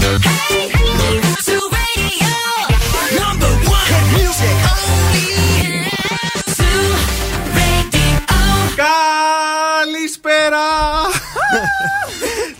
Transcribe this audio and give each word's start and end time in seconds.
Hey! 0.00 0.57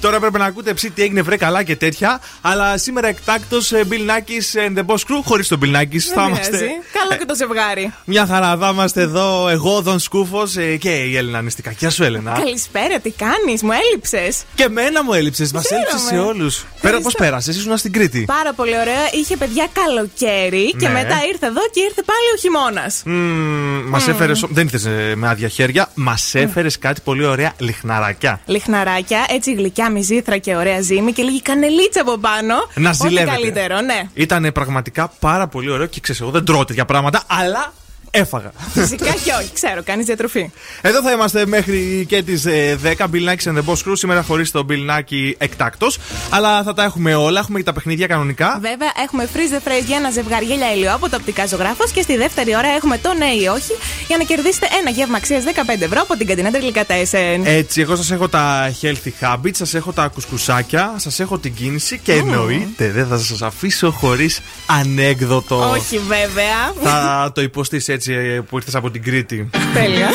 Τώρα 0.09 0.21
έπρεπε 0.21 0.39
να 0.39 0.45
ακούτε 0.45 0.75
ψή 0.75 0.91
τι 0.91 1.03
έγινε 1.03 1.23
βρε 1.23 1.37
καλά 1.37 1.63
και 1.63 1.77
τέτοια. 1.77 2.21
Αλλά 2.41 2.79
σήμερα 2.79 3.09
εκτάκτος 3.09 3.73
ε, 3.73 3.85
Bill 3.91 4.11
Nackis 4.11 4.69
and 4.69 4.79
the 4.79 4.85
Boss 4.87 4.95
Crew. 4.95 5.21
Χωρίς 5.25 5.49
τον 5.49 5.61
Bill 5.63 5.77
Nackis 5.77 5.99
θα 6.15 6.27
είμαστε. 6.29 6.59
Καλό 6.93 7.19
και 7.19 7.25
το 7.25 7.35
ζευγάρι. 7.35 7.93
Μια 8.05 8.27
χαρά 8.27 8.57
θα 8.57 8.71
είμαστε 8.73 9.01
εδώ. 9.01 9.49
Εγώ, 9.49 9.81
Δον 9.81 9.99
Σκούφος 9.99 10.57
ε, 10.57 10.77
και 10.77 10.91
η 10.91 11.17
Έλληνα 11.17 11.43
Νηστικά. 11.43 11.71
Γεια 11.71 11.91
σου, 11.91 12.05
Έλενα. 12.05 12.33
Καλησπέρα, 12.33 12.99
τι 12.99 13.11
κάνεις, 13.11 13.63
μου 13.63 13.71
έλειψες. 13.73 14.43
Και 14.55 14.69
μένα 14.69 15.05
μου 15.05 15.13
έλειψες. 15.13 15.53
Μας 15.53 15.71
έλειψες 15.71 16.01
σε 16.01 16.19
όλους. 16.19 16.65
Πέρα 16.81 17.01
πώς 17.01 17.15
πέρασες, 17.15 17.57
ήσουν 17.57 17.77
στην 17.77 17.93
Κρήτη; 17.93 18.25
Πάρα 18.27 18.53
πολύ 18.53 18.79
ωραία. 18.79 19.13
Είχε 19.13 19.37
παιδιά 19.37 19.69
καλοκαίρι 19.73 20.75
και 20.79 20.89
ναι. 20.89 20.93
μετά 20.93 21.17
ήρθε 21.33 21.47
εδώ 21.47 21.61
και 21.73 21.81
ήρθε 21.81 22.03
πάλι 22.03 22.29
ο 22.35 22.39
χειμώνας. 22.39 23.03
Mm, 23.07 23.89
Μας 23.89 24.09
έφερες. 24.09 24.45
Δεν 24.49 24.65
ήρθες 24.65 24.89
με 25.15 25.29
άδεια 25.29 25.49
χέρια. 25.49 25.91
Μας 25.95 26.35
έφερες 26.35 26.79
κάτι 26.79 27.01
πολύ 27.05 27.25
ωραία 27.25 27.53
λιχναράκια. 27.59 28.41
Λιχναράκια, 28.47 29.27
έτσι 29.29 29.53
γλυκιά 29.55 29.91
μυζήθρα 30.09 30.39
και 30.39 30.57
ωραία 30.57 30.81
ζύμη 30.81 31.13
και 31.13 31.23
λίγη 31.23 31.43
κανελίτσα 31.43 32.01
από 32.01 32.19
πάνω. 32.19 32.55
Να 32.75 32.93
ζηλεύετε. 32.93 33.37
καλύτερο, 33.37 33.81
ναι. 33.81 34.03
Ήταν 34.15 34.51
πραγματικά 34.55 35.13
πάρα 35.19 35.47
πολύ 35.47 35.71
ωραίο 35.71 35.87
και 35.87 36.01
ξέρω, 36.01 36.19
εγώ 36.23 36.31
δεν 36.31 36.45
τρώω 36.45 36.65
τέτοια 36.65 36.85
πράγματα, 36.85 37.23
αλλά 37.27 37.73
Έφαγα. 38.11 38.51
Φυσικά 38.75 39.11
και 39.25 39.33
όχι, 39.41 39.51
ξέρω, 39.53 39.83
κάνεις 39.85 40.07
διατροφή. 40.07 40.51
Εδώ 40.81 41.03
θα 41.03 41.13
είμαστε 41.13 41.47
μέχρι 41.47 42.05
και 42.09 42.23
τις 42.23 42.47
10. 42.83 43.07
Bill 43.13 43.29
Nike 43.29 43.53
and 43.53 43.57
the 43.59 43.65
Boss 43.67 43.75
Crew. 43.75 43.93
Σήμερα 43.93 44.23
χωρίς 44.23 44.51
τον 44.51 44.67
Bill 44.71 44.91
Nike 44.91 45.33
εκτάκτος. 45.39 45.99
Αλλά 46.31 46.63
θα 46.63 46.75
τα 46.75 46.85
έχουμε 46.85 47.15
όλα. 47.15 47.41
Έχουμε 47.41 47.59
και 47.59 47.65
τα 47.65 47.73
παιχνίδια 47.73 48.07
κανονικά. 48.07 48.59
Βέβαια, 48.61 48.93
έχουμε 49.05 49.29
freeze 49.35 49.55
the 49.55 49.69
phrase 49.69 49.85
για 49.87 49.97
ένα 49.97 50.11
ζευγάρι 50.11 50.45
γέλια 50.45 50.73
ηλιό 50.73 50.95
από 50.95 51.09
το 51.09 51.17
οπτικά 51.17 51.47
ζωγράφος. 51.47 51.91
Και 51.91 52.03
στη 52.03 52.17
δεύτερη 52.17 52.57
ώρα 52.57 52.69
έχουμε 52.69 52.99
το 52.99 53.15
ναι 53.15 53.27
ή 53.43 53.47
όχι 53.47 53.73
για 54.07 54.17
να 54.17 54.25
κερδίσετε 54.25 54.69
ένα 54.81 54.91
γεύμα 54.91 55.17
αξίας 55.17 55.45
15 55.45 55.81
ευρώ 55.81 56.01
από 56.01 56.17
την 56.17 56.27
καντινά 56.27 56.51
Τελικατέσεν. 56.51 57.43
Έτσι, 57.45 57.81
εγώ 57.81 57.97
σας 57.97 58.11
έχω 58.11 58.29
τα 58.29 58.73
healthy 58.83 59.13
habits, 59.21 59.51
σας 59.53 59.75
έχω 59.75 59.93
τα 59.93 60.09
κουσκουσάκια, 60.09 60.95
σας 60.97 61.21
έχω 61.21 61.39
την 61.39 61.55
κίνηση 61.55 62.01
και 62.03 62.15
mm. 62.15 62.19
εννοείται 62.19 62.91
δεν 62.91 63.07
θα 63.07 63.19
σας 63.19 63.43
αφήσω 63.43 63.91
χωρίς 63.91 64.41
ανέκδοτο. 64.67 65.71
Όχι, 65.71 65.99
βέβαια. 65.99 66.73
Θα 66.83 67.31
το 67.35 67.41
υποστήσει 67.41 67.93
έτσι 67.99 68.13
ε, 68.13 68.41
που 68.41 68.57
ήρθε 68.57 68.79
από 68.79 68.91
την 68.91 69.03
Κρήτη. 69.03 69.49
Τέλεια. 69.75 70.09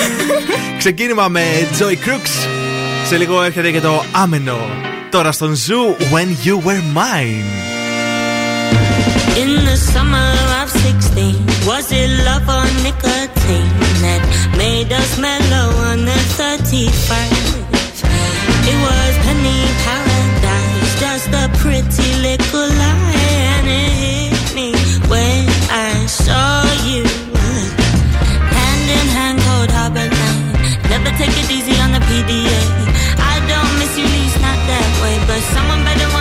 Ξεκίνημα 0.77 1.27
με 1.27 1.41
Joy 1.79 1.91
Crooks. 1.91 2.47
Σε 3.07 3.17
λίγο 3.17 3.43
έρχεται 3.43 3.71
και 3.71 3.79
το 3.79 4.03
άμενο. 4.11 4.57
Τώρα 5.11 5.31
στον 5.31 5.55
Zoo 5.55 6.13
When 6.13 6.29
You 6.45 6.55
Were 6.65 6.83
Mine. 6.97 7.45
In 9.43 9.51
the 9.69 9.77
summer 9.93 10.31
of 10.61 10.67
16, 10.69 11.35
was 11.69 11.85
it 11.99 12.09
love 12.27 12.47
or 12.57 12.67
nicotine 12.87 13.73
that 14.03 14.21
made 14.63 14.91
us 15.01 15.11
mellow 15.27 15.67
on 15.89 15.97
the 16.09 16.19
31st? 16.37 17.45
It 18.71 18.77
was 18.87 19.13
penny 19.25 19.61
paradise, 19.85 20.91
just 21.03 21.29
a 21.43 21.45
pretty 21.61 22.09
little 22.27 22.69
lie, 22.81 23.33
and 23.55 23.65
it 23.81 23.91
hit 24.03 24.45
me 24.57 24.69
when 25.11 25.41
I 25.89 25.93
saw 26.21 26.51
you. 26.89 27.12
Someone 35.53 35.83
better 35.85 36.12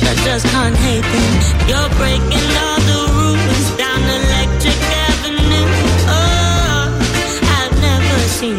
but 0.00 0.08
I 0.08 0.14
just 0.24 0.46
can't 0.46 0.76
hate 0.76 1.02
them. 1.02 1.32
You're 1.68 1.90
breaking 1.96 2.48
all 2.64 2.80
the 2.90 3.00
rules 3.16 3.68
down 3.76 4.00
Electric 4.02 4.78
Avenue. 5.06 5.68
Oh, 6.08 6.98
I've 7.58 7.74
never 7.80 8.18
seen 8.28 8.56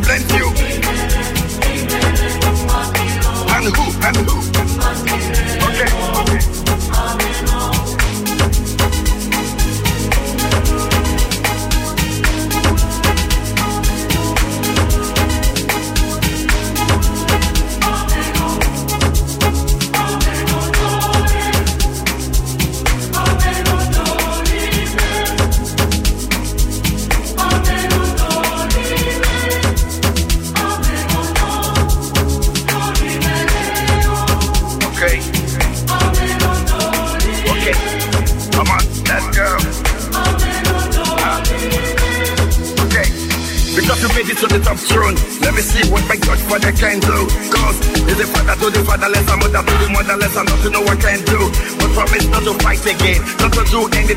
plenty 0.00 0.41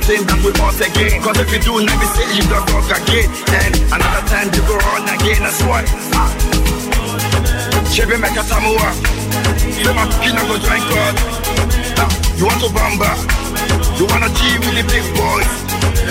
anything 0.05 0.27
that 0.29 0.37
we 0.45 0.51
want 0.61 0.77
again. 0.77 1.17
Cause 1.21 1.37
if 1.41 1.49
you 1.49 1.59
do, 1.65 1.73
let 1.81 1.97
me 1.97 2.07
say 2.13 2.25
you 2.37 2.45
don't 2.45 2.65
talk 2.69 2.85
again. 2.93 3.25
Then 3.49 3.73
another 3.89 4.23
time 4.29 4.53
you 4.53 4.61
go 4.69 4.77
on 4.93 5.01
again, 5.09 5.41
that's 5.41 5.61
why. 5.65 5.81
Chebe 7.89 8.17
meka 8.21 8.45
tamua. 8.45 8.93
Say 9.57 9.93
my 9.93 10.05
kina 10.21 10.41
go 10.45 10.55
join 10.61 10.83
God. 10.93 11.15
You 12.37 12.45
want 12.45 12.61
to 12.61 12.69
bamba? 12.69 13.11
You 13.97 14.05
wanna 14.05 14.29
G 14.29 14.39
with 14.61 14.77
the 14.77 14.83
big 14.85 15.05
boys? 15.17 15.49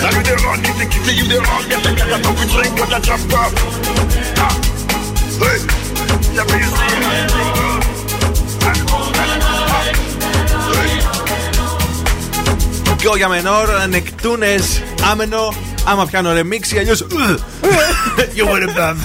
Now 0.03 0.11
you 0.11 0.23
the 0.27 0.35
wrong, 0.43 0.59
get 0.59 0.75
the 0.75 0.85
kitty, 0.91 1.15
you 1.15 1.25
the 1.31 1.39
wrong, 1.39 1.63
get 1.69 1.79
the 1.83 1.95
get 1.95 2.11
a 2.11 2.19
coffee 2.19 2.47
drink 2.51 2.75
a 2.75 2.99
drop 2.99 3.21
cup. 3.31 3.51
Ah, 4.43 4.51
hey, 5.39 5.59
but 6.35 6.51
you 6.51 6.67
see 6.67 6.95
how 9.15 9.24
hey. 13.05 13.09
Γκο 13.09 13.15
για 13.15 13.27
μενόρ, 13.27 13.69
νεκτούνε, 13.89 14.55
άμενο. 15.11 15.53
Άμα 15.85 16.05
πιάνω 16.05 16.33
ρεμίξη, 16.33 16.77
αλλιώς. 16.77 17.07
You 18.35 18.43
wanna 18.43 18.77
bam. 18.77 18.95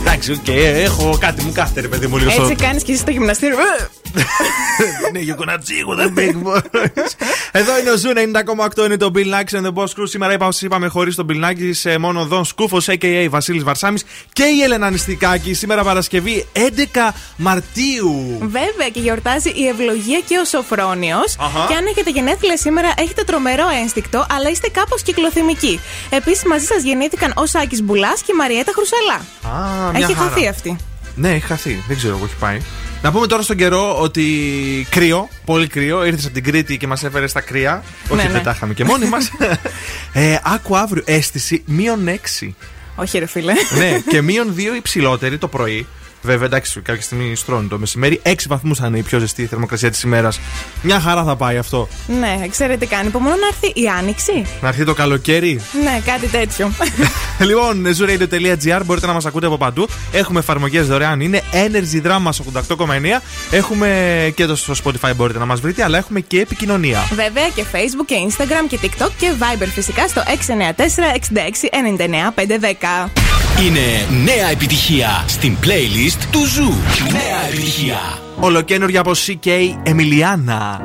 Εντάξει, 0.00 0.32
οκ, 0.32 0.48
έχω 0.48 1.16
κάτι 1.20 1.42
μου 1.42 1.52
κάθεται, 1.52 1.80
ρε 1.80 1.88
παιδί 1.88 2.06
μου, 2.06 2.16
λίγο 2.16 2.30
στο. 2.30 2.42
Έτσι 2.42 2.54
κάνεις 2.54 2.82
και 2.82 2.92
εσύ 2.92 3.00
στο 3.00 3.10
γυμναστήριο. 3.10 3.56
Ναι, 5.12 5.20
you're 5.20 5.40
gonna 5.40 5.56
jiggle 5.56 5.96
the 6.00 6.08
big 6.18 6.34
boys. 6.46 6.60
Εδώ 7.58 7.78
είναι 7.78 7.90
ο 7.90 7.96
Ζου 7.96 8.12
90,8 8.76 8.84
είναι 8.84 8.96
το 8.96 9.10
Bill 9.14 9.18
Nackis 9.34 9.60
and 9.60 9.66
the 9.66 9.72
Boss 9.74 9.84
Crew. 9.84 10.04
Σήμερα 10.04 10.32
είπαμε, 10.32 10.52
είπαμε 10.60 10.86
χωρίς 10.86 11.14
τον 11.14 11.26
Bill 11.30 11.44
Nackis 11.44 11.70
σε 11.70 11.98
μόνο 11.98 12.24
Δον 12.24 12.44
Σκούφος, 12.44 12.86
a.k.a. 12.88 13.26
Βασίλης 13.30 13.62
Βαρσάμι 13.62 13.98
και 14.32 14.42
η 14.42 14.62
Έλενα 14.62 14.90
Νηστικάκη. 14.90 15.54
Σήμερα 15.54 15.82
Παρασκευή 15.82 16.46
11 16.52 16.60
Μαρτίου. 17.36 18.38
Βέβαια 18.40 18.88
και 18.92 19.00
γιορτάζει 19.00 19.50
η 19.50 19.66
ευλογία 19.66 20.20
και 20.28 20.38
ο 20.38 20.44
Σοφρόνιος. 20.44 21.36
Αχα. 21.38 21.66
Και 21.68 21.74
αν 21.74 21.86
έχετε 21.86 22.10
γενέθλια 22.10 22.56
σήμερα, 22.56 22.92
έχετε 22.96 23.22
τρομερό 23.24 23.66
ένστικτο, 23.82 24.26
αλλά 24.30 24.50
είστε 24.50 24.68
κάπως 24.68 25.02
κυκλοθυμικοί. 25.02 25.80
Επίσης, 26.10 26.44
μαζί 26.44 26.64
σας 26.64 26.82
γεννήθηκαν 26.82 27.32
ο 27.36 27.46
Σάκης 27.46 27.82
Μπουλάς 27.82 28.20
και 28.20 28.32
η 28.32 28.36
Μαριέτα 28.36 28.72
Χρυσαλά. 28.76 29.24
Α, 29.56 29.90
μια 29.90 30.06
Έχει 30.06 30.14
χαρά. 30.14 30.28
χαθεί 30.28 30.48
αυτή. 30.48 30.76
Ναι, 31.14 31.30
έχει 31.30 31.46
χαθεί. 31.46 31.84
Δεν 31.88 31.96
ξέρω, 31.96 32.16
εγώ 32.16 32.24
έχει 32.24 32.36
πάει. 32.38 32.60
Να 33.06 33.12
πούμε 33.12 33.26
τώρα 33.26 33.42
στον 33.42 33.56
καιρό 33.56 34.00
ότι 34.00 34.24
κρύο, 34.90 35.28
πολύ 35.44 35.66
κρύο. 35.66 36.04
Ήρθες 36.04 36.24
από 36.24 36.34
την 36.34 36.44
Κρήτη 36.44 36.76
και 36.76 36.86
μας 36.86 37.04
έφερες 37.04 37.30
στα 37.30 37.40
κρύα. 37.40 37.82
Όχι, 38.08 38.26
ναι. 38.26 38.32
δεν 38.32 38.42
τα 38.42 38.50
είχαμε 38.50 38.74
και 38.74 38.84
μόνοι 38.84 39.06
μας. 39.06 39.30
ε, 40.12 40.38
άκου 40.42 40.76
αύριο 40.76 41.02
αίσθηση 41.06 41.62
μείον 41.66 42.08
6. 42.40 42.48
Όχι, 42.96 43.18
ρε 43.18 43.26
φίλε. 43.26 43.52
ναι, 43.78 44.00
και 44.08 44.22
μείον 44.28 44.54
2 44.56 44.60
υψηλότερη 44.76 45.38
το 45.38 45.48
πρωί. 45.48 45.86
Βέβαια, 46.22 46.46
εντάξει, 46.46 46.80
κάποια 46.80 47.02
στιγμή 47.02 47.34
στρώνει 47.36 47.68
το 47.68 47.78
μεσημέρι. 47.78 48.20
6 48.24 48.34
βαθμούς 48.48 48.78
θα 48.78 48.86
είναι 48.86 48.98
η 48.98 49.02
πιο 49.02 49.18
ζεστή 49.18 49.46
θερμοκρασία 49.46 49.90
της 49.90 50.02
ημέρας. 50.02 50.40
Μια 50.82 51.00
χαρά 51.00 51.24
θα 51.24 51.36
πάει 51.36 51.56
αυτό. 51.56 51.88
ναι, 52.20 52.46
ξέρετε 52.50 52.86
κάνει. 52.86 53.06
Υπομονώ 53.06 53.34
να 53.36 53.46
έρθει 53.46 53.80
η 53.80 53.88
άνοιξη. 53.98 54.46
Να 54.60 54.68
έρθει 54.68 54.84
το 54.84 54.94
καλοκαίρι. 54.94 55.60
Ναι, 55.82 56.00
κάτι 56.04 56.26
τέτοιο. 56.26 56.72
λοιπόν, 57.48 57.86
zooradio.gr 57.86 58.80
μπορείτε 58.84 59.06
να 59.06 59.12
μας 59.12 59.26
ακούτε 59.26 59.46
από 59.46 59.56
παντού. 59.56 59.88
Έχουμε 60.12 60.38
εφαρμογές 60.38 60.86
δωρεάν. 60.86 61.20
Είναι 61.20 61.42
Energy 61.52 62.06
Drama 62.06 62.30
88,9. 62.68 62.76
Έχουμε 63.50 64.32
και 64.36 64.46
το 64.46 64.56
στο 64.56 64.74
Spotify 64.84 65.10
μπορείτε 65.16 65.38
να 65.38 65.44
μας 65.44 65.60
βρείτε, 65.60 65.82
αλλά 65.84 65.98
έχουμε 65.98 66.20
και 66.20 66.40
επικοινωνία. 66.40 67.08
Βέβαια 67.14 67.48
και 67.54 67.64
Facebook 67.72 68.04
και 68.06 68.14
Instagram 68.28 68.66
και 68.68 68.78
TikTok 68.82 69.10
και 69.18 69.32
Viber 69.38 69.68
φυσικά 69.74 70.08
στο 70.08 70.22
694 70.26 70.30
66 70.30 71.96
99 71.98 73.06
510. 73.06 73.10
Είναι 73.66 74.06
νέα 74.24 74.50
επιτυχία 74.50 75.24
στην 75.28 75.56
playlist 75.62 76.05
του 76.14 76.46
Zoo. 76.46 76.72
Νέα 77.12 77.46
επιτυχία. 77.48 77.98
Ολοκαίνουργια 78.40 79.00
από 79.00 79.12
CKay 79.26 79.48
Emiliana. 79.82 80.80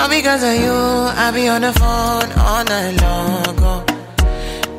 All 0.00 0.08
because 0.08 0.42
of 0.42 0.54
you, 0.64 0.78
I 1.24 1.30
be 1.34 1.48
on 1.48 1.60
the 1.66 1.72
phone 1.80 2.30
all 2.46 2.64
night 2.64 2.94
long. 3.02 3.56
Oh. 3.72 3.84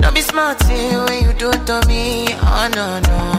Don't 0.02 0.14
be 0.14 0.22
smart 0.22 0.58
when 1.06 1.18
you 1.24 1.32
do 1.34 1.50
it 1.52 1.64
to 1.70 1.78
me. 1.90 2.04
Oh 2.42 2.70
no, 2.78 2.88
no, 3.08 3.34
no. 3.34 3.39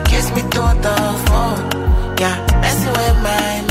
me 0.35 0.41
thought 0.43 0.85
of, 0.85 1.25
oh, 1.29 2.15
yeah, 2.19 2.45
that's 2.61 2.83
the 2.83 2.91
way 2.91 3.21
my 3.21 3.70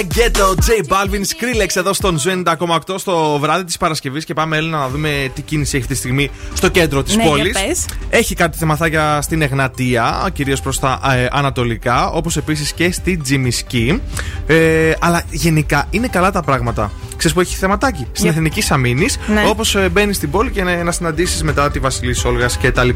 Getto, 0.00 0.54
J 0.54 0.88
Balvin, 0.88 1.20
Skrillex 1.20 1.68
εδώ 1.74 1.92
στον 1.92 2.18
Zoo 2.18 2.42
90,8 2.44 2.94
στο 2.98 3.38
βράδυ 3.40 3.64
της 3.64 3.76
Παρασκευής. 3.76 4.24
Και 4.24 4.34
πάμε, 4.34 4.56
Έλενα, 4.56 4.78
να 4.78 4.88
δούμε 4.88 5.30
τι 5.34 5.42
κίνηση 5.42 5.76
έχει 5.76 5.82
αυτή 5.84 5.94
τη 5.94 5.98
στιγμή 6.00 6.30
στο 6.54 6.68
κέντρο 6.68 7.02
της 7.02 7.16
Ναι, 7.16 7.24
πόλης. 7.24 7.50
για 7.50 7.66
πες. 7.66 7.84
Έχει 8.10 8.34
κάτι 8.34 8.58
θεματάκια 8.58 9.22
στην 9.22 9.42
Εγνατία, 9.42 10.30
κυρίως 10.32 10.60
προς 10.60 10.78
τα 10.78 11.00
ε, 11.14 11.26
ανατολικά, 11.30 12.10
όπως 12.10 12.36
επίσης 12.36 12.72
και 12.72 12.92
στη 12.92 13.16
Τσιμισκή. 13.16 14.00
Ε, 14.46 14.92
αλλά 14.98 15.22
γενικά 15.30 15.86
είναι 15.90 16.08
καλά 16.08 16.30
τα 16.30 16.42
πράγματα. 16.42 16.90
Ξέρεις 17.20 17.36
που 17.36 17.42
έχει 17.42 17.56
θεματάκι; 17.56 18.06
Στην 18.12 18.24
Για- 18.24 18.30
Εθνικής 18.32 18.62
Αμύνης, 18.70 19.06
Ναι. 19.26 19.44
όπως 19.48 19.76
μπαίνεις 19.90 20.16
στην 20.16 20.30
πόλη 20.30 20.50
και 20.50 20.62
να, 20.62 20.82
να 20.84 20.92
συναντήσεις 20.92 21.42
μετά 21.42 21.70
τη 21.70 21.78
Βασιλίσσης 21.78 22.24
Όλγας 22.24 22.58
κτλ. 22.62 22.88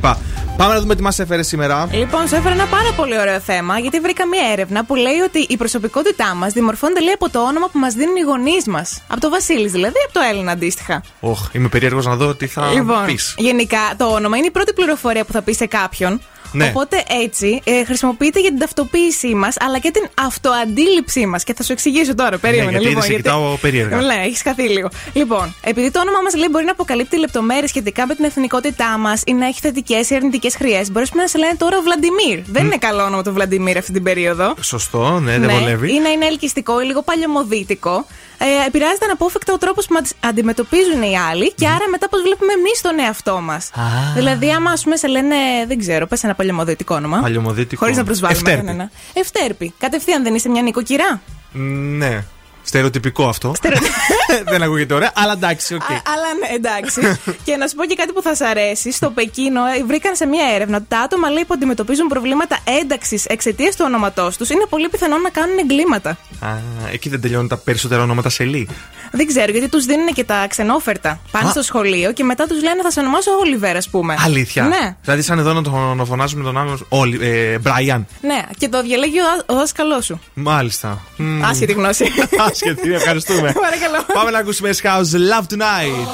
Πάμε 0.56 0.74
να 0.74 0.80
δούμε 0.80 0.94
τι 0.94 1.02
μας 1.02 1.18
έφερε 1.18 1.42
σήμερα. 1.42 1.88
Λοιπόν, 1.92 2.28
σου 2.28 2.34
έφερα 2.34 2.54
ένα 2.54 2.66
πάρα 2.66 2.92
πολύ 2.96 3.18
ωραίο 3.18 3.40
θέμα, 3.40 3.78
γιατί 3.78 4.00
βρήκα 4.00 4.26
μία 4.26 4.42
έρευνα 4.52 4.84
που 4.84 4.94
λέει 4.94 5.18
ότι 5.24 5.46
η 5.48 5.56
προσωπικότητά 5.56 6.34
μας 6.34 6.52
διαμορφώνεται 6.52 7.00
λέει 7.00 7.12
από 7.14 7.30
το 7.30 7.38
όνομα 7.42 7.68
που 7.72 7.78
μας 7.78 7.94
δίνουν 7.94 8.16
οι 8.16 8.20
γονείς 8.20 8.66
μας. 8.66 9.02
Από 9.08 9.20
το 9.20 9.28
Βασίλης 9.30 9.72
δηλαδή, 9.72 9.94
από 10.04 10.12
το 10.12 10.20
Έλενα 10.30 10.52
αντίστοιχα. 10.52 11.02
Οχ, 11.20 11.48
είμαι 11.52 11.68
περίεργος 11.68 12.06
να 12.06 12.16
δω 12.16 12.34
τι 12.34 12.46
θα 12.46 12.66
λοιπόν, 12.74 13.04
πεις. 13.06 13.34
γενικά 13.38 13.78
το 13.96 14.04
όνομα 14.04 14.36
είναι 14.36 14.46
η 14.46 14.50
πρώτη 14.50 14.72
πληροφορία 14.72 15.24
που 15.24 15.32
θα 15.32 15.42
πεις 15.42 15.56
σε 15.56 15.66
κάποιον. 15.66 16.20
Ναι. 16.54 16.66
Οπότε 16.74 17.02
έτσι 17.22 17.60
ε, 17.64 17.84
χρησιμοποιείται 17.84 18.40
για 18.40 18.50
την 18.50 18.58
ταυτοποίησή 18.58 19.34
μας 19.34 19.56
αλλά 19.60 19.78
και 19.78 19.90
την 19.90 20.08
αυτοαντίληψή 20.14 21.26
μας. 21.26 21.44
Και 21.44 21.54
θα 21.54 21.62
σου 21.62 21.72
εξηγήσω 21.72 22.14
τώρα. 22.14 22.38
Περίμενε. 22.38 22.70
γιατί 22.70 22.86
λοιπόν, 22.86 23.02
σε 23.02 23.12
κοιτάω 23.14 23.56
περίεργα. 23.56 24.00
Ναι, 24.00 24.22
έχεις 24.24 24.42
χαθεί 24.42 24.62
λίγο. 24.62 24.88
Λοιπόν, 25.12 25.54
επειδή 25.64 25.90
το 25.90 26.00
όνομά 26.00 26.18
μας 26.22 26.34
λέει 26.34 26.48
μπορεί 26.50 26.64
να 26.64 26.70
αποκαλύπτει 26.70 27.18
λεπτομέρειες 27.18 27.68
σχετικά 27.68 28.06
με 28.06 28.14
την 28.14 28.24
εθνικότητά 28.24 28.98
μας 28.98 29.22
ή 29.26 29.32
να 29.32 29.46
έχει 29.46 29.60
θετικές 29.60 30.10
ή 30.10 30.14
αρνητικές 30.14 30.56
χρειές, 30.56 30.90
μπορεί 30.90 31.06
να 31.14 31.26
σε 31.26 31.38
λένε 31.38 31.54
τώρα 31.56 31.82
Βλαντιμίρ. 31.82 32.38
Δεν 32.46 32.64
είναι 32.64 32.76
καλό 32.76 33.02
όνομα 33.02 33.22
το 33.22 33.32
Βλαντιμίρ 33.32 33.76
αυτή 33.78 33.92
την 33.92 34.02
περίοδο. 34.02 34.54
Σωστό, 34.60 35.20
ναι, 35.20 35.38
δεν 35.38 35.50
βολεύει. 35.50 35.94
Ή 35.94 35.98
να 35.98 36.08
είναι 36.08 36.26
ελκυστικό 36.26 36.80
ή 36.80 36.84
λίγο 36.84 37.02
παλαιομοδίτικο. 37.02 38.06
Ε, 38.46 38.66
επηρεάζεται 38.66 39.04
αναπόφευκτα 39.04 39.52
ο 39.52 39.58
τρόπος 39.58 39.86
που 39.86 39.92
μας 39.94 40.12
αντιμετωπίζουν 40.20 41.02
οι 41.02 41.18
άλλοι 41.30 41.52
και 41.52 41.66
άρα 41.68 41.88
μετά 41.90 42.08
πώς 42.08 42.22
βλέπουμε 42.22 42.52
εμείς 42.52 42.80
τον 42.80 42.98
εαυτό 42.98 43.40
μας. 43.40 43.70
Δηλαδή, 44.14 44.50
άμα 44.50 44.70
ας 44.70 44.82
πούμε 44.82 44.96
σε 44.96 45.06
λένε, 45.06 45.36
δεν 45.66 45.78
ξέρω, 45.78 46.06
πες 46.06 46.22
ένα 46.24 46.34
παλαιομοδίτικο 46.34 46.94
όνομα. 46.94 47.20
Παλαιομοδίτικο. 47.20 47.80
Χωρίς 47.80 47.96
να 47.96 48.04
προσβάλλουμε 48.04 48.40
Ευτέρπη. 48.40 48.66
κανένα. 48.66 48.90
Ευτέρπη. 49.12 49.74
Κατευθείαν 49.78 50.22
δεν 50.22 50.34
είσαι 50.34 50.48
μια 50.48 50.62
νοικοκυρά; 50.62 51.20
Ναι. 51.52 52.24
Στερεοτυπικό 52.64 53.28
αυτό. 53.28 53.54
δεν 54.52 54.62
ακούγεται 54.62 54.94
ωραία, 54.94 55.12
αλλά 55.14 55.32
εντάξει, 55.32 55.74
οκ. 55.74 55.82
Α, 55.82 55.86
αλλά 55.86 56.28
ναι, 56.40 56.54
εντάξει. 56.54 57.18
και 57.44 57.56
να 57.56 57.66
σου 57.66 57.74
πω 57.74 57.84
και 57.84 57.94
κάτι 57.94 58.12
που 58.12 58.22
θα 58.22 58.34
σας 58.34 58.48
αρέσει. 58.48 58.92
Στο 58.92 59.10
Πεκίνο 59.10 59.60
ε, 59.66 59.84
βρήκαν 59.84 60.16
σε 60.16 60.26
μία 60.26 60.44
έρευνα 60.54 60.76
ότι 60.76 60.86
τα 60.88 60.98
άτομα 60.98 61.28
λέει, 61.30 61.44
που 61.44 61.54
αντιμετωπίζουν 61.54 62.06
προβλήματα 62.06 62.58
ένταξης 62.80 63.24
εξαιτίας 63.24 63.76
του 63.76 63.84
ονόματός 63.86 64.30
τους 64.38 64.50
είναι 64.50 64.66
πολύ 64.68 64.88
πιθανό 64.88 65.18
να 65.18 65.30
κάνουν 65.30 65.58
εγκλήματα. 65.58 66.10
Α, 66.40 66.48
εκεί 66.92 67.08
δεν 67.08 67.20
τελειώνουν 67.20 67.48
τα 67.48 67.56
περισσότερα 67.56 68.02
ονόματα 68.02 68.28
σε 68.28 68.44
λί. 68.44 68.68
Δεν 69.12 69.26
ξέρω, 69.26 69.50
γιατί 69.50 69.68
τους 69.68 69.84
δίνουν 69.84 70.06
και 70.06 70.24
τα 70.24 70.46
ξενόφερτα. 70.48 71.20
Πάνε 71.30 71.48
Α. 71.48 71.50
στο 71.50 71.62
σχολείο 71.62 72.12
και 72.12 72.24
μετά 72.24 72.46
τους 72.46 72.62
λένε 72.62 72.82
θα 72.82 72.90
σε 72.90 73.00
ονομάσω 73.00 73.30
Όλιβερ, 73.40 73.76
ας 73.76 73.88
πούμε. 73.88 74.16
Αλήθεια. 74.24 74.62
Ναι. 74.62 74.96
Δηλαδή, 75.02 75.22
σαν 75.22 75.38
εδώ 75.38 75.52
να 75.52 75.62
τον 75.62 76.06
φωνάζουμε 76.06 76.44
τον 76.44 76.58
άλλον. 76.58 76.86
Όλοι. 76.88 77.18
Ε, 77.22 77.58
Μπράιαν. 77.58 78.06
Ναι, 78.20 78.42
και 78.58 78.68
το 78.68 78.82
διαλέγει 78.82 79.18
ο, 79.18 79.52
ο 79.52 79.54
δάσκαλός 79.54 80.04
σου. 80.04 80.20
Μάλιστα. 80.34 81.02
Μμμ. 81.16 81.44
Άσχετη 81.44 81.72
γνώση. 81.72 82.04
Άσχετη, 82.53 82.93
ευχαριστούμε. 82.93 83.51
Παρακαλώ. 83.51 84.05
Πάμε 84.13 84.31
να 84.31 84.37
ακούσουμε 84.39 84.69
House 84.83 85.13
Love 85.31 85.45
Tonight. 85.53 86.07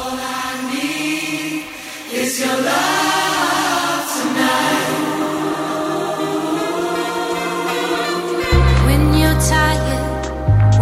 When 8.88 9.04
you're 9.20 9.40
tired, 9.54 10.24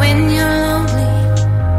when 0.01 0.18
you're 0.36 0.58
lonely, 0.65 1.13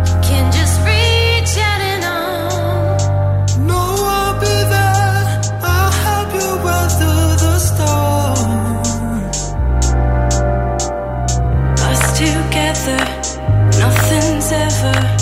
you 0.08 0.16
can 0.28 0.44
just 0.58 0.76
reach 0.90 1.54
out 1.68 1.80
and 1.92 2.04
on. 2.16 3.66
No, 3.70 3.80
I'll 4.16 4.34
be 4.44 4.56
there. 4.74 5.24
I'll 5.72 5.94
help 6.06 6.30
you 6.38 6.50
weather 6.66 7.16
the 7.44 7.54
storm. 7.68 8.52
Us 11.88 12.02
together, 12.22 13.02
ever 14.51 15.18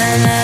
na 0.00 0.16
na 0.24 0.39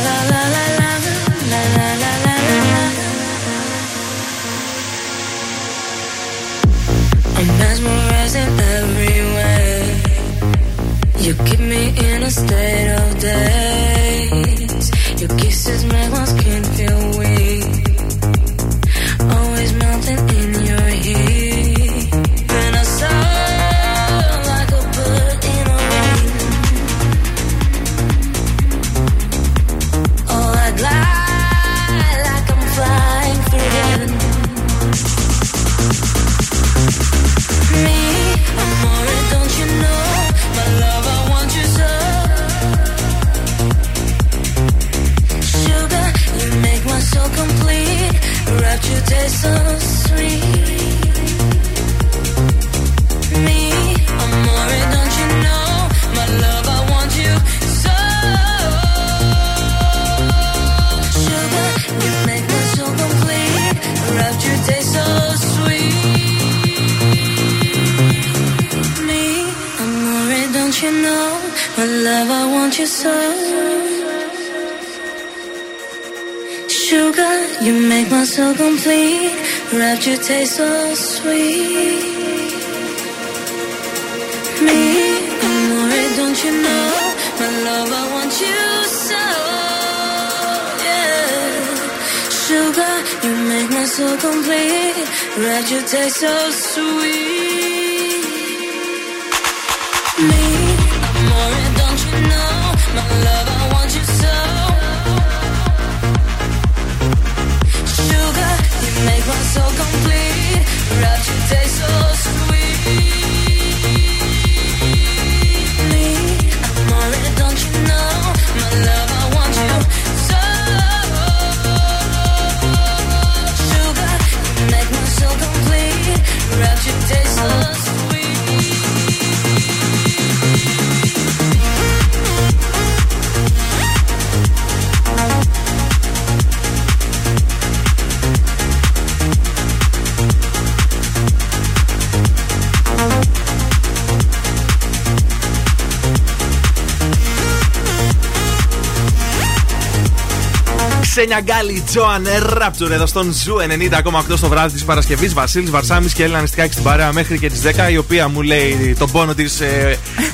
Xenia 151.16 151.40
Ghali, 151.40 151.83
Τζοαν 151.87 152.26
Ράπτουρ 152.48 152.92
εδώ 152.92 153.07
στον 153.07 153.33
Zoo 153.33 153.57
90,8 153.57 154.37
στο 154.37 154.48
βράδυ 154.48 154.72
της 154.72 154.85
Παρασκευής. 154.85 155.35
Βασίλης 155.35 155.70
Βαρσάμι 155.70 156.11
και 156.11 156.22
Έλενα 156.22 156.40
Νηστικάκη 156.40 156.72
στην 156.72 156.85
παρέα 156.85 157.12
μέχρι 157.12 157.38
και 157.38 157.48
τις 157.48 157.62
10. 157.62 157.90
Η 157.90 157.96
οποία 157.96 158.29
μου 158.29 158.42
λέει 158.42 158.96
τον 158.98 159.11
πόνο 159.11 159.35
της 159.35 159.62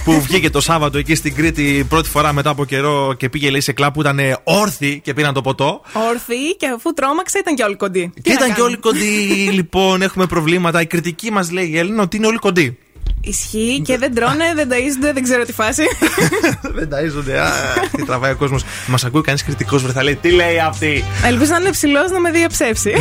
που 0.05 0.21
βγήκε 0.21 0.51
το 0.51 0.61
Σάββατο 0.61 0.99
εκεί 0.99 1.15
στην 1.15 1.35
Κρήτη 1.35 1.87
πρώτη 1.89 2.09
φορά 2.09 2.33
μετά 2.33 2.51
από 2.51 2.65
καιρό 2.65 3.15
και 3.17 3.29
πήγε 3.29 3.51
λέει 3.51 3.61
σε 3.61 3.73
κλαπ 3.73 3.93
που 3.93 4.01
ήταν 4.01 4.19
όρθιοι 4.45 5.01
και 5.05 5.15
πήραν 5.15 5.35
το 5.35 5.41
ποτό. 5.41 5.81
Όρθιοι 6.11 6.57
και 6.57 6.67
αφού 6.67 6.93
τρόμαξε 6.93 7.39
ήταν 7.39 7.55
και 7.55 7.63
όλοι 7.63 7.77
κοντοί. 7.77 8.13
Και 8.23 8.33
ήταν 8.33 8.55
και 8.55 8.61
όλοι 8.61 8.77
κοντοί, 8.77 9.49
λοιπόν, 9.53 10.03
έχουμε 10.03 10.27
προβλήματα. 10.27 10.81
Οι 10.81 10.87
Κρητικοί 10.87 11.31
μας 11.31 11.51
λέει 11.51 11.67
η 11.67 11.79
Έλενα 11.79 12.03
ότι 12.03 12.17
είναι 12.17 12.27
όλοι 12.27 12.39
κοντοί. 12.39 12.79
Ισχύει 13.25 13.83
και 13.85 13.99
δεν 13.99 14.15
τρώνε, 14.15 14.45
δεν 14.55 14.69
ταΐζονται, 14.71 15.11
δεν 15.15 15.23
ξέρω 15.23 15.45
τι 15.45 15.53
φάση. 15.53 15.83
Δεν 16.79 16.89
ταΐζονται, 16.93 17.37
α, 17.37 17.51
τι 17.97 18.05
τραβάει 18.05 18.33
ο 18.33 18.37
κόσμος. 18.37 18.65
Μας 18.87 19.05
ακούει 19.05 19.21
κανείς 19.21 19.45
κριτικός, 19.45 19.83
βρε 19.83 19.93
θα 19.93 20.03
λέει 20.03 20.17
τι 20.17 20.31
λέει 20.31 20.59
αυτή; 20.59 21.05
Ελπίζω 21.25 21.51
να 21.51 21.59
είναι 21.59 21.71
ψηλό 21.71 22.01
να 22.13 22.21
με 22.21 22.31
διαψεύσει. 22.31 22.93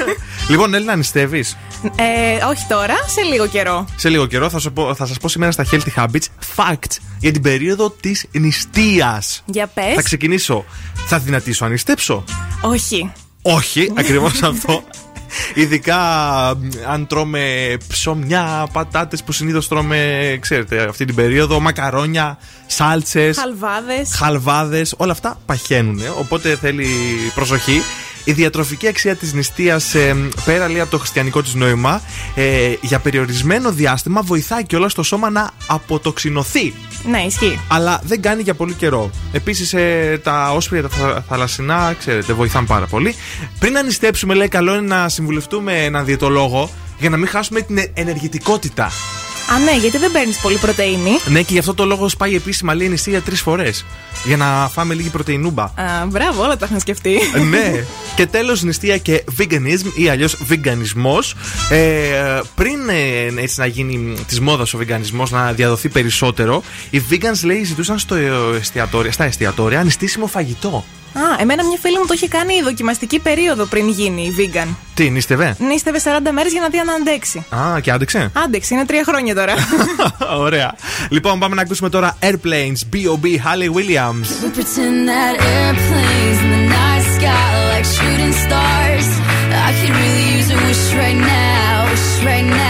λοιπόν, 0.50 0.74
Έλληνα, 0.74 0.96
νηστεύεις; 0.96 1.56
ε, 1.82 2.44
όχι 2.44 2.66
τώρα, 2.68 2.94
σε 3.06 3.20
λίγο 3.22 3.46
καιρό. 3.46 3.86
Σε 3.96 4.08
λίγο 4.08 4.26
καιρό 4.26 4.50
θα, 4.50 4.58
σου 4.58 4.72
πω, 4.72 4.94
θα 4.94 5.06
σας 5.06 5.18
πω 5.18 5.28
σήμερα 5.28 5.52
στα 5.52 5.64
Healthy 5.70 6.02
Habits 6.02 6.54
facts 6.56 6.96
για 7.18 7.32
την 7.32 7.42
περίοδο 7.42 7.90
της 7.90 8.26
νηστείας. 8.32 9.42
Για 9.46 9.66
πες. 9.66 9.94
Θα 9.94 10.02
ξεκινήσω. 10.02 10.64
Θα 11.06 11.18
δυνατήσω 11.18 11.64
αν 11.64 11.70
νηστέψω; 11.70 12.24
Όχι. 12.60 13.12
Όχι, 13.42 13.92
ακριβώς 13.96 14.42
αυτό. 14.52 14.82
Ειδικά 15.54 15.96
μ, 16.60 16.68
αν 16.92 17.06
τρώμε 17.06 17.76
ψωμιά, 17.88 18.66
πατάτες 18.72 19.22
που 19.22 19.32
συνήθως 19.32 19.68
τρώμε, 19.68 20.38
ξέρετε, 20.40 20.82
αυτή 20.88 21.04
την 21.04 21.14
περίοδο, 21.14 21.60
μακαρόνια, 21.60 22.38
σάλτσες, 22.66 23.38
Χαλβάδες. 23.38 24.14
χαλβάδες, 24.14 24.94
όλα 24.96 25.12
αυτά 25.12 25.40
παχαίνουν. 25.46 26.00
Οπότε 26.18 26.56
θέλει 26.56 26.86
προσοχή. 27.34 27.80
Η 28.28 28.32
διατροφική 28.32 28.86
αξία 28.88 29.16
της 29.16 29.32
νηστείας 29.32 29.94
ε, 29.94 30.16
πέρα 30.44 30.68
λέει 30.68 30.80
από 30.80 30.90
το 30.90 30.98
χριστιανικό 30.98 31.42
της 31.42 31.54
νόημα 31.54 32.02
ε, 32.34 32.72
για 32.80 32.98
περιορισμένο 32.98 33.72
διάστημα 33.72 34.22
βοηθάει 34.22 34.66
κιόλας 34.66 34.94
το 34.94 35.02
σώμα 35.02 35.30
να 35.30 35.50
αποτοξινωθεί 35.66 36.74
Ναι, 37.10 37.18
ισχύει. 37.26 37.60
αλλά 37.68 38.00
δεν 38.04 38.20
κάνει 38.22 38.42
για 38.42 38.54
πολύ 38.54 38.72
καιρό. 38.72 39.10
Επίσης, 39.32 39.74
τα 40.22 40.52
όσπρια, 40.52 40.82
τα 40.82 40.88
θα- 40.88 41.24
θαλασσινά, 41.28 41.94
ξέρετε, 41.98 42.32
βοηθάνε 42.32 42.66
πάρα 42.66 42.86
πολύ. 42.86 43.14
Πριν 43.58 43.72
να 43.72 43.82
νηστέψουμε, 43.82 44.34
λέει, 44.34 44.48
καλό 44.48 44.72
είναι 44.74 44.86
να 44.96 45.08
συμβουλευτούμε 45.08 45.84
έναν 45.84 46.04
διαιτολόγο 46.04 46.70
για 46.98 47.10
να 47.10 47.16
μην 47.16 47.28
χάσουμε 47.28 47.60
την 47.60 47.78
ε- 47.78 47.90
ενεργητικότητα. 47.94 48.90
Α, 49.54 49.58
ναι, 49.58 49.76
γιατί 49.80 49.98
δεν 49.98 50.12
παίρνεις 50.12 50.38
πολύ 50.38 50.56
πρωτενη. 50.56 51.10
Ναι, 51.26 51.42
και 51.42 51.52
γι' 51.52 51.58
αυτό 51.58 51.74
το 51.74 51.84
λόγο 51.84 52.08
σπάει 52.08 52.34
επίσημα, 52.34 52.74
λέει, 52.74 52.88
νηστεία 52.88 53.20
τρεις 53.20 53.40
φορές. 53.40 53.84
Για 54.24 54.36
να 54.36 54.68
φάμε 54.72 54.94
λίγη 54.94 55.08
πρωτεϊνούμπα. 55.08 55.62
Α, 55.62 55.72
μπράβο, 56.06 56.42
όλα 56.42 56.56
τα 56.56 56.64
έχουν 56.64 56.80
σκεφτεί. 56.80 57.18
ναι. 57.50 57.84
Και 58.16 58.26
τέλος, 58.26 58.62
νηστεία 58.62 58.98
και 58.98 59.24
veganism 59.38 59.92
ή 59.96 60.08
αλλιώς 60.08 60.36
veganisμό. 60.46 61.18
Ε, 61.70 62.40
πριν 62.54 62.88
ε, 62.88 63.42
έτσι 63.42 63.60
να 63.60 63.66
γίνει 63.66 64.16
της 64.26 64.40
μόδας 64.40 64.74
ο 64.74 64.78
veganisμό, 64.78 65.24
να 65.30 65.52
διαδοθεί 65.52 65.88
περισσότερο, 65.88 66.62
οι 66.90 67.02
vegans 67.10 67.40
λέει 67.44 67.64
ζητούσαν 67.64 67.98
στο 67.98 68.14
εστιατόρια, 68.60 69.12
στα 69.12 69.24
εστιατόρια 69.24 69.82
νηστίσιμο 69.84 70.26
φαγητό. 70.26 70.84
Α, 71.18 71.36
εμένα 71.40 71.64
μια 71.64 71.78
φίλη 71.80 71.98
μου 71.98 72.06
το 72.06 72.12
είχε 72.14 72.28
κάνει 72.28 72.54
η 72.54 72.62
δοκιμαστική 72.62 73.18
περίοδο 73.18 73.64
πριν 73.64 73.88
γίνει 73.88 74.22
η 74.22 74.34
vegan. 74.38 74.68
Τι, 74.94 75.10
νήστευε. 75.10 75.56
Νίστευε 75.58 76.00
40 76.04 76.08
μέρες 76.32 76.52
για 76.52 76.60
να 76.60 76.68
δει 76.68 76.78
αν 76.78 76.90
αντέξει. 76.90 77.44
Α, 77.54 77.80
και 77.80 77.90
άντεξε; 77.90 78.30
Άντεξε, 78.44 78.74
είναι 78.74 78.84
τρία 78.84 79.04
χρόνια 79.06 79.34
τώρα. 79.34 79.54
Ωραία. 80.46 80.74
Λοιπόν, 81.08 81.38
πάμε 81.38 81.54
να 81.54 81.62
ακούσουμε 81.62 81.88
τώρα 81.88 82.18
Airplanes, 82.22 82.94
B.O.B. 82.94 83.24
Halle 83.44 83.68
Williams. 83.76 84.28
We 84.44 84.48
pretend 84.58 84.96
that 85.12 85.34
airplanes 85.56 86.38
in 86.44 86.50
the 86.56 86.62
night 86.76 87.04
sky 87.16 87.46
are 87.58 87.68
like 87.74 87.86
shooting 87.96 88.34
stars. 88.44 89.06
I 89.68 89.70
could 89.78 89.94
really 90.02 90.26
use 90.38 90.48
a 90.56 90.58
wish 90.66 90.84
right 91.02 91.20
now, 91.40 91.72
wish 91.90 92.08
right 92.30 92.48
now, 92.62 92.67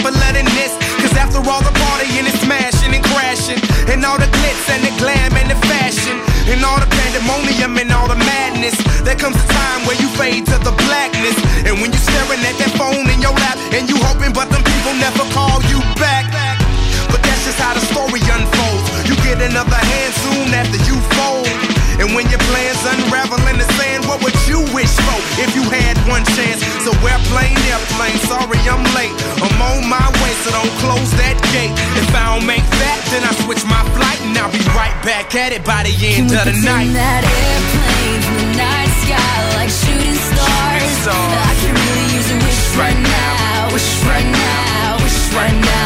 for 0.00 0.12
letting 0.24 0.48
this. 0.56 0.72
Cause 1.00 1.14
after 1.16 1.40
all 1.40 1.62
the 1.62 1.72
partying 1.76 2.24
and 2.24 2.38
smashing 2.44 2.92
and 2.96 3.04
crashing, 3.04 3.60
and 3.92 4.04
all 4.04 4.16
the 4.16 4.28
glitz 4.28 4.66
and 4.72 4.82
the 4.84 4.92
glam 5.00 5.32
and 5.36 5.48
the 5.52 5.58
fashion, 5.68 6.16
and 6.48 6.60
all 6.64 6.80
the 6.80 6.90
pandemonium 6.90 7.76
and 7.76 7.92
all 7.92 8.08
the 8.08 8.16
madness, 8.16 8.76
there 9.04 9.16
comes 9.16 9.36
a 9.36 9.46
time 9.48 9.80
where 9.86 9.96
you 10.00 10.08
fade 10.16 10.44
to 10.48 10.56
the 10.64 10.74
blackness. 10.88 11.36
And 11.64 11.80
when 11.80 11.92
you're 11.92 12.06
staring 12.06 12.42
at 12.44 12.56
that 12.60 12.72
phone 12.80 13.06
in 13.08 13.20
your 13.20 13.36
lap, 13.36 13.56
and 13.76 13.88
you 13.88 13.96
hoping 14.08 14.32
but 14.32 14.48
them 14.48 14.64
people 14.64 14.94
never 14.96 15.24
call 15.36 15.60
you 15.68 15.80
back. 16.00 16.26
But 17.12 17.20
that's 17.22 17.44
just 17.44 17.60
how 17.60 17.74
the 17.76 17.84
story 17.92 18.20
unfolds. 18.24 18.88
You 19.08 19.14
get 19.26 19.38
another 19.40 19.80
hand 19.80 20.12
soon 20.24 20.48
after 20.56 20.80
you 20.88 20.96
fold. 21.16 21.48
And 22.00 22.16
when 22.16 22.24
your 22.32 22.40
plans 22.48 22.80
unravel 22.96 23.44
in 23.52 23.60
the 23.60 23.68
sand, 23.76 23.99
what 24.10 24.18
would 24.26 24.34
you 24.50 24.58
wish 24.74 24.90
for 25.06 25.18
if 25.38 25.54
you 25.54 25.62
had 25.70 25.94
one 26.10 26.26
chance? 26.34 26.58
So 26.82 26.90
airplane, 27.06 27.54
airplane, 27.70 28.18
sorry 28.26 28.58
I'm 28.66 28.82
late. 28.98 29.14
I'm 29.38 29.54
on 29.62 29.86
my 29.86 30.02
way, 30.18 30.32
so 30.42 30.50
don't 30.50 30.74
close 30.82 31.14
that 31.22 31.38
gate. 31.54 31.70
If 31.94 32.10
I 32.10 32.34
don't 32.34 32.42
make 32.42 32.66
that, 32.82 32.98
then 33.14 33.22
I 33.22 33.30
switch 33.46 33.62
my 33.70 33.78
flight 33.94 34.18
and 34.26 34.34
I'll 34.34 34.50
be 34.50 34.58
right 34.74 34.98
back 35.06 35.30
at 35.38 35.54
it 35.54 35.62
by 35.62 35.86
the 35.86 35.94
end 35.94 36.34
of 36.34 36.42
the 36.42 36.58
night. 36.58 36.90
that 36.90 37.22
airplane 37.22 38.20
from 38.26 38.36
the 38.42 38.50
night 38.58 38.90
sky 39.06 39.34
like 39.54 39.70
shooting 39.70 40.18
stars. 40.18 41.06
I 41.06 41.52
can 41.62 41.70
really 41.70 42.06
use 42.10 42.28
a 42.34 42.38
wish 42.42 42.62
right 42.82 42.98
now, 42.98 43.70
wish 43.70 43.90
right 44.10 44.26
now, 44.26 44.98
wish 45.06 45.20
right 45.38 45.54
now. 45.54 45.79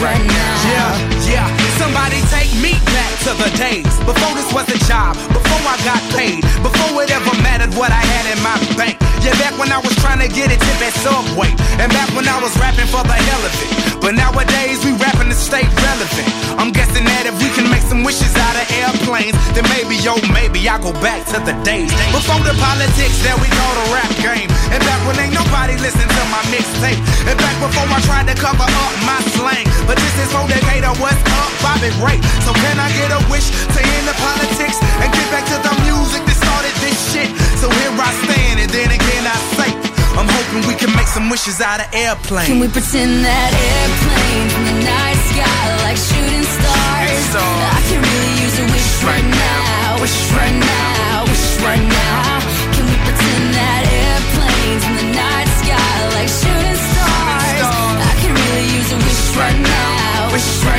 Right 0.00 0.18
now. 0.18 0.54
Yeah, 0.70 1.28
yeah. 1.28 1.56
Somebody 1.78 2.20
take 2.32 2.50
me 2.62 2.72
back 2.94 3.12
to 3.26 3.32
the 3.36 3.50
days 3.56 3.90
before 4.04 4.34
this 4.34 4.52
was 4.52 4.66
a 4.70 4.78
job, 4.86 5.14
before 5.32 5.53
I 5.64 5.76
got 5.82 6.02
paid, 6.12 6.44
before 6.60 7.02
it 7.02 7.10
ever 7.10 7.34
mattered 7.40 7.72
what 7.74 7.90
I 7.90 8.00
had 8.00 8.24
in 8.36 8.40
my 8.44 8.56
bank. 8.76 9.00
Yeah, 9.24 9.32
back 9.40 9.56
when 9.56 9.72
I 9.72 9.80
was 9.80 9.96
trying 10.04 10.20
to 10.20 10.28
get 10.28 10.52
a 10.52 10.58
tip 10.60 10.80
at 10.84 10.92
Subway, 11.00 11.48
and 11.80 11.88
back 11.96 12.12
when 12.12 12.28
I 12.28 12.36
was 12.44 12.52
rapping 12.60 12.88
for 12.92 13.00
the 13.00 13.16
hell 13.16 13.42
of 13.44 13.54
it. 13.56 13.72
But 14.04 14.12
nowadays 14.20 14.84
we 14.84 14.92
rapping 15.00 15.32
to 15.32 15.38
stay 15.38 15.64
relevant. 15.64 16.28
I'm 16.60 16.76
guessing 16.76 17.08
that 17.08 17.24
if 17.24 17.32
we 17.40 17.48
can 17.56 17.64
make 17.72 17.80
some 17.88 18.04
wishes 18.04 18.36
out 18.36 18.52
of 18.52 18.68
airplanes, 18.76 19.32
then 19.56 19.64
maybe, 19.72 19.96
yo, 19.96 20.20
maybe 20.28 20.60
I'll 20.68 20.76
go 20.76 20.92
back 21.00 21.24
to 21.32 21.40
the 21.40 21.56
days 21.64 21.88
before 22.12 22.36
the 22.44 22.52
politics 22.60 23.16
that 23.24 23.40
we 23.40 23.48
call 23.48 23.72
the 23.80 23.86
rap 23.96 24.12
game, 24.20 24.52
and 24.68 24.80
back 24.84 25.00
when 25.08 25.16
ain't 25.16 25.32
nobody 25.32 25.80
listen 25.80 26.04
to 26.04 26.22
my 26.28 26.44
mixtape, 26.52 27.00
and 27.24 27.36
back 27.40 27.56
before 27.64 27.88
I 27.88 28.00
tried 28.04 28.28
to 28.28 28.36
cover 28.36 28.68
up 28.68 28.92
my 29.08 29.16
slang. 29.40 29.64
But 29.88 29.96
this 29.96 30.14
is 30.20 30.28
for 30.28 30.44
Decatur, 30.44 30.92
what's 31.00 31.16
up, 31.40 31.48
Bobby 31.64 31.88
Ray? 32.04 32.20
So 32.44 32.52
can 32.52 32.76
I 32.76 32.92
get 33.00 33.08
a 33.08 33.24
wish 33.32 33.48
to 33.48 33.80
end 33.80 34.04
the 34.04 34.16
politics 34.20 34.76
and 35.00 35.08
get 35.08 35.26
back 35.32 35.48
to 35.48 35.53
the 35.62 35.74
music 35.86 36.22
that 36.26 36.38
started 36.40 36.74
this 36.82 36.98
shit? 37.12 37.30
So 37.60 37.70
here 37.70 37.92
I 37.94 38.10
stand, 38.26 38.56
and 38.64 38.70
then 38.70 38.90
again 38.90 39.24
I 39.28 39.36
say, 39.54 39.70
I'm 40.18 40.26
hoping 40.26 40.66
we 40.66 40.74
can 40.74 40.90
make 40.94 41.06
some 41.06 41.28
wishes 41.30 41.60
out 41.60 41.80
of 41.80 41.88
airplanes. 41.94 42.48
Can 42.48 42.58
we 42.58 42.68
pretend 42.68 43.24
that 43.24 43.50
airplane 43.54 44.46
from 44.50 44.64
the 44.70 44.76
night 44.86 45.20
sky 45.30 45.64
like 45.86 45.98
shooting 45.98 46.46
stars? 46.46 47.34
I 47.34 47.80
can 47.90 47.98
really 47.98 48.34
use 48.42 48.56
a 48.62 48.66
wish 48.70 48.90
right 49.02 49.26
now, 49.26 49.98
wish 49.98 50.18
right 50.34 50.54
now, 50.54 51.26
wish 51.26 51.58
right 51.66 51.82
now. 51.82 52.38
Can 52.74 52.84
we 52.86 52.96
pretend 53.02 53.44
that 53.58 53.82
airplane 53.90 54.78
from 54.82 54.94
the 55.02 55.08
night 55.18 55.50
sky 55.58 55.94
like 56.14 56.30
shooting 56.30 56.78
stars? 56.78 57.58
I 57.98 58.14
can 58.22 58.32
really 58.34 58.68
use 58.70 58.90
a 58.94 58.98
wish 59.02 59.22
right 59.34 59.58
now, 59.58 60.30
wish 60.30 60.46
right 60.62 60.70
now, 60.70 60.73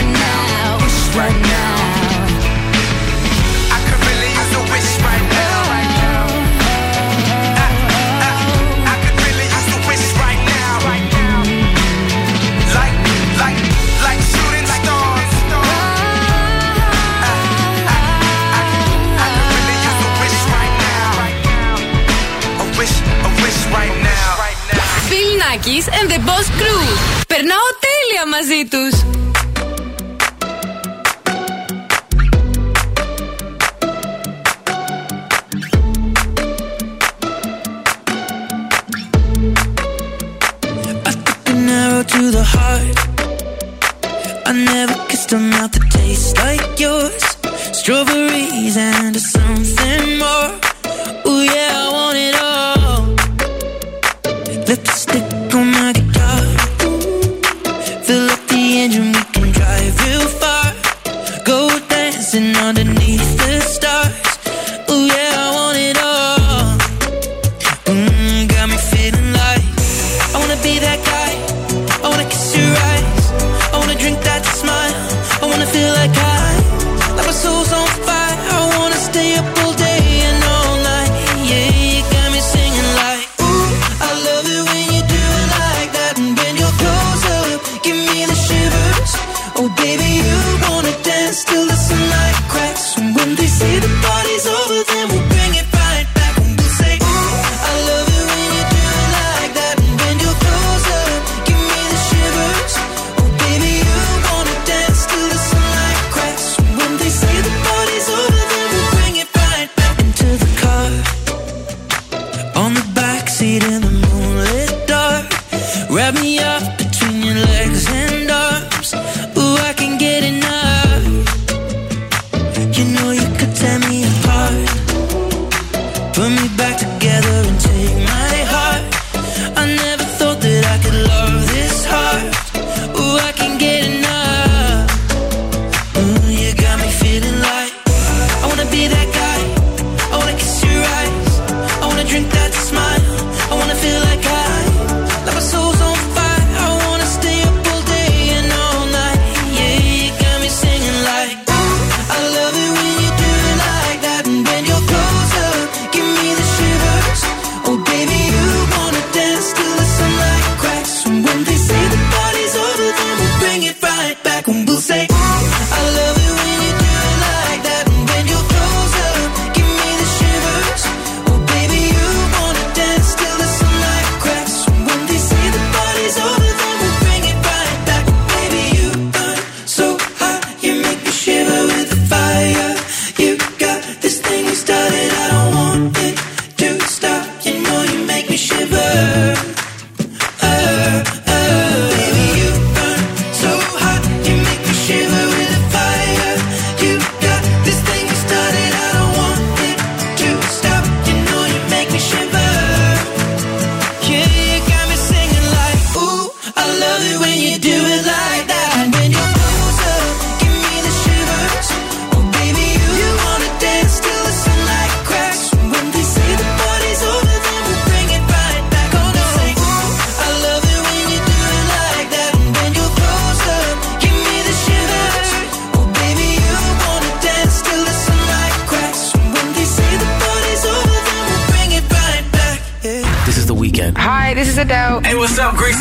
και 25.66 25.72
the 26.08 26.20
Boss 26.28 26.48
Crew! 26.62 26.84
Περνάω 27.28 27.68
τέλεια 27.86 28.28
μαζί 28.28 28.68
τους. 28.70 29.25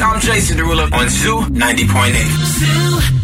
I'm 0.00 0.20
Jason 0.20 0.56
Derulo 0.58 0.92
on 0.92 1.08
Zoo 1.08 1.40
90.8. 1.50 2.14
Zoo 2.58 3.23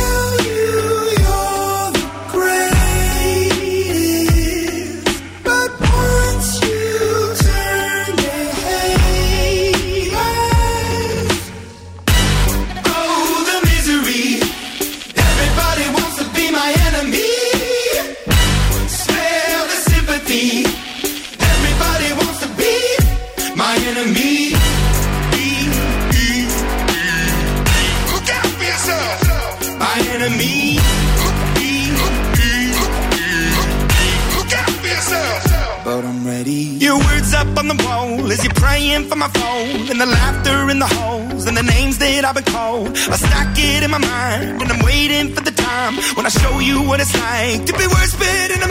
You're 38.91 39.09
for 39.09 39.15
my 39.15 39.27
phone. 39.29 39.89
And 39.91 39.99
the 39.99 40.05
laughter 40.05 40.69
in 40.69 40.79
the 40.79 40.87
holes 40.87 41.45
and 41.47 41.55
the 41.55 41.63
names 41.63 41.97
that 41.99 42.25
I've 42.25 42.35
been 42.35 42.43
called. 42.43 42.89
I 43.13 43.15
stack 43.15 43.55
it 43.57 43.83
in 43.83 43.91
my 43.91 43.97
mind 43.97 44.61
and 44.61 44.71
I'm 44.71 44.83
waiting 44.85 45.33
for 45.33 45.41
the 45.41 45.51
time 45.51 45.95
when 46.15 46.25
I 46.25 46.29
show 46.29 46.59
you 46.59 46.83
what 46.87 46.99
it's 46.99 47.15
like 47.15 47.65
to 47.65 47.73
be 47.73 47.87
worse 47.87 48.13
fit 48.15 48.51
in 48.55 48.61
a 48.63 48.70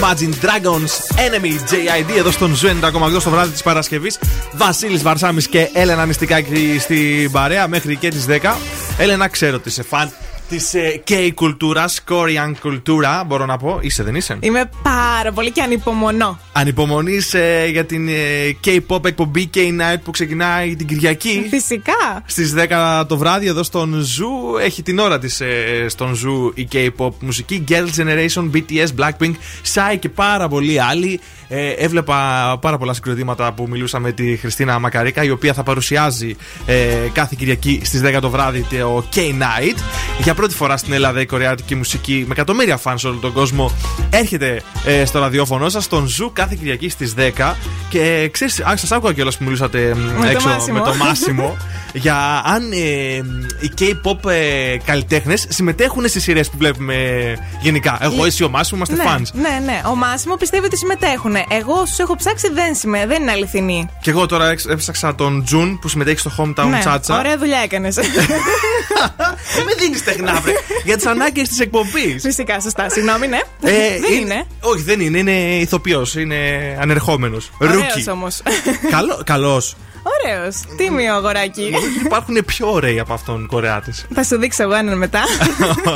Imagine 0.00 0.34
Dragons 0.44 0.92
Enemy 1.16 1.52
JID 1.70 2.16
εδώ 2.18 2.30
στον 2.30 2.54
Zoo 2.54 2.68
90,8 2.68 3.20
στο 3.20 3.30
βράδυ 3.30 3.50
της 3.50 3.62
Παρασκευής. 3.62 4.18
Βασίλης 4.52 5.02
Βαρσάμι 5.02 5.42
και 5.42 5.70
Έλενα 5.72 6.06
Νηστικάκη 6.06 6.78
στην 6.80 7.30
παρέα 7.30 7.68
μέχρι 7.68 7.96
και 7.96 8.08
τις 8.08 8.26
10. 8.28 8.56
Έλενα, 8.98 9.28
ξέρω 9.28 9.56
ότι 9.56 9.68
είσαι 9.68 9.82
φαν 9.82 10.12
της 10.48 10.72
K 11.08 11.30
κουλτούρα, 11.34 11.84
Korean 12.08 12.52
κουλτούρα, 12.60 13.24
μπορώ 13.26 13.46
να 13.46 13.56
πω. 13.56 13.78
Είσαι, 13.80 14.02
δεν 14.02 14.14
είσαι; 14.14 14.36
Είμαι 14.40 14.70
πάρα 14.82 15.32
πολύ 15.32 15.50
και 15.50 15.62
ανυπομονώ. 15.62 16.38
Ανυπομονεί 16.52 17.18
για 17.70 17.84
την 17.84 18.08
ε, 18.08 18.12
K-pop 18.64 19.04
εκπομπή 19.04 19.50
K-Night 19.54 19.98
που 20.04 20.10
ξεκινάει 20.10 20.76
την 20.76 20.86
Κυριακή. 20.86 21.46
Φυσικά. 21.50 22.22
Στις 22.26 22.54
10 22.68 23.04
το 23.08 23.16
βράδυ 23.16 23.46
εδώ 23.46 23.62
στον 23.62 24.00
Zoo 24.00 24.30
έχει 24.60 24.82
την 24.82 24.98
ώρα 24.98 25.18
της 25.18 25.42
στον 25.86 26.14
Zoo 26.14 26.52
η 26.54 26.68
K-pop 26.72 27.10
μουσική. 27.20 27.64
Girls 27.68 27.90
Generation, 27.96 28.50
BTS, 28.54 28.86
Blackpink, 28.98 29.32
Psy 29.74 29.96
και 29.98 30.08
πάρα 30.08 30.48
πολλοί 30.48 30.80
άλλοι. 30.80 31.20
Ε, 31.52 31.70
έβλεπα 31.70 32.58
πάρα 32.60 32.78
πολλά 32.78 32.92
συγκροτήματα 32.92 33.52
που 33.52 33.66
μιλούσα 33.68 33.98
με 33.98 34.12
τη 34.12 34.36
Χριστίνα 34.36 34.78
Μακαρίκα, 34.78 35.24
η 35.24 35.30
οποία 35.30 35.52
θα 35.52 35.62
παρουσιάζει 35.62 36.36
ε, 36.66 36.74
κάθε 37.12 37.34
Κυριακή 37.38 37.80
στις 37.84 38.02
10 38.04 38.18
το 38.20 38.30
βράδυ 38.30 38.66
το 38.78 39.04
K-Night. 39.14 39.78
Για 40.22 40.34
πρώτη 40.34 40.54
φορά 40.54 40.76
στην 40.76 40.92
Ελλάδα 40.92 41.20
η 41.20 41.26
κορεάτικη 41.26 41.74
μουσική 41.74 42.24
με 42.26 42.32
εκατομμύρια 42.32 42.76
φαν 42.76 42.98
σε 42.98 43.06
όλο 43.06 43.16
τον 43.16 43.32
κόσμο 43.32 43.70
έρχεται 44.10 44.62
ε, 44.84 45.04
στο 45.04 45.18
ραδιόφωνο 45.18 45.68
σας, 45.68 45.84
στον 45.84 46.06
Zoo 46.06 46.30
κάθε 46.32 46.49
Κυριακή 46.56 46.88
στις 46.88 47.14
10. 47.16 47.54
Και 47.88 48.28
ξέρεις, 48.32 48.54
σας 48.74 48.92
άκουγα 48.92 49.12
κιόλας 49.12 49.36
που 49.36 49.44
μιλούσατε 49.44 49.94
Με 49.94 50.24
το 50.24 50.30
έξω 50.30 50.48
Μάσιμο. 50.48 50.78
με 50.78 50.84
το 50.84 50.94
Μάσιμο 50.94 51.56
για 51.92 52.42
αν 52.44 52.72
ε, 52.72 53.16
οι 53.60 53.72
K-pop 53.78 54.30
ε, 54.30 54.76
καλλιτέχνες 54.84 55.46
συμμετέχουν 55.48 56.08
στις 56.08 56.22
σειρές 56.22 56.50
που 56.50 56.56
βλέπουμε 56.58 56.94
γενικά. 57.60 57.98
Εγώ, 58.00 58.24
εσύ, 58.24 58.44
ο 58.44 58.48
Μάσιμο 58.48 58.82
είμαστε 58.86 59.08
ναι, 59.08 59.16
fans. 59.16 59.40
ναι, 59.40 59.64
ναι. 59.64 59.80
Ο 59.90 59.94
Μάσιμο 59.94 60.36
πιστεύει 60.36 60.64
ότι 60.64 60.76
συμμετέχουν. 60.76 61.34
Εγώ 61.48 61.86
στου 61.86 62.02
έχω 62.02 62.16
ψάξει 62.16 62.50
δεν, 62.52 62.74
συμμε... 62.74 63.06
δεν 63.06 63.22
είναι 63.22 63.30
αληθινή. 63.30 63.88
Και 64.00 64.10
εγώ 64.10 64.26
τώρα 64.26 64.48
έξ- 64.48 64.68
έψαξα 64.68 65.14
τον 65.14 65.44
Τζουν 65.44 65.78
που 65.78 65.88
συμμετέχει 65.88 66.18
στο 66.18 66.32
Hometown 66.38 66.66
ναι, 66.68 66.82
Chacha. 66.84 67.18
ωραία 67.18 67.38
δουλειά 67.38 67.58
έκανες. 67.58 67.94
Δεν 69.54 69.64
με 69.64 69.74
δίνεις 69.78 70.04
τεχνά, 70.04 70.40
βρε. 70.40 70.52
για 70.84 70.96
τις 70.96 71.06
ανάγκες 71.06 71.48
της 71.48 71.60
εκπομπής. 71.60 72.22
Φυσικά, 72.22 72.60
σωστά. 72.60 72.90
Συγγνώμη, 72.90 73.26
ναι. 73.26 73.38
δεν 73.60 74.12
είναι. 74.20 74.46
Όχι, 74.60 74.82
δεν 74.82 75.00
είναι. 75.00 75.18
Είναι 75.18 75.30
ηθοποιός. 75.32 76.14
Είναι 76.30 76.76
ανερχόμενος. 76.80 77.50
Ρούκι. 77.58 77.76
Ωραίος 77.76 78.06
όμως. 78.06 78.42
Καλό. 78.90 79.22
Καλός. 79.24 79.76
Ωραίος. 80.02 80.56
Τίμιο 80.76 81.14
αγοράκι. 81.14 81.60
Νομίζω 81.60 81.90
ότι 81.96 82.04
υπάρχουν 82.04 82.42
πιο 82.46 82.72
ωραίοι 82.72 82.98
από 82.98 83.12
αυτόν 83.12 83.46
Κορεάτες. 83.46 83.94
Θα 84.14 84.24
σου 84.24 84.38
δείξω 84.38 84.62
εγώ 84.62 84.74
έναν 84.74 84.98
μετά. 84.98 85.20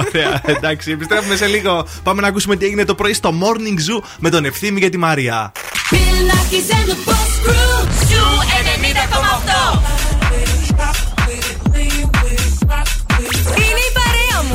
Ωραία, 0.07 0.41
εντάξει, 0.45 0.91
επιστρέφουμε 0.91 1.37
σε 1.37 1.47
λίγο. 1.47 1.87
Πάμε 2.03 2.21
να 2.21 2.29
ακούσουμε 2.29 2.57
τι 2.57 2.65
έγινε 2.65 2.85
το 2.85 2.95
πρωί 2.95 3.13
στο 3.13 3.35
Morning 3.43 3.79
Zoo 3.79 4.03
με 4.19 4.31
τον 4.31 4.45
Ευθύμη 4.45 4.81
και 4.81 4.89
τη 4.89 4.97
Μαρία. 4.97 5.53
Bill 5.91 5.97
Nakis 5.97 6.71
and 6.75 6.89
the 6.91 6.97
Boss 7.09 7.33
Crew. 7.49 7.89
Zoo 8.09 8.25
90,8. 8.75 9.81
Είναι 13.57 13.83
η 13.89 13.93
παρέα 13.95 14.43
μου. 14.49 14.55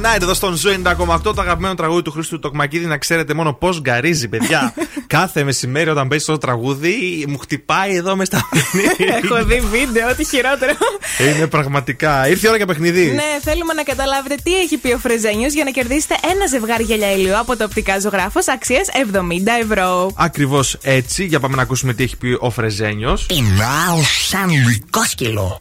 The 0.00 0.06
Night, 0.06 0.22
εδώ 0.22 0.34
στον 0.34 0.56
Zoo 0.56 0.92
90,8 1.06 1.20
το 1.22 1.34
αγαπημένο 1.38 1.74
τραγούδι 1.74 2.02
του 2.02 2.10
Χρήστου 2.10 2.38
Τοκμακίδη. 2.38 2.86
Να 2.86 2.98
ξέρετε 2.98 3.34
μόνο 3.34 3.52
πώς 3.52 3.80
γκαρίζει, 3.80 4.28
παιδιά. 4.28 4.74
Κάθε 5.06 5.44
μεσημέρι 5.44 5.90
όταν 5.90 6.08
παίζει 6.08 6.24
το 6.24 6.38
τραγούδι, 6.38 7.24
μου 7.28 7.38
χτυπάει 7.38 7.94
εδώ 7.94 8.16
μες 8.16 8.26
στα 8.26 8.48
Έχω 9.22 9.44
δει 9.44 9.60
βίντεο, 9.60 10.08
ό,τι 10.08 10.24
χειρότερο. 10.24 10.72
Είναι 11.36 11.46
πραγματικά. 11.46 12.28
Ήρθε 12.28 12.46
η 12.46 12.48
ώρα 12.48 12.56
για 12.56 12.66
παιχνίδι. 12.66 13.04
Ναι, 13.04 13.38
θέλουμε 13.42 13.72
να 13.72 13.82
καταλάβετε 13.82 14.34
τι 14.42 14.56
έχει 14.56 14.76
πει 14.76 14.92
ο 14.92 14.98
Φρεζένιο 14.98 15.48
για 15.48 15.64
να 15.64 15.70
κερδίσετε 15.70 16.14
ένα 16.22 16.46
ζευγάρι 16.46 16.82
γυαλιά 16.82 17.12
ηλίου 17.12 17.38
από 17.38 17.56
το 17.56 17.64
οπτικά 17.64 17.98
ζωγράφος 18.00 18.48
αξία 18.48 18.80
70 19.12 19.18
ευρώ. 19.62 20.12
Ακριβώς 20.16 20.78
έτσι. 20.82 21.24
Για 21.24 21.40
πάμε 21.40 21.56
να 21.56 21.62
ακούσουμε 21.62 21.92
τι 21.92 22.02
έχει 22.02 22.16
πει 22.16 22.36
ο 22.40 22.50
Φρεζένιο. 22.50 23.18
Πεινάω 23.26 24.02
σαν 24.28 24.50
λικόσκυλο. 24.50 25.60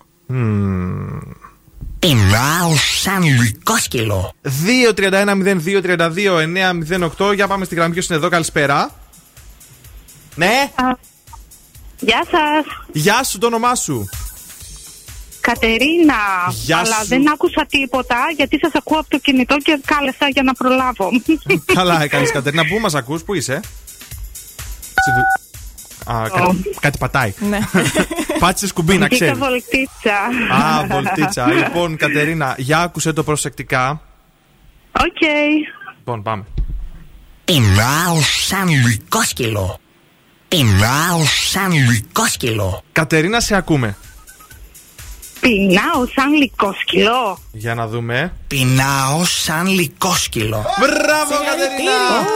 Πεινάω 2.00 2.76
σαν 3.02 3.24
λικόσκυλο. 3.24 4.34
2-31-02-32-908. 7.20 7.34
Για 7.34 7.48
πάμε 7.48 7.66
στη 7.66 7.76
γραμμή. 7.76 7.94
Ποιος 7.94 8.08
είναι 8.08 8.18
εδώ, 8.18 8.30
καλησπέρα. 8.30 8.92
Ναι. 10.36 10.72
Γεια 12.00 12.24
σας. 12.32 12.66
Γεια 12.92 13.24
σου, 13.24 13.38
το 13.38 13.46
όνομά 13.46 13.76
σου. 13.76 14.10
Κατερίνα. 15.42 16.16
Γεια 16.50 16.78
Αλλά 16.78 16.96
σου. 17.02 17.08
δεν 17.08 17.32
άκουσα 17.32 17.66
τίποτα 17.70 18.16
γιατί 18.36 18.60
σας 18.60 18.72
ακούω 18.74 19.00
από 19.00 19.10
το 19.10 19.18
κινητό 19.18 19.56
και 19.58 19.80
κάλεσα 19.86 20.28
για 20.30 20.44
να 20.44 20.54
προλάβω. 20.54 21.10
Καλά 21.74 22.04
έκανες, 22.04 22.32
Κατερίνα. 22.32 22.66
Πού 22.66 22.80
μας 22.80 22.96
ακούς, 22.96 23.24
πού 23.24 23.34
είσαι; 23.34 23.60
Στη 26.28 26.40
δου- 26.40 26.50
Α, 26.50 26.54
κα- 26.74 26.80
κάτι 26.80 26.98
πατάει. 26.98 27.34
Ναι. 27.50 27.60
Πάτησε 28.40 28.74
κουμπί, 28.74 28.98
να 28.98 29.06
Βγήκα 29.06 29.16
ξέρεις. 29.16 29.38
βολτίτσα. 29.38 30.16
Α, 30.66 30.86
βολτίτσα. 30.86 31.52
Λοιπόν, 31.64 31.96
Κατερίνα, 31.98 32.56
για 32.58 32.80
άκουσε 32.80 33.14
το 33.14 33.24
προσεκτικά. 33.24 34.02
Οκ. 34.92 35.22
Λοιπόν, 35.98 36.24
πάμε. 36.24 36.44
Πεινάω 37.46 38.22
σαν 38.22 38.68
λυκόσκυλο. 38.70 39.80
Πεινάω 40.48 41.24
σαν 41.50 41.72
λυκόσκυλο. 41.72 42.82
Κατερίνα, 42.92 43.40
σε 43.40 43.56
ακούμε. 43.56 43.96
Πεινάω 45.40 46.06
σαν 46.16 46.34
λυκόσκυλο. 46.34 47.40
Για 47.52 47.76
να 47.76 47.88
δούμε. 47.88 48.34
Πεινάω 48.48 49.24
σαν 49.26 49.68
λυκόσκυλο. 49.68 50.66
Μπράβο, 50.80 51.32
Κατερίνα! 51.46 52.28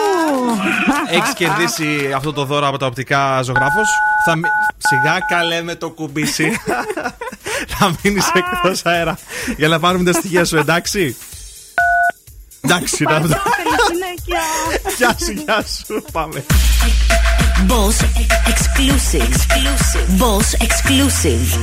Έχεις 1.11 1.33
κερδίσει 1.33 2.11
αυτό 2.15 2.33
το 2.33 2.45
δώρο 2.45 2.67
από 2.67 2.77
τα 2.77 2.85
οπτικά 2.85 3.41
ζωγράφος. 3.41 3.87
Θα... 4.25 4.35
μει- 4.35 4.51
Σιγά 4.77 5.17
καλέ 5.29 5.61
με 5.61 5.75
το 5.75 5.89
κουμπίσι. 5.89 6.51
Θα 7.77 7.95
μείνεις 8.01 8.25
εκτός 8.33 8.81
αέρα. 8.85 9.17
Για 9.57 9.67
να 9.67 9.79
πάρουμε 9.79 10.11
τα 10.11 10.19
στοιχεία 10.19 10.45
σου, 10.45 10.57
εντάξει; 10.57 11.15
Εντάξει, 12.61 13.03
να 13.03 13.21
το. 13.21 13.27
Γεια 14.97 15.15
σου, 15.25 15.31
γεια 15.31 15.63
σου. 15.85 16.05
Πάμε. 16.11 16.43
Boss 17.67 17.97
exclusive. 18.51 19.33
exclusive. 19.33 20.07
Boss 20.21 20.49
exclusive. 20.67 21.57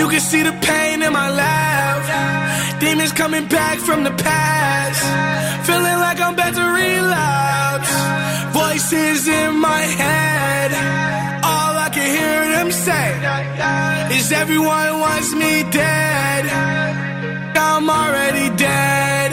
You 0.00 0.08
can 0.08 0.20
see 0.20 0.42
the 0.42 0.52
pain 0.52 1.02
in 1.02 1.12
my 1.12 1.28
laugh. 1.28 2.80
Demons 2.80 3.12
coming 3.12 3.46
back 3.48 3.78
from 3.80 4.02
the 4.02 4.10
past. 4.10 5.02
Feeling 5.66 5.98
like 6.06 6.18
I'm 6.18 6.32
about 6.32 6.54
to 6.54 6.66
relapse. 6.82 7.92
Voices 8.60 9.28
in 9.28 9.60
my 9.60 9.82
head. 10.02 10.70
All 11.44 11.74
I 11.86 11.90
can 11.92 12.08
hear 12.18 12.40
them 12.56 12.72
say 12.72 13.06
is 14.16 14.32
everyone 14.32 15.00
wants 15.04 15.34
me 15.34 15.52
dead. 15.70 16.42
I'm 17.68 17.90
already 17.90 18.56
dead. 18.56 19.30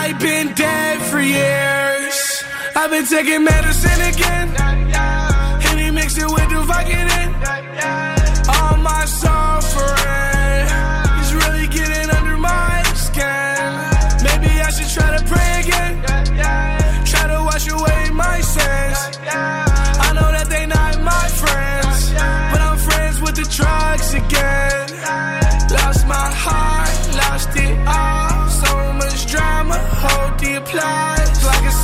I've 0.00 0.18
been 0.20 0.54
dead 0.54 1.02
for 1.10 1.20
years. 1.20 2.44
I've 2.76 2.90
been 2.94 3.06
taking 3.06 3.42
medicine 3.42 4.00
again. 4.12 4.48
Henny 5.64 5.90
mix 5.90 6.16
it 6.18 6.30
with 6.36 6.48
the 6.54 6.62
Vicodin. 6.70 7.30
All 8.54 8.76
my 8.76 9.04
suffering 9.06 9.41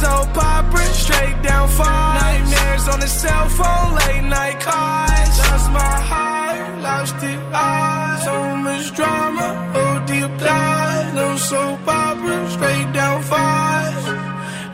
soap 0.01 0.36
opera, 0.36 0.84
straight 1.05 1.38
down 1.42 1.68
fall. 1.68 2.14
Nightmares 2.22 2.84
on 2.92 3.01
the 3.01 3.11
cell 3.22 3.49
phone, 3.59 3.90
late 4.01 4.26
night 4.36 4.59
calls. 4.61 5.34
Lost 5.44 5.68
my 5.80 5.96
heart, 6.11 6.82
lost 6.88 7.18
it 7.32 7.40
all. 7.66 8.16
So 8.26 8.34
much 8.66 8.86
drama, 8.99 9.49
hold 9.74 10.03
the 10.11 10.18
applause. 10.28 11.09
No 11.20 11.28
soap 11.49 11.88
opera, 11.88 12.36
straight 12.55 12.90
down 13.01 13.18
falls. 13.30 14.05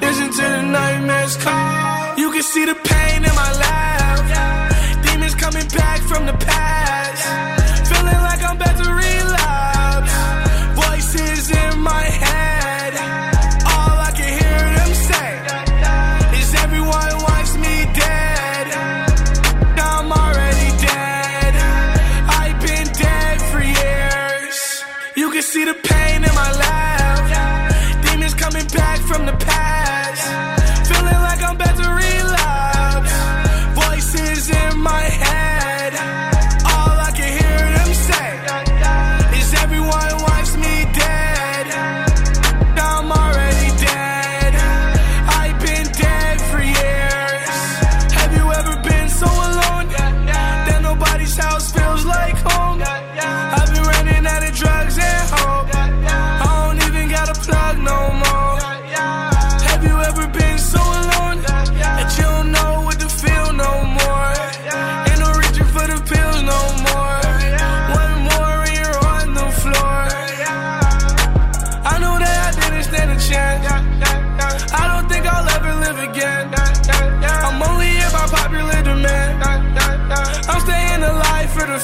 Listen 0.05 0.29
to 0.39 0.45
the 0.57 0.63
nightmares 0.77 1.37
call. 1.45 2.19
You 2.23 2.29
can 2.35 2.43
see 2.43 2.65
the 2.71 2.77
pain 2.91 3.19
in 3.29 3.35
my 3.43 3.51
laugh. 3.65 4.23
Demons 5.05 5.35
coming 5.45 5.69
back 5.69 6.01
from 6.11 6.27
the 6.27 6.37
past. 6.47 7.64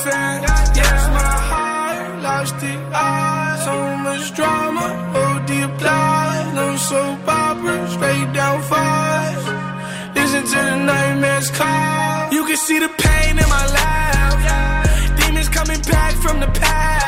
The 0.05 0.11
fans. 0.11 0.76
Yes, 0.76 1.01
my 1.09 1.34
heart 1.51 2.22
lost 2.22 2.62
it 2.62 2.80
all. 2.94 3.57
So 3.66 3.96
much 4.07 4.34
drama, 4.34 4.86
oh, 4.86 5.12
hold 5.14 5.48
the 5.48 5.64
applause. 5.64 6.55
No 6.55 6.76
soap 6.76 7.28
opera, 7.28 7.90
straight 7.90 8.32
down 8.32 8.62
falls. 8.62 9.44
Listen 10.14 10.42
to 10.53 10.61
the 10.70 10.76
nightmares 10.84 11.51
call. 11.51 12.32
You 12.32 12.44
can 12.46 12.57
see 12.57 12.78
the 12.78 12.88
pain 12.88 13.38
in 13.38 13.48
my 13.48 13.66
laugh. 13.78 15.18
Demons 15.18 15.48
coming 15.48 15.80
back 15.82 16.14
from 16.14 16.40
the 16.40 16.46
past. 16.46 16.99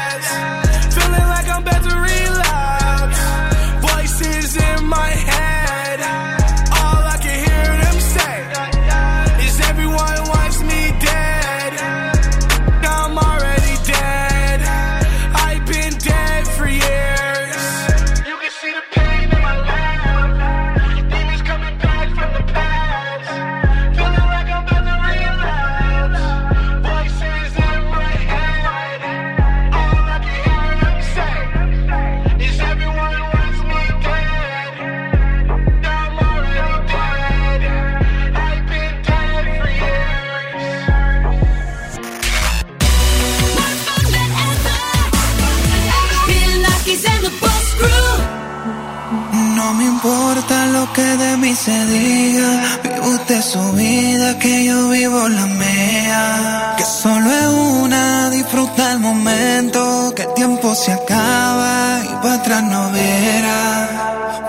que 50.95 51.03
de 51.03 51.37
mí 51.37 51.55
se 51.55 51.87
diga. 51.87 52.79
Vive 52.83 53.01
usted 53.01 53.43
su 53.43 53.73
vida, 53.73 54.39
que 54.39 54.65
yo 54.65 54.89
vivo 54.89 55.29
la 55.29 55.47
mía. 55.47 56.75
Que 56.77 56.85
solo 56.85 57.31
es 57.31 57.47
una, 57.83 58.31
disfruta 58.31 58.93
el 58.93 59.01
momento. 59.01 60.13
Que 60.17 60.23
el 60.23 60.35
tiempo 60.35 60.75
se 60.75 60.93
acaba 60.93 62.01
y 62.05 62.15
para 62.23 62.35
atrás 62.35 62.63
no 62.65 62.91
verá. 62.91 63.65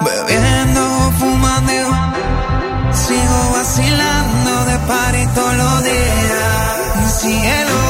Bebiendo, 0.01 0.83
fumando, 1.19 1.73
sigo 3.05 3.39
vacilando 3.55 4.65
de 4.65 4.77
par 4.87 5.15
y 5.15 5.25
todos 5.35 5.55
los 5.55 5.83
días. 5.83 6.43
Mi 6.97 7.09
cielo. 7.21 7.82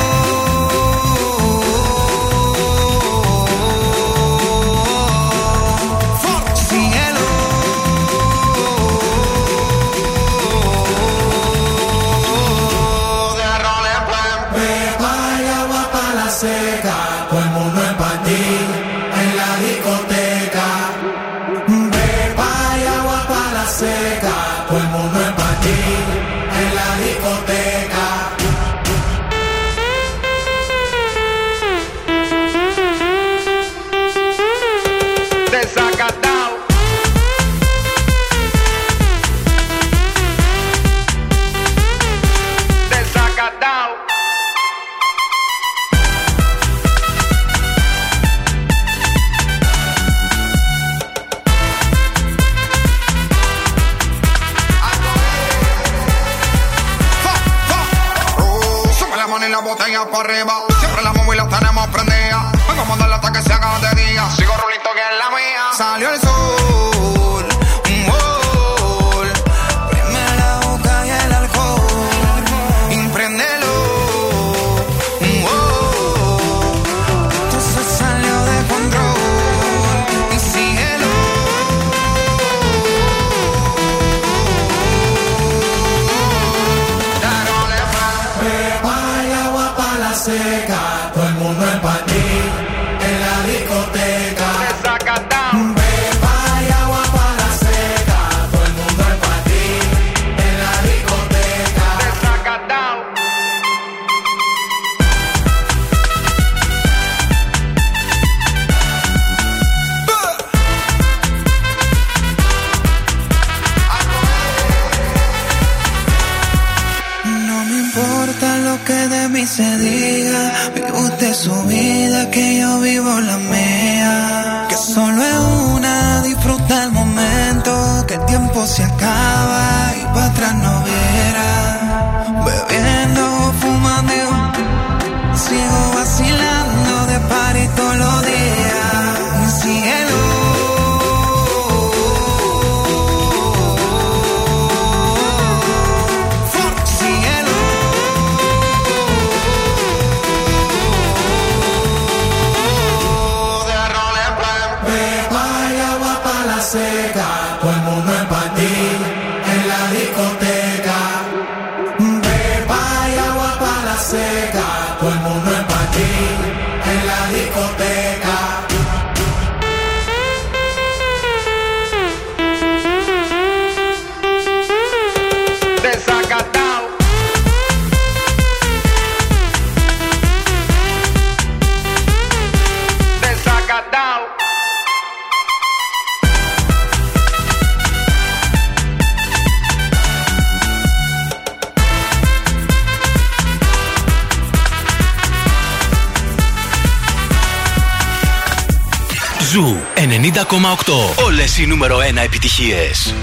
90,8. 200.07 201.23
Όλες 201.25 201.57
οι 201.57 201.65
νούμερο 201.65 201.97
1 201.97 202.17
επιτυχίες. 202.23 203.13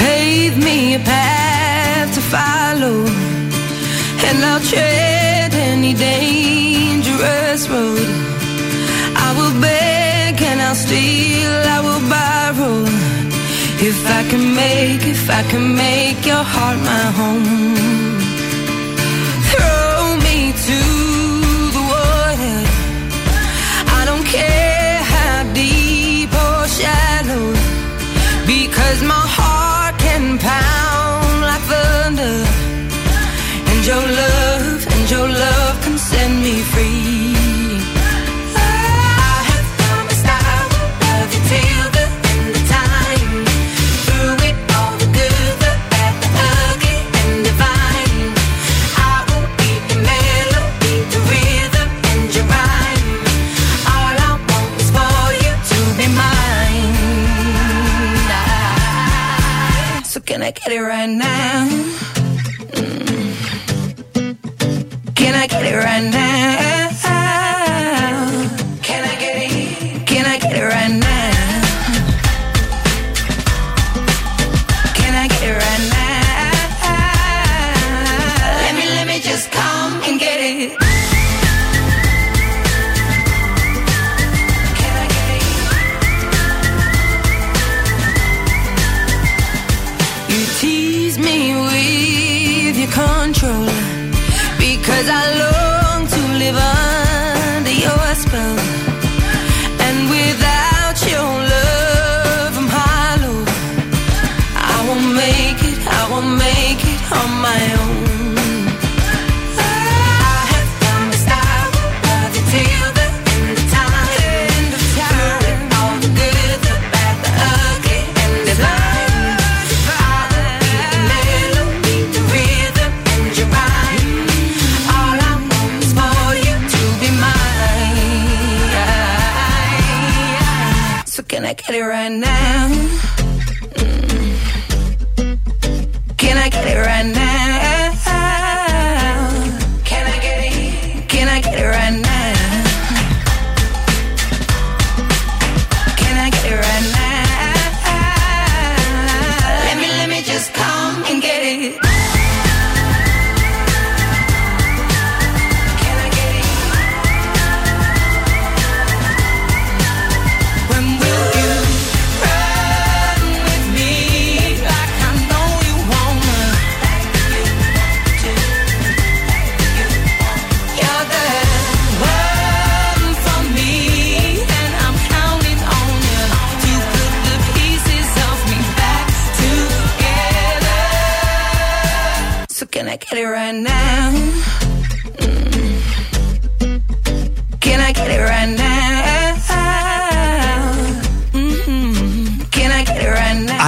Pave 0.00 0.56
me 0.66 0.94
a 0.98 1.00
path 1.10 2.10
to 2.16 2.22
follow 2.34 2.98
And 4.26 4.38
I'll 4.50 4.64
tread 4.72 5.50
any 5.70 5.92
dangerous 6.10 7.62
road 7.72 8.08
I 9.26 9.28
will 9.36 9.54
beg 9.66 10.34
and 10.50 10.58
I'll 10.66 10.80
steal, 10.86 11.54
I 11.76 11.78
will 11.86 12.04
borrow 12.16 12.78
If 13.90 13.98
I 14.18 14.20
can 14.30 14.44
make, 14.62 15.02
if 15.16 15.24
I 15.40 15.42
can 15.50 15.64
make 15.84 16.20
your 16.30 16.44
heart 16.54 16.78
my 16.90 17.04
home 17.18 17.97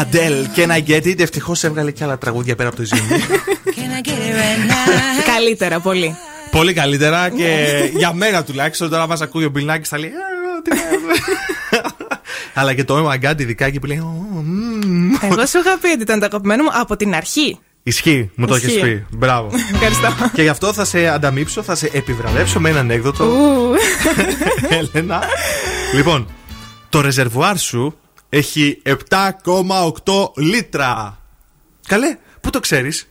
Αντέλ, 0.01 0.47
can 0.57 0.69
I 0.69 0.89
get 0.89 1.05
it. 1.07 1.21
Ευτυχώς 1.21 1.65
έβγαλε 1.65 1.91
και 1.91 2.05
άλλα 2.05 2.19
τραγούδια 2.19 2.57
πέρα 2.57 2.69
από 2.69 2.79
το 2.79 2.89
Zimmy. 2.91 3.13
Can 3.77 4.05
I 4.05 4.09
get 4.09 4.11
it 4.11 4.13
right 4.13 4.71
now? 4.71 5.35
Καλύτερα, 5.35 5.81
πολύ. 5.81 6.17
Πολύ 6.51 6.73
καλύτερα 6.73 7.29
και 7.29 7.67
για 7.97 8.13
μένα 8.13 8.45
τουλάχιστον. 8.45 8.91
Τώρα 8.91 9.07
μα 9.07 9.17
ακούει 9.23 9.45
ο 9.45 9.49
Μπιλνάκη 9.51 9.89
θα 9.89 9.99
λέει. 9.99 10.09
«Α, 10.09 10.63
τι 10.63 10.71
είναι». 10.71 10.83
Αλλά 12.55 12.75
και 12.75 12.85
το 12.85 13.07
Oh 13.07 13.11
my 13.13 13.31
God, 13.31 13.41
ειδικά 13.41 13.65
εκεί 13.67 13.79
που 13.81 13.87
λέει. 13.87 13.99
«Ω, 13.99 14.43
μμμ». 14.45 15.11
Εγώ 15.23 15.47
σου 15.47 15.59
είχα 15.59 15.79
πει 15.81 15.89
ότι 15.89 16.03
ήταν 16.03 16.19
το 16.19 16.27
αγαπημένο 16.27 16.63
μου 16.63 16.71
από 16.73 16.97
την 16.97 17.15
αρχή. 17.15 17.59
Ισχύει, 17.83 18.31
μου 18.35 18.47
το 18.47 18.55
έχεις 18.55 18.69
Ισχύει. 18.69 18.81
πει. 18.81 19.07
Μπράβο. 19.11 19.51
Ευχαριστώ. 19.73 20.31
και 20.33 20.43
γι' 20.43 20.49
αυτό 20.49 20.73
θα 20.73 20.85
σε 20.85 21.09
ανταμείψω, 21.09 21.63
θα 21.63 21.75
σε 21.75 21.91
επιβραβεύσω 21.93 22.61
με 22.61 22.69
ένα 22.71 22.81
ανέκδοτο. 22.81 23.25
Ου. 23.25 23.73
Έλενα. 24.95 25.23
λοιπόν, 25.95 26.29
το 26.89 27.01
ρεζερβουάρ 27.01 27.59
σου 27.59 27.97
έχει 28.31 28.83
7,8 28.85 30.33
λίτρα. 30.37 31.19
Καλέ, 31.87 32.19
πού 32.41 32.51
το 32.51 32.61
ξέρεις? 32.61 33.09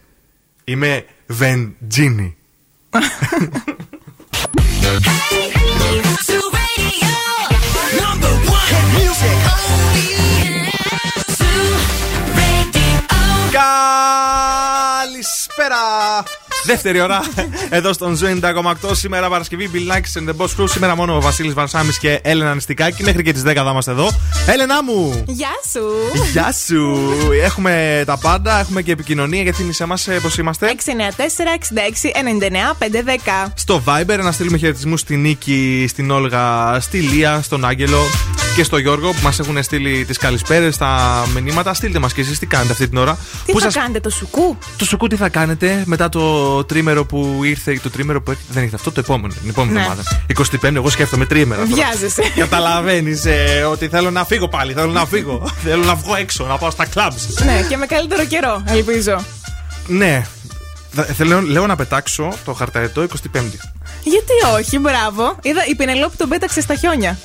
Είμαι 0.64 1.06
βεντζίνι. 1.28 2.38
Καλησπέρα! 15.02 16.24
Δεύτερη 16.64 17.02
ώρα 17.02 17.22
εδώ 17.70 17.94
στον 17.94 18.18
Zoo 18.22 18.40
90,8. 18.84 18.90
Σήμερα 18.92 19.30
Παρασκευή, 19.30 19.70
Bill 19.74 19.94
Nackis 19.94 20.22
and 20.22 20.30
the 20.30 20.36
Boss 20.38 20.50
Crew. 20.62 20.70
Σήμερα 20.70 20.96
μόνο 20.96 21.16
ο 21.16 21.22
Βασίλης 21.22 21.54
Βαρσάμι 21.54 21.92
και 22.00 22.20
Έλενα 22.24 22.54
Νηστικάκη. 22.54 23.04
Μέχρι 23.04 23.24
και 23.24 23.34
τις 23.34 23.42
10 23.46 23.52
θα 23.56 23.70
είμαστε 23.72 23.92
εδώ. 23.92 24.10
Έλενα 24.48 24.84
μου! 24.84 25.24
Γεια 25.28 25.52
σου. 25.72 25.82
Γεια 26.32 26.54
σου! 26.68 27.00
Έχουμε 27.44 28.04
τα 28.06 28.18
πάντα, 28.18 28.60
έχουμε 28.60 28.82
και 28.82 28.92
επικοινωνία. 28.92 29.42
Γιατί 29.42 29.58
θυμίσαι 29.58 29.86
μα 29.86 29.96
πώς 30.22 30.38
είμαστε; 30.38 30.68
694-66-99-510. 33.48 33.52
Στο 33.54 33.84
Viber 33.86 34.20
να 34.24 34.32
στείλουμε 34.32 34.58
χαιρετισμού 34.58 34.98
στη 34.98 35.16
Νίκη, 35.16 35.86
στην 35.90 36.12
Όλγα, 36.12 36.78
στη 36.80 36.98
Λία, 37.00 37.42
στον 37.42 37.66
Άγγελο 37.66 38.00
και 38.56 38.64
στο 38.64 38.78
Γιώργο 38.78 39.10
που 39.10 39.20
μας 39.24 39.40
έχουν 39.40 39.64
στείλει 39.64 40.06
τις 40.06 40.18
καλησπέρες, 40.18 40.78
τα 40.78 41.24
μηνύματα. 41.34 41.74
Στείλτε 41.74 42.00
μας 42.00 42.14
και 42.14 42.22
εσείς 42.22 42.40
τι 42.40 42.46
κάνετε 42.46 42.72
αυτή 42.72 42.88
την 42.88 42.98
ώρα. 42.98 43.18
Τι 43.46 43.52
Πού 43.52 43.60
θα 43.60 43.66
σας- 43.72 43.82
κάνετε, 43.82 44.00
το 44.00 44.10
σουκού; 44.10 44.58
Το 44.78 44.86
σουκού 44.86 45.08
τι 45.08 45.16
θα 45.16 45.30
κάνετε 45.30 45.84
μετά 45.86 46.10
το 46.10 46.20
τρίμερο 46.68 47.06
που 47.06 47.40
ήρθε. 47.44 47.80
Το 47.84 47.90
τρίμερο 47.90 48.22
που 48.22 48.32
έρχεται, 48.32 48.54
δεν 48.54 48.64
ήρθε 48.64 48.76
αυτό, 48.76 48.92
το 48.92 49.00
επόμενο. 49.00 49.34
Την 49.42 49.50
επόμενη 49.50 49.74
Ναι. 49.74 49.80
εβδομάδα. 49.80 50.04
25, 50.72 50.76
εγώ 50.76 50.90
σκέφτομαι 50.90 51.26
τρίμερα. 51.26 51.62
τώρα. 51.68 51.76
Βιάζεσαι. 51.76 52.22
Καταλαβαίνεις 52.40 53.24
ότι 53.72 53.88
θέλω 53.88 54.12
να 54.12 54.26
φύγω 54.26 54.48
πάλι. 54.48 54.74
Θέλω 54.74 54.92
να 54.92 55.06
φύγω. 55.06 55.52
θέλω 55.66 55.84
να 55.84 55.96
βγω 55.96 56.16
έξω, 56.16 56.46
να 56.46 56.58
πάω 56.58 56.70
στα 56.72 56.86
clubs. 56.96 57.44
ναι, 57.46 57.62
και 57.70 57.78
με 57.78 57.86
καλύτερο 57.86 58.26
καιρό, 58.26 58.64
ελπίζω. 58.66 59.24
Ναι. 59.88 60.26
Θα- 60.92 61.04
Θέλω, 61.04 61.42
λέω 61.42 61.66
να 61.68 61.76
πετάξω 61.76 62.34
το 62.46 62.54
χαρταετό 62.54 63.02
25η. 63.02 63.42
Γιατί 64.10 64.58
όχι, 64.60 64.80
μπράβο. 64.80 65.36
Είδα 65.42 65.66
η 65.70 65.76
Πινελόπη 65.76 66.16
τον 66.18 66.30
πέταξε 66.30 66.62
στα 66.62 66.76
χιόνια. 66.76 67.20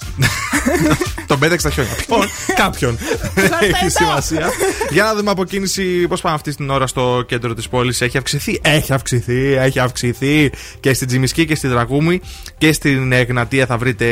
Τον 1.26 1.38
πέταξε 1.38 1.68
στα 1.68 1.70
χιόνια. 1.70 1.94
Ποιον, 2.06 2.28
κάποιον. 2.54 2.98
Δεν 3.34 3.52
έχει 3.60 3.88
σημασία. 3.88 4.48
Για 4.90 5.04
να 5.04 5.14
δούμε 5.14 5.30
από 5.30 5.44
κίνηση 5.44 6.06
πώς 6.08 6.20
πάμε 6.20 6.34
αυτή 6.34 6.54
την 6.54 6.70
ώρα 6.70 6.86
στο 6.86 7.24
κέντρο 7.26 7.54
της 7.54 7.68
πόλης. 7.68 8.00
Έχει 8.00 8.18
αυξηθεί. 8.18 8.60
Έχει 8.62 8.92
αυξηθεί. 8.92 9.52
Έχει 9.52 9.78
αυξηθεί. 9.78 10.50
Και 10.80 10.94
στην 10.94 11.06
Τζιμισκή 11.06 11.46
και 11.46 11.54
στη 11.54 11.68
Δραγούμη 11.68 12.20
και 12.64 12.72
στην 12.72 13.12
Εγνατία 13.12 13.66
θα 13.66 13.78
βρείτε 13.78 14.06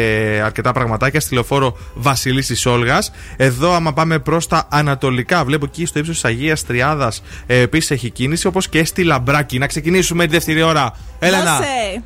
αρκετά 0.45 0.73
πραγματάκια. 0.73 1.21
Στη 1.21 1.35
λεωφόρο 1.35 1.77
Βασιλής 1.95 2.47
της 2.47 2.67
Όλγας. 2.67 3.13
Εδώ, 3.37 3.73
άμα 3.73 3.93
πάμε 3.93 4.19
προς 4.19 4.47
τα 4.47 4.67
ανατολικά, 4.71 5.45
βλέπω 5.45 5.65
εκεί 5.65 5.87
στο 5.87 5.99
ύψος 5.99 6.15
της 6.15 6.25
Αγίας 6.25 6.65
Τριάδας 6.65 7.23
επίσης 7.47 7.91
έχει 7.91 8.11
κίνηση. 8.11 8.47
Όπως 8.47 8.69
και 8.69 8.85
στη 8.85 9.03
Λαμπράκη. 9.03 9.59
Να 9.59 9.67
ξεκινήσουμε 9.67 10.25
τη 10.25 10.31
δεύτερη 10.31 10.63
ώρα. 10.63 10.93
Έλενα. 11.19 11.57
Δώσε. 11.57 12.03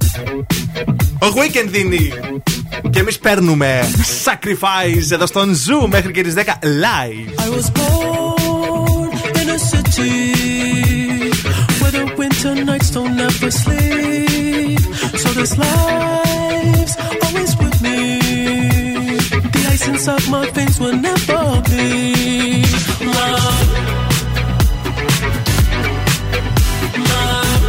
Ο 1.12 1.26
Weekend 1.36 1.68
δίνει. 1.68 2.12
Και 2.90 2.98
εμείς 2.98 3.18
παίρνουμε 3.18 3.80
Sacrifice 4.24 5.10
εδώ 5.10 5.26
στον 5.26 5.54
Zoo 5.54 5.88
μέχρι 5.88 6.12
και 6.12 6.22
τις 6.22 6.34
10 6.34 6.58
live. 6.62 7.40
I 7.40 7.48
was 7.56 7.70
born 7.70 9.10
in 9.40 9.48
a 9.48 9.58
city 9.58 11.30
where 11.80 11.92
the 11.98 12.04
winter 12.18 12.54
nights 12.64 12.90
don't 12.90 13.20
ever 13.20 13.50
sleep. 13.50 14.80
So 15.22 15.28
this 15.40 15.52
always 17.24 17.56
with 17.56 17.80
me. 17.82 18.18
The 19.54 19.62
ice 19.70 19.86
inside 19.88 20.28
my 20.30 20.50
veins 20.50 20.78
will 20.80 20.96
never 20.96 21.62
bleed. 21.66 22.66
Love. 23.16 23.68
Love. 27.10 27.64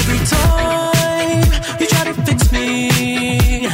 Every 0.00 0.20
time 0.34 1.48
you 1.80 1.86
try 1.86 2.04
to 2.04 2.14
fix 2.26 2.52
me, 2.52 3.68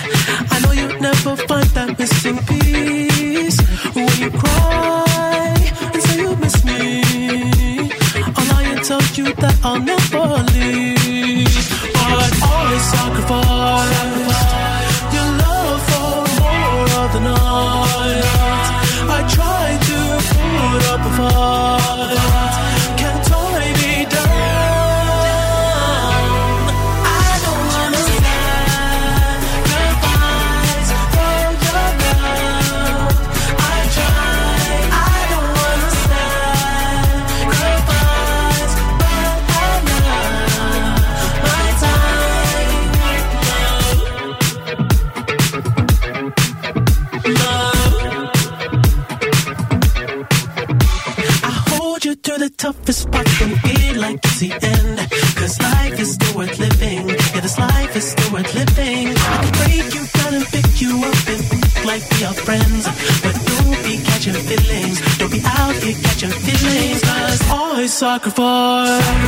I 0.54 0.60
know 0.62 0.72
you'll 0.72 1.00
never 1.00 1.36
find 1.48 1.68
that 1.76 1.98
missing 1.98 2.38
piece. 2.48 3.58
When 3.94 4.08
you 4.22 4.30
cry 4.30 5.54
and 5.92 6.02
say 6.02 6.20
you 6.20 6.36
miss 6.36 6.64
me, 6.64 7.02
I'll 8.36 8.46
lie 8.52 8.80
tell 8.82 9.02
you 9.14 9.32
that 9.34 9.56
I'll 9.64 9.80
never 9.80 10.44
leave. 10.54 11.77
But 12.10 12.32
always 12.50 12.84
sacrifice 12.94 13.90
your 15.14 15.28
love 15.42 15.80
for 15.88 16.12
more 16.40 16.88
of 17.02 17.08
the 17.16 17.22
night. 17.32 18.24
I 19.16 19.20
try 19.36 19.66
to 19.88 19.98
put 20.32 20.82
up 20.92 21.02
a 21.08 21.12
fight, 21.18 21.77
the 54.38 54.52
end. 54.52 54.98
Cause 55.36 55.60
life 55.60 55.98
is 55.98 56.14
still 56.14 56.36
worth 56.38 56.58
living. 56.58 57.08
Yeah, 57.08 57.40
this 57.40 57.58
life 57.58 57.96
is 57.96 58.10
still 58.12 58.32
worth 58.32 58.54
living. 58.54 59.08
I 59.08 59.36
can 59.42 59.52
break 59.60 59.94
you 59.94 60.04
down 60.14 60.34
and 60.34 60.46
pick 60.46 60.80
you 60.80 60.92
up 61.02 61.28
and 61.32 61.42
act 61.64 61.86
like 61.86 62.04
we 62.12 62.24
are 62.24 62.34
friends. 62.46 62.84
But 63.22 63.34
don't 63.34 63.80
be 63.82 63.98
catching 64.08 64.38
feelings. 64.48 64.96
Don't 65.18 65.32
be 65.32 65.42
out 65.44 65.74
here 65.82 65.96
catching 66.02 66.30
feelings. 66.30 67.02
Cause 67.02 67.42
I 67.50 67.86
sacrifice 67.86 69.06
your 69.22 69.27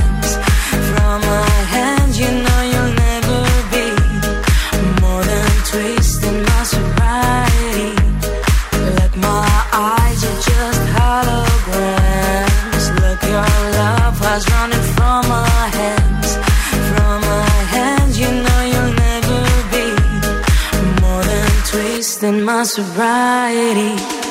twist 22.41 22.44
in 22.44 22.45
my 22.45 22.63
sobriety. 22.63 24.21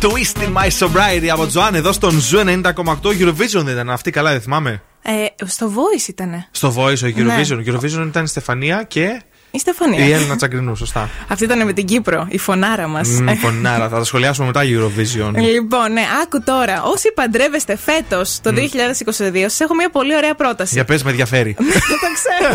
Twist 0.00 0.36
in 0.42 0.52
my 0.52 0.68
sobriety 0.78 1.28
από 1.32 1.46
Τζοάν 1.46 1.74
εδώ 1.74 1.92
στον 1.92 2.20
Zoo 2.20 2.38
90,8 2.38 2.62
Eurovision 3.02 3.62
δεν 3.64 3.68
ήταν 3.68 3.90
αυτή, 3.90 4.10
καλά 4.10 4.30
δεν 4.30 4.40
θυμάμαι. 4.40 4.82
Ε, 5.02 5.12
στο 5.44 5.72
Voice 5.74 6.08
ήτανε. 6.08 6.48
Στο 6.50 6.74
Voice 6.76 7.02
ο 7.04 7.06
Ναι. 7.06 7.36
Eurovision. 7.42 7.58
Eurovision 7.74 8.06
ήταν 8.06 8.24
η 8.24 8.28
Στεφανία 8.28 8.82
και 8.82 9.22
Η 9.54 9.58
Στεφανία. 9.58 10.06
η 10.06 10.10
Έλληνα 10.12 10.36
Τσαγκρινού, 10.36 10.76
σωστά. 10.76 11.10
Αυτή 11.28 11.44
ήταν 11.44 11.64
με 11.66 11.72
την 11.72 11.84
Κύπρο, 11.86 12.26
η 12.30 12.38
φωνάρα 12.38 12.86
μας. 12.88 13.08
Μμ, 13.08 13.28
Φωνάρα, 13.34 13.88
θα 13.88 13.96
τα 13.98 14.04
σχολιάσουμε 14.04 14.46
μετά 14.46 14.60
Eurovision. 14.64 15.32
Λοιπόν, 15.34 15.92
ναι, 15.92 16.02
άκου 16.22 16.42
τώρα. 16.44 16.82
Όσοι 16.82 17.12
παντρεύεστε 17.14 17.76
φέτος 17.76 18.38
το 18.42 18.50
2022, 18.50 19.44
σα 19.48 19.64
έχω 19.64 19.74
μια 19.74 19.90
πολύ 19.90 20.16
ωραία 20.16 20.34
πρόταση. 20.34 20.74
Για 20.74 20.84
πες 20.84 21.02
με 21.02 21.10
ενδιαφέρει. 21.10 21.54
Το 22.04 22.08
ξέρω. 22.18 22.54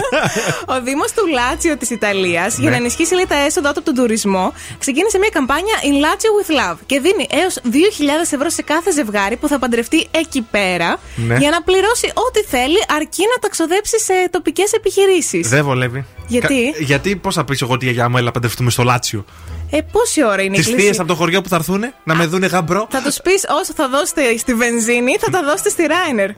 Ο 0.66 0.82
Δήμος 0.84 1.12
του 1.12 1.24
Λάτσιο 1.34 1.78
της 1.78 1.89
Ιταλίας, 1.89 2.54
για 2.58 2.64
Ναι. 2.64 2.70
να 2.70 2.76
ενισχύσει 2.76 3.14
λέει, 3.14 3.26
τα 3.28 3.36
έσοδα 3.36 3.72
του 3.74 3.80
από 3.80 3.93
τον 3.93 3.95
τουρισμό, 4.04 4.54
ξεκίνησε 4.80 5.18
μια 5.18 5.30
καμπάνια 5.34 5.76
In 5.84 5.95
Lazio 6.06 6.32
with 6.39 6.52
Love 6.60 6.78
και 6.86 7.00
δίνει 7.00 7.28
έως 7.43 7.56
2.000 7.64 8.34
ευρώ 8.34 8.50
σε 8.50 8.62
κάθε 8.62 8.91
ζευγάρι 8.91 9.36
που 9.38 9.47
θα 9.47 9.60
παντρευτεί 9.60 10.08
εκεί 10.12 10.41
πέρα 10.52 10.97
Ναι. 11.16 11.36
για 11.38 11.50
να 11.50 11.62
πληρώσει 11.62 12.08
ό,τι 12.14 12.41
θέλει 12.43 12.80
αρκεί 12.97 13.24
να 13.34 13.39
ταξοδέψει 13.39 14.00
σε 14.00 14.14
τοπικές 14.32 14.72
επιχειρήσεις. 14.74 15.50
Δεν 15.50 15.64
βολεύει. 15.64 16.06
Γιατί; 16.30 16.71
Κα- 16.71 16.84
γιατί 16.84 17.15
πώς 17.15 17.36
θα 17.36 17.45
πεις 17.45 17.61
εγώ 17.61 17.77
τη 17.77 17.86
γιαγιά 17.86 18.09
μου, 18.09 18.17
έλα 18.17 18.32
παντρευτούμε 18.32 18.69
στο 18.69 18.84
Λάτσιο; 18.84 19.25
Ε, 19.69 19.77
πόση 19.91 20.25
ώρα 20.25 20.41
είναι 20.41 20.55
η 20.55 20.59
Τις 20.59 20.67
κλίση; 20.67 20.82
θείες 20.82 20.99
από 20.99 21.07
το 21.07 21.15
χωριό 21.15 21.41
που 21.41 21.49
θα 21.49 21.55
έρθουν 21.55 21.84
να 22.03 22.15
με 22.15 22.25
δούνε 22.25 22.47
γαμπρό; 22.47 22.88
Θα 22.89 23.01
τους 23.01 23.19
πεις 23.23 23.45
όσο 23.61 23.73
θα 23.75 23.89
δώσετε 23.89 24.38
στη 24.38 24.53
βενζίνη, 24.53 25.17
θα 25.19 25.30
τα 25.32 25.43
δώσετε 25.43 25.69
στη 25.69 25.84
Ράινερ. 25.88 26.30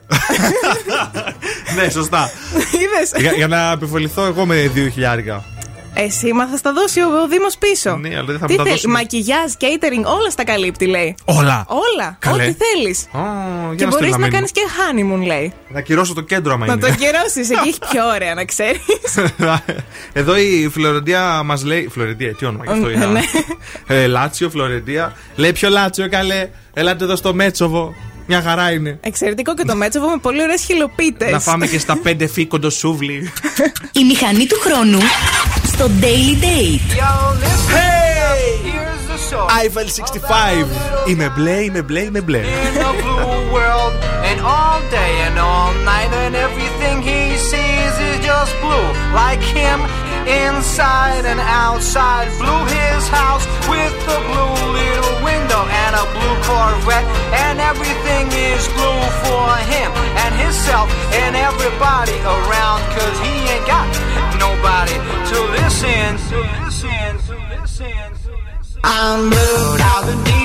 ναι, 1.75 1.89
σωστά. 1.89 2.31
Είδες; 2.81 3.11
για, 3.21 3.31
για 3.31 3.47
να 3.47 3.71
επιβοληθώ 3.71 4.25
εγώ 4.25 4.45
με 4.45 4.71
2.000. 4.75 5.39
Εσύ, 5.93 6.33
μα 6.33 6.47
θα 6.47 6.57
στα 6.57 6.73
δώσει 6.73 6.99
ο, 7.01 7.05
ο 7.23 7.27
Δήμος 7.27 7.57
πίσω. 7.57 7.95
Ναι, 7.95 8.09
αλλά 8.15 8.23
δεν 8.25 8.39
θα 8.39 8.45
Τι 8.45 8.51
μου 8.51 8.57
τα 8.57 8.63
θέλει, 8.63 8.75
δώσουν. 8.75 8.91
μακιγιάζ, 8.91 9.51
catering, 9.59 10.03
όλα 10.17 10.29
στα 10.29 10.43
καλύπτει, 10.43 10.85
λέει. 10.85 11.15
Όλα. 11.25 11.65
Όλα. 11.67 12.15
Καλέ. 12.19 12.43
Ό,τι 12.43 12.55
θέλεις. 12.63 13.07
Ω, 13.11 13.17
για 13.19 13.75
Και 13.75 13.83
να 13.83 13.89
μπορείς 13.89 13.93
στείλω 13.93 14.09
να 14.09 14.17
μήνυμα. 14.17 14.27
κάνεις 14.29 14.51
και 14.51 14.61
honeymoon, 14.77 15.25
λέει. 15.25 15.53
Να 15.67 15.81
κυρώσω 15.81 16.13
το 16.13 16.21
κέντρο 16.21 16.53
άμα 16.53 16.65
Να 16.65 16.73
είναι. 16.73 16.81
το 16.81 16.87
κυρώσει, 16.95 17.39
εκεί 17.39 17.67
έχει 17.69 17.79
πιο 17.91 18.05
ωραία, 18.15 18.33
να 18.33 18.45
ξέρεις. 18.45 18.81
Εδώ 20.13 20.37
η 20.37 20.69
Φλωρεντία 20.73 21.43
μας 21.43 21.63
λέει. 21.63 21.87
Φλωρεντία, 21.91 22.35
τι 22.35 22.45
όνομα 22.45 22.63
γι' 22.65 22.71
αυτό 22.71 22.85
Ναι. 22.87 23.05
είναι. 23.05 23.21
Ε, 23.87 24.07
Λάτσιο, 24.07 24.49
Φλωρεντία. 24.49 25.13
Λέει 25.35 25.51
ποιο 25.51 25.69
Λάτσιο, 25.69 26.09
καλέ. 26.09 26.49
Ελάτε 26.73 27.03
εδώ 27.03 27.15
στο 27.15 27.33
Μέτσοβο. 27.33 27.93
Μια 28.25 28.41
χαρά 28.41 28.71
είναι. 28.71 28.97
Εξαιρετικό 29.01 29.53
και 29.53 29.63
το 29.65 29.75
μέτσοβο 29.75 30.07
με 30.09 30.17
πολύ 30.21 30.41
ωραίες 30.41 30.63
χιλοπίτες. 30.63 31.31
Να 31.31 31.39
φάμε 31.39 31.67
και 31.67 31.79
στα 31.79 31.97
πέντε 31.97 32.27
φίκοντο 32.27 32.69
σούβλι. 32.69 33.31
Η 33.91 34.03
μηχανή 34.03 34.45
του 34.45 34.59
χρόνου 34.59 34.99
στο 35.65 35.89
Daily 36.01 36.43
Date. 36.43 36.95
Eiffel 39.61 39.87
65. 40.65 40.65
Είμαι 41.07 41.33
μπλε, 41.35 41.51
είμαι 41.51 41.81
μπλε, 41.81 41.99
είμαι 41.99 42.21
μπλε. 42.21 42.39
in 42.39 42.77
a 42.81 42.93
blue 43.03 43.53
world 43.55 43.93
and 44.29 44.39
all 44.55 44.79
day 44.99 45.13
and 45.27 45.37
all 45.49 45.71
night 45.91 46.11
and 46.23 46.33
everything 46.47 46.95
he 47.09 47.21
sees 47.49 47.93
is 48.09 48.17
just 48.29 48.51
blue 48.63 48.87
like 49.21 49.43
him 49.57 49.79
inside 50.27 51.25
and 51.25 51.39
outside. 51.39 52.27
Blue 52.37 52.63
his 52.67 53.03
house 53.09 53.45
with 53.69 53.93
a 54.07 54.19
blue 54.29 54.55
little 54.73 55.17
window 55.23 55.61
and 55.65 55.93
a 55.95 56.05
blue 56.15 56.37
corvette. 56.45 57.07
And 57.45 57.59
everything 57.59 58.27
is 58.31 58.63
blue 58.77 59.03
for 59.25 59.49
him 59.73 59.89
and 60.23 60.31
himself 60.35 60.87
and 61.23 61.35
everybody 61.35 62.17
around. 62.21 62.81
Cause 62.95 63.15
he 63.25 63.33
ain't 63.53 63.67
got 63.67 63.87
nobody 64.37 64.97
to 65.31 65.37
listen 65.57 66.17
to 66.29 66.37
listen 66.65 67.11
to 67.27 67.35
listen 67.53 68.11
I'm 68.83 69.29
blue, 69.29 69.77
I've 69.77 70.05
been 70.07 70.40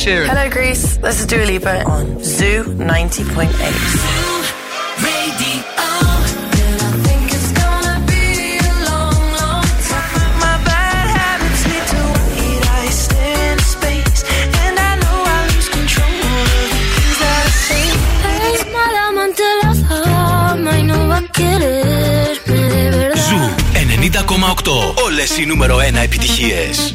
Sheeran. 0.00 0.28
Hello, 0.32 0.48
Greece. 0.48 0.96
This 1.04 1.20
is 1.20 1.26
Dua 1.26 1.44
Lipa 1.44 1.84
on 1.84 2.04
Zoo 2.24 2.64
90.8. 2.64 3.52
Zoo 23.26 23.50
90,8. 24.00 25.04
Όλες 25.04 25.38
οι 25.38 25.46
νούμερο 25.46 25.76
1 25.76 26.02
επιτυχίες. 26.02 26.94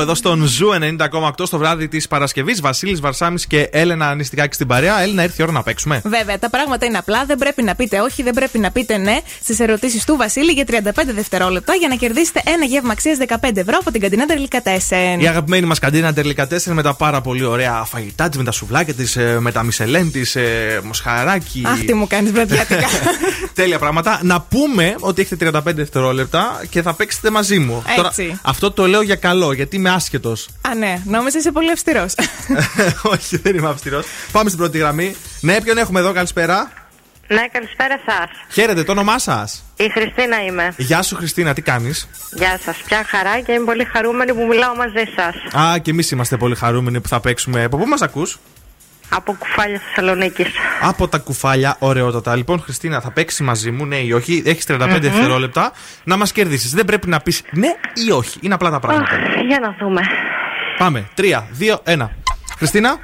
Εδώ 0.00 0.14
στον 0.14 0.44
Zoo 0.46 0.68
90,8 0.98 1.48
το 1.50 1.58
βράδυ 1.58 1.88
της 1.88 2.08
Παρασκευής. 2.08 2.60
Βασίλης 2.60 3.00
Βαρσάμι 3.00 3.40
και 3.48 3.68
Έλενα 3.72 4.08
Νηστικάκη 4.08 4.54
στην 4.54 4.66
παρέα. 4.66 5.02
Έλενα, 5.02 5.22
ήρθε 5.22 5.36
η 5.38 5.42
ώρα 5.42 5.52
να 5.52 5.62
παίξουμε. 5.62 6.00
Βέβαια, 6.04 6.38
τα 6.38 6.50
πράγματα 6.50 6.86
είναι 6.86 6.98
απλά. 6.98 7.24
Δεν 7.24 7.38
πρέπει 7.38 7.62
να 7.62 7.74
πείτε 7.74 8.00
όχι, 8.00 8.22
δεν 8.22 8.34
πρέπει 8.34 8.58
να 8.58 8.70
πείτε 8.70 8.96
ναι 8.96 9.20
στις 9.42 9.60
ερωτήσεις 9.60 10.04
του 10.04 10.16
Βασίλη 10.16 10.52
για 10.52 10.64
35 10.66 11.14
δευτερόλεπτα 11.14 11.74
για 11.74 11.88
να 11.88 11.94
κερδίσετε 11.94 12.42
ένα 12.44 12.64
γεύμα 12.64 12.92
αξίας 12.92 13.18
15 13.28 13.36
ευρώ 13.54 13.78
από 13.80 13.90
την 13.90 14.00
καντίνα 14.00 14.26
Derlicatessen. 14.26 15.20
Η 15.20 15.28
αγαπημένη 15.28 15.66
μας 15.66 15.78
καντίνα 15.78 16.12
Derlicatessen 16.12 16.74
με 16.74 16.82
τα 16.82 16.94
πάρα 16.94 17.20
πολύ 17.20 17.44
ωραία 17.44 17.84
φαγητά 17.84 18.28
της, 18.28 18.38
με 18.38 18.44
τα 18.44 18.50
σουβλάκια 18.50 18.94
της, 18.94 19.16
ε, 19.16 19.36
με 19.40 19.52
τα 19.52 19.62
μισελέν 19.62 20.12
της, 20.12 20.36
ε, 20.36 20.80
μοσχαράκι. 20.84 21.62
Αχ, 21.66 21.80
τι 21.84 21.94
μου 21.94 22.06
κάνεις 22.06 22.32
βραδιάτικα. 22.32 22.86
Τέλεια 23.54 23.78
πράγματα. 23.78 24.20
Να 24.22 24.40
πούμε 24.40 24.94
ότι 25.00 25.22
έχετε 25.22 25.50
35 25.54 25.60
δευτερόλεπτα 25.74 26.62
και 26.70 26.82
θα 26.82 26.94
παίξετε 26.94 27.30
μαζί 27.30 27.58
μου. 27.58 27.82
Έτσι. 27.86 28.22
Τώρα, 28.22 28.40
αυτό 28.42 28.70
το 28.70 28.86
λέω 28.86 29.02
για 29.02 29.16
καλό, 29.16 29.52
γιατί 29.52 29.78
είμαι 29.84 29.94
άσχετος. 29.94 30.48
Α, 30.68 30.74
ναι, 30.74 31.02
νόμιζα 31.04 31.38
είσαι 31.38 31.52
πολύ 31.52 31.70
αυστηρός. 31.70 32.14
Όχι, 33.14 33.36
δεν 33.36 33.56
είμαι 33.56 33.68
αυστηρός. 33.68 34.06
Πάμε 34.32 34.48
στην 34.48 34.60
πρώτη 34.60 34.78
γραμμή. 34.78 35.16
Ναι, 35.40 35.60
ποιον 35.60 35.78
έχουμε 35.78 36.00
εδώ, 36.00 36.12
καλησπέρα. 36.12 36.72
Ναι, 37.28 37.48
καλησπέρα 37.52 38.00
σας. 38.06 38.30
Χαίρετε, 38.52 38.82
το 38.84 38.92
όνομά 38.92 39.18
σας; 39.18 39.64
Η 39.76 39.88
Χριστίνα 39.88 40.44
είμαι. 40.44 40.74
Γεια 40.76 41.02
σου, 41.02 41.16
Χριστίνα, 41.16 41.54
τι 41.54 41.62
κάνεις; 41.62 42.08
Γεια 42.32 42.58
σας. 42.64 42.76
Ποια 42.76 43.04
χαρά 43.06 43.40
και 43.40 43.52
είμαι 43.52 43.64
πολύ 43.64 43.84
χαρούμενη 43.84 44.34
που 44.34 44.46
μιλάω 44.46 44.74
μαζί 44.76 45.04
σας. 45.16 45.62
Α, 45.62 45.78
και 45.78 45.90
εμείς 45.90 46.10
είμαστε 46.10 46.36
πολύ 46.36 46.54
χαρούμενοι 46.54 47.00
που 47.00 47.08
θα 47.08 47.20
παίξουμε. 47.20 47.64
Από 47.64 47.76
πού 47.76 47.86
μας 47.86 48.02
ακούς, 48.02 48.38
Από 49.16 49.32
κουφάλια 49.38 49.80
Θεσσαλονίκης. 49.88 50.46
Από 50.80 51.08
τα 51.08 51.18
κουφάλια, 51.18 51.76
ωραιότατα. 51.78 52.36
Λοιπόν, 52.36 52.60
Χριστίνα, 52.60 53.00
θα 53.00 53.10
παίξεις 53.10 53.40
μαζί 53.40 53.70
μου, 53.70 53.86
ναι 53.86 53.96
ή 53.96 54.12
όχι. 54.12 54.42
Έχεις 54.46 54.64
35 54.64 54.86
Μμμ. 54.88 55.00
δευτερόλεπτα 55.00 55.72
να 56.04 56.16
μας 56.16 56.32
κερδίσεις. 56.32 56.72
Δεν 56.74 56.84
πρέπει 56.84 57.08
να 57.08 57.20
πεις 57.20 57.42
ναι 57.50 57.68
ή 58.06 58.10
όχι. 58.10 58.38
Είναι 58.42 58.54
απλά 58.54 58.70
τα 58.70 58.80
πράγματα. 58.80 59.10
Για 59.46 59.58
να 59.60 59.76
δούμε. 59.80 60.00
Πάμε. 60.78 61.08
3, 61.14 61.46
2, 61.58 61.80
1. 61.84 62.10
Χριστίνα, 62.56 62.96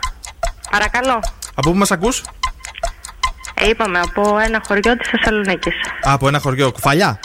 Παρακαλώ. 0.71 1.21
από 1.55 1.71
πού 1.71 1.77
μας 1.77 1.91
ακούς, 1.91 2.23
Ε, 3.55 3.69
είπαμε 3.69 4.01
από 4.01 4.39
ένα 4.39 4.61
χωριό 4.67 4.97
της 4.97 5.09
Θεσσαλονίκης. 5.09 5.75
Από 6.03 6.29
ένα 6.29 6.39
χωριό, 6.39 6.73
κουφαλιά. 6.73 7.21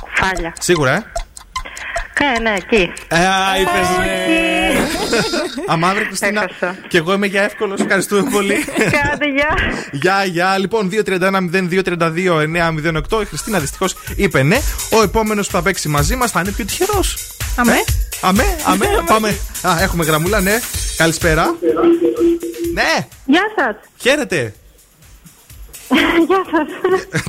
Κουφάλια. 0.00 0.52
Σίγουρα, 0.60 0.90
ε. 0.94 1.02
Ε, 2.20 2.38
ναι, 2.40 2.54
εκεί. 2.56 2.92
Ε, 3.08 3.16
είπες 3.60 3.88
ναι. 3.98 4.26
Αμάδρε, 5.66 6.04
Χριστίνα. 6.04 6.48
Και 6.88 6.98
εγώ 6.98 7.12
είμαι 7.12 7.26
για 7.26 7.42
εύκολο. 7.42 7.76
Ευχαριστούμε 7.80 8.30
πολύ. 8.30 8.54
Κάντε, 8.94 9.26
γεια. 9.26 9.56
Γεια, 9.92 10.24
γεια. 10.24 10.58
Λοιπόν, 10.58 10.90
2-31-02-32-908. 10.92 13.22
Η 13.22 13.24
Χριστίνα 13.24 13.58
δυστυχώς 13.58 13.94
είπε 14.16 14.42
ναι. 14.42 14.58
Ο 14.92 15.02
επόμενος 15.02 15.46
που 15.46 15.52
θα 15.52 15.62
παίξει 15.62 15.88
μαζί 15.88 16.16
μας 16.16 16.30
θα 16.30 16.40
είναι 16.40 16.50
πιο 16.50 16.64
τυχερός. 16.64 17.16
Αμέ. 17.56 17.84
Αμέ, 18.20 18.56
αμέ. 18.66 18.86
Πάμε. 19.06 19.28
Α, 19.62 19.76
έχουμε 19.82 20.04
γραμμούλα, 20.04 20.40
ναι. 20.40 20.58
Καλησπέρα. 20.96 21.54
Ναι, 22.74 23.06
Γεια 23.24 23.42
σας. 23.56 23.76
χαίρετε. 23.96 24.54
Γεια 26.28 26.42
σας. 26.50 26.66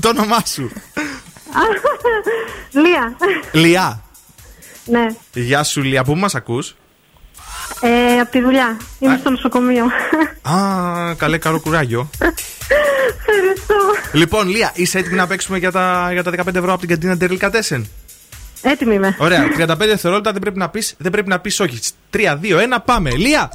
Το 0.01 0.09
όνομά 0.09 0.43
σου. 0.45 0.71
Λία. 2.71 3.15
Λιά. 3.51 4.03
Ναι. 4.85 5.05
Γεια 5.33 5.63
σου, 5.63 5.81
Λιά. 5.81 6.03
Πού 6.03 6.15
μας 6.15 6.35
ακούς; 6.35 6.75
Ε, 7.81 8.19
από 8.19 8.31
τη 8.31 8.41
δουλειά. 8.41 8.77
Είμαι 8.99 9.17
στο 9.19 9.29
νοσοκομείο. 9.29 9.85
Α, 10.41 11.13
καλέ, 11.17 11.37
καρό 11.37 11.59
κουράγιο. 11.59 12.09
Ευχαριστώ. 13.17 13.75
Λοιπόν, 14.11 14.47
Λία, 14.47 14.71
είσαι 14.73 14.97
έτοιμη 14.97 15.15
να 15.15 15.27
παίξουμε 15.27 15.57
για 15.57 15.71
τα, 15.71 16.09
για 16.11 16.23
τα 16.23 16.31
15 16.31 16.55
ευρώ 16.55 16.71
από 16.71 16.79
την 16.79 16.89
καντίνα 16.89 17.15
Ντερλικά 17.15 17.49
Τέσεν. 17.49 17.87
Έτοιμη 18.61 18.93
είμαι. 18.95 19.15
Ωραία, 19.19 19.47
35 19.57 19.75
δευτερόλεπτα 19.77 20.31
δεν 20.31 20.41
πρέπει 20.41 20.57
να 20.57 20.69
πεις 20.69 20.95
δεν 20.97 21.11
πρέπει 21.11 21.29
να 21.29 21.39
πεις 21.39 21.59
όχι. 21.59 21.79
3, 22.13 22.17
2, 22.41 22.57
1, 22.57 22.77
πάμε. 22.85 23.11
Λία! 23.11 23.51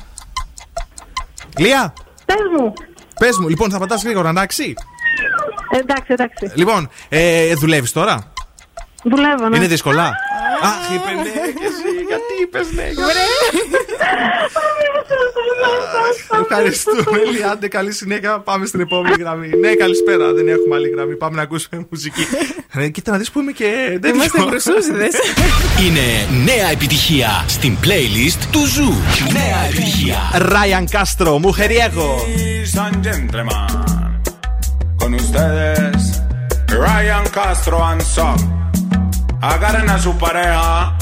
Λία! 1.59 1.93
Πες 2.25 2.37
μου. 2.59 2.73
Πες 3.19 3.39
μου, 3.39 3.49
λοιπόν, 3.49 3.71
θα 3.71 3.79
πατάς 3.79 4.03
γρήγορα, 4.03 4.29
εντάξει; 4.29 4.75
Εντάξει, 5.71 6.13
εντάξει. 6.13 6.51
Λοιπόν, 6.55 6.89
ε, 7.09 7.55
δουλεύεις 7.55 7.93
τώρα; 7.93 8.33
Δουλεύω, 9.05 9.49
ναι. 9.49 9.57
Είναι 9.57 9.67
δύσκολα; 9.67 10.13
Αχ, 10.63 10.95
είπε 10.95 11.11
ναι, 11.15 11.23
και 11.23 11.67
εσύ. 11.71 11.91
Γιατί 12.09 12.33
είπες 12.43 12.73
ναι, 12.73 12.89
Ευχαριστούμε, 16.41 17.19
Λία. 17.33 17.51
Άντε, 17.51 17.69
καλή 17.69 17.93
συνέχεια. 17.93 18.39
Πάμε 18.39 18.67
στην 18.67 18.81
επόμενη 18.81 19.15
γραμμή. 19.19 19.51
Ναι, 19.61 19.75
καλησπέρα. 19.75 20.33
Δεν 20.33 20.49
έχουμε 20.49 20.75
άλλη 20.75 20.89
γραμμή. 20.89 21.17
Πάμε 21.17 21.37
να 21.37 21.43
ακούσουμε 21.43 21.87
μουσική. 21.91 22.27
Ε, 22.73 22.89
Κοίτα 22.89 23.11
να 23.13 23.19
δεις 23.19 23.31
που 23.31 23.41
είμαι 23.41 23.53
και. 23.53 23.99
Δεν 24.01 24.15
Είμαστε 24.15 24.41
γρουσούζηδες. 24.41 25.15
Είναι 25.87 26.27
νέα 26.45 26.71
επιτυχία 26.71 27.45
στην 27.49 27.77
playlist 27.85 28.43
του 28.53 28.65
Zoo. 28.67 28.93
Νέα 29.33 29.65
επιτυχία. 29.69 30.17
Ryan 30.35 30.85
Castro, 30.97 31.39
mujeriego. 31.39 32.09
Ladies 32.17 32.75
and 32.85 32.97
gentlemen, 33.09 33.67
con 35.01 35.15
ustedes, 35.15 36.05
Ryan 36.85 37.25
Castro 37.37 37.79
and 37.91 38.03
Son. 38.17 38.68
Agarren 39.41 39.89
a 39.89 39.99
su 39.99 40.17
pareja 40.19 40.97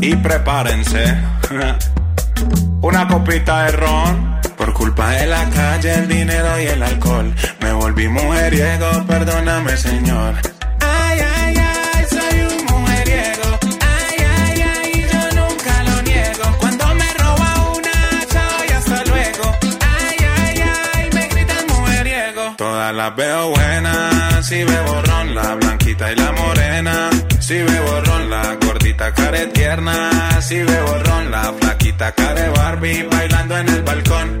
y 0.00 0.14
prepárense. 0.16 1.16
Una 2.82 3.08
copita 3.08 3.64
de 3.64 3.72
ron. 3.72 4.36
Por 4.56 4.72
culpa 4.72 5.10
de 5.10 5.26
la 5.26 5.48
calle, 5.50 5.94
el 5.94 6.08
dinero 6.08 6.60
y 6.60 6.66
el 6.66 6.82
alcohol. 6.82 7.34
Me 7.60 7.72
volví 7.72 8.08
mujeriego, 8.08 9.04
perdóname, 9.06 9.76
señor. 9.76 10.34
Ay, 10.80 11.18
ay, 11.20 11.56
ay, 11.56 12.04
soy 12.08 12.40
un 12.40 12.64
mujeriego. 12.64 13.58
Ay, 13.80 14.16
ay, 14.38 14.62
ay, 14.62 15.06
yo 15.12 15.40
nunca 15.40 15.82
lo 15.82 16.02
niego. 16.02 16.56
Cuando 16.58 16.94
me 16.94 17.12
roba 17.14 17.70
una, 17.76 18.26
chao 18.32 18.64
y 18.66 18.72
hasta 18.72 19.04
luego. 19.04 19.58
Ay, 19.62 20.16
ay, 20.38 20.62
ay, 20.94 21.10
me 21.12 21.28
gritan 21.28 21.66
mujeriego. 21.68 22.54
Todas 22.56 22.94
las 22.94 23.16
veo 23.16 23.50
buenas, 23.50 24.46
si 24.46 24.64
veo 24.64 24.84
borrón, 24.84 25.34
la 25.34 25.54
blanquita 25.54 26.12
y 26.12 26.16
la 26.16 26.32
morena. 26.32 27.10
Si 27.46 27.54
veo 27.54 27.84
borrón, 27.84 28.28
la 28.28 28.56
gordita 28.56 29.14
care 29.14 29.46
tierna. 29.46 30.42
Si 30.42 30.56
veo 30.56 30.84
borrón, 30.84 31.30
la 31.30 31.52
flaquita 31.52 32.10
care 32.10 32.48
Barbie 32.48 33.06
bailando 33.08 33.56
en 33.58 33.68
el 33.68 33.82
balcón. 33.82 34.40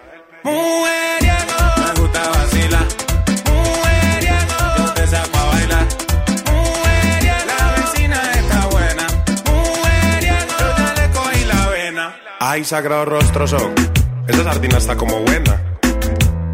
Mujeriego, 0.43 1.57
me 1.77 2.01
gusta 2.01 2.29
vacilar. 2.29 2.87
Mujeriego, 3.45 4.57
yo 4.77 4.93
te 4.93 5.07
saco 5.07 5.37
a 5.37 5.45
bailar. 5.45 5.87
Mujeriego, 6.45 7.53
la 7.59 7.71
vecina 7.73 8.31
está 8.31 8.67
buena. 8.67 9.07
Mujeriego, 9.45 10.53
yo 10.59 10.77
ya 10.77 10.93
le 10.95 11.09
cogí 11.11 11.45
la 11.45 11.67
vena. 11.69 12.15
Ay, 12.39 12.65
sagrado 12.65 13.05
rostro 13.05 13.47
son. 13.47 13.73
Esa 14.27 14.43
sardina 14.43 14.77
está 14.77 14.95
como 14.95 15.19
buena. 15.19 15.61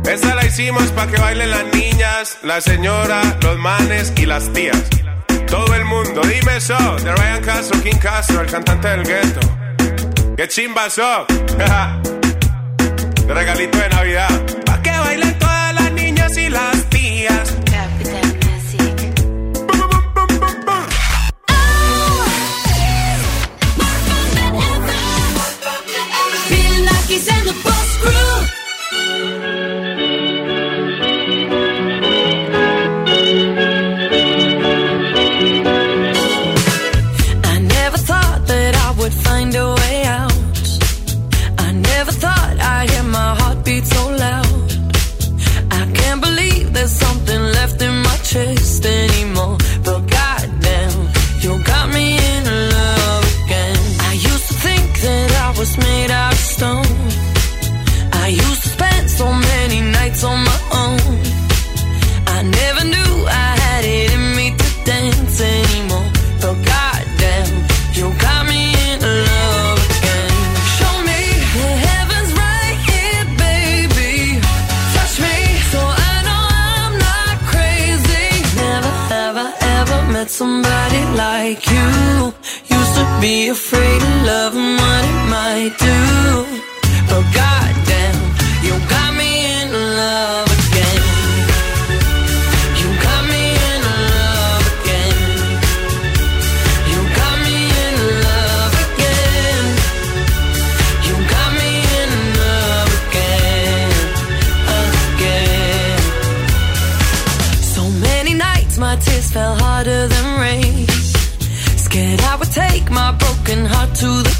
Esta 0.03 0.35
la 0.35 0.45
hicimos 0.45 0.85
pa' 0.91 1.07
que 1.07 1.17
bailen 1.17 1.51
las 1.51 1.65
niñas, 1.73 2.37
la 2.43 2.61
señora, 2.61 3.21
los 3.41 3.57
manes 3.57 4.13
y 4.17 4.25
las 4.25 4.51
tías. 4.53 4.81
Todo 5.47 5.73
el 5.75 5.85
mundo, 5.85 6.21
dime 6.21 6.59
so, 6.59 6.77
de 7.03 7.13
Ryan 7.13 7.43
Castro, 7.43 7.81
King 7.81 7.99
Castro, 8.01 8.41
el 8.41 8.47
cantante 8.51 8.87
del 8.87 9.03
gueto. 9.03 9.39
¡Qué 10.35 10.47
chimba 10.47 10.89
so! 10.89 11.25
regalito 13.33 13.77
de 13.77 13.89
Navidad. 13.89 14.46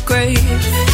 Grave. 0.08 0.87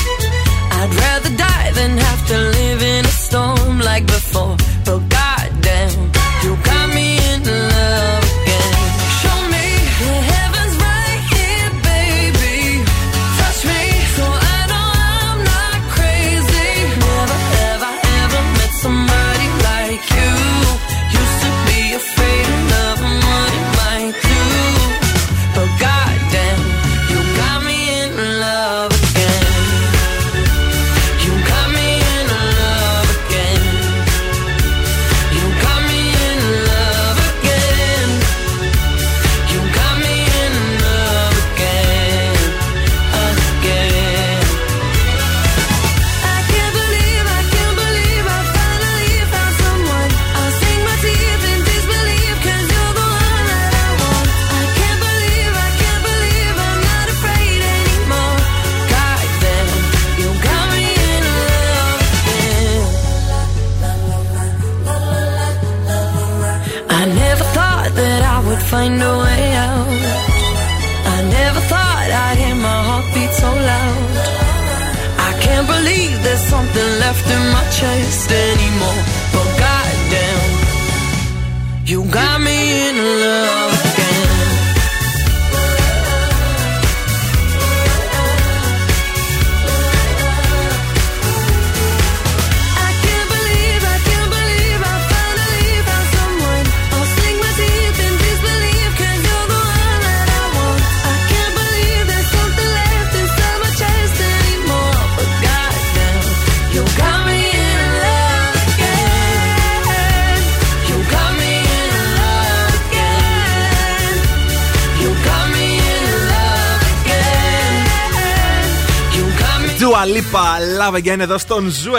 Lipa, 120.83 120.91
Love 120.91 120.95
Again 120.95 121.19
εδώ 121.19 121.37
στον 121.37 121.69
Zoo 121.69 121.91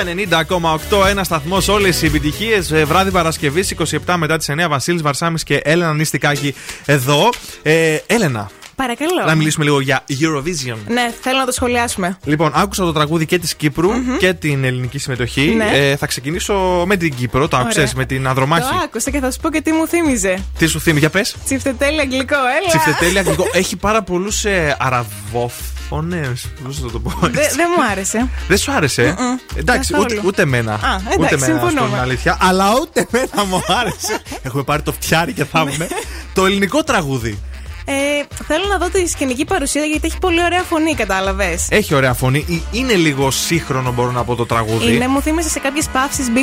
90,8. 0.91 1.07
Ένας 1.07 1.25
σταθμός, 1.25 1.69
όλες 1.69 2.03
οι 2.03 2.07
επιτυχίες. 2.07 2.85
Βράδυ 2.85 3.11
Παρασκευής 3.11 3.71
27 4.07 4.17
μετά 4.17 4.37
τις 4.37 4.49
9. 4.49 4.69
Βασίλης 4.69 5.03
Βαρσάμι 5.03 5.39
και 5.41 5.61
Έλενα 5.65 5.95
Νηστικάκη 5.95 6.55
εδώ. 6.85 7.29
Ε, 7.63 7.97
Έλενα, 8.07 8.51
Παρακαλώ. 8.77 9.25
να 9.27 9.35
μιλήσουμε 9.35 9.65
λίγο 9.65 9.81
για 9.81 10.05
Eurovision. 10.11 10.77
Ναι, 10.89 11.13
θέλω 11.21 11.39
να 11.39 11.45
το 11.45 11.53
σχολιάσουμε. 11.53 12.19
Λοιπόν, 12.25 12.51
άκουσα 12.55 12.85
το 12.85 12.93
τραγούδι 12.93 13.27
και 13.27 13.39
της 13.39 13.55
Κύπρου 13.55 13.91
και 14.19 14.33
την 14.35 14.65
ελληνική 14.65 14.99
συμμετοχή. 14.99 15.55
Ναι. 15.57 15.71
Ε, 15.73 15.97
θα 15.97 16.07
ξεκινήσω 16.07 16.85
με 16.87 16.97
την 16.97 17.15
Κύπρο. 17.15 17.49
Το 17.49 17.57
άκουσες 17.57 17.77
Ωραία. 17.83 17.93
με 17.97 18.05
την 18.05 18.27
Ανδρομάχη. 18.29 18.69
Το 18.71 18.81
άκουσα 18.85 19.11
και 19.11 19.19
θα 19.21 19.31
σου 19.31 19.41
πω 19.41 19.51
και 19.51 19.61
τι 19.61 19.73
μου 19.73 19.87
θύμιζε. 19.87 20.39
Τι 20.59 20.67
σου 20.67 20.81
θύμισε, 20.81 20.99
για 20.99 21.11
πες. 21.11 21.35
Τσιφτετέλι 21.45 22.01
αγγλικό, 22.01 22.35
έλα. 22.35 22.69
Τσιφτετέλι 22.69 23.19
αγγλικό. 23.19 23.45
Έχει 23.53 23.77
πάρα 23.77 24.03
πολλούς 24.03 24.45
ε, 24.45 24.77
αραβόφωνες. 24.79 26.47
Πώς 26.65 26.79
θα 26.81 26.91
το 26.91 27.01
πω. 27.01 27.13
Δε- 27.21 27.41
έτσι. 27.43 27.57
Δεν 27.57 27.67
μου 27.77 27.85
άρεσε. 27.91 28.29
Δεν 28.49 28.59
σου 28.59 28.73
άρεσε; 28.73 29.15
Mm-mm. 29.19 29.57
Εντάξει, 29.59 29.93
Καθόλου. 29.93 30.15
ούτε, 30.19 30.27
ούτε 30.27 30.43
εμένα. 30.43 30.73
Α, 30.73 30.77
εντάξει, 30.77 31.19
ούτε 31.19 31.35
εμένα, 31.35 31.53
να 31.53 31.59
σου 31.59 31.61
πω 31.65 31.69
συμφωνούμε. 31.69 31.93
την 31.97 32.01
αλήθεια. 32.03 32.37
Αλλά 32.41 32.67
ούτε 32.81 33.07
εμένα 33.13 33.45
μου 33.45 33.63
άρεσε. 33.81 34.23
Έχουμε 34.47 34.63
πάρει 34.63 34.83
το 34.83 34.93
φτιάρι 34.93 35.33
και 35.33 35.45
θα 35.45 35.59
έχουμε. 35.69 35.89
το 36.35 36.47
ελληνικό 36.47 36.83
τραγούδι. 36.83 37.39
Ε, 37.87 37.93
θέλω 38.47 38.65
να 38.69 38.79
δω 38.79 38.89
τη 38.89 39.09
σκηνική 39.09 39.45
παρουσία 39.45 39.85
γιατί 39.85 40.07
έχει 40.07 40.19
πολύ 40.19 40.45
ωραία 40.45 40.63
φωνή, 40.63 40.95
κατάλαβες. 40.95 41.67
Έχει 41.71 41.95
ωραία 41.95 42.13
φωνή. 42.15 42.45
Ε, 42.51 42.79
Είναι 42.79 42.93
λίγο 42.95 43.31
σύγχρονο, 43.31 43.93
μπορώ 43.93 44.11
να 44.11 44.25
πω 44.25 44.35
το 44.35 44.47
τραγούδι. 44.47 44.95
Είναι, 44.95 45.09
μου 45.09 45.21
θύμισε 45.21 45.49
σε 45.49 45.59
κάποιες 45.59 45.87
παύσεις 45.93 46.27
Billie 46.35 46.39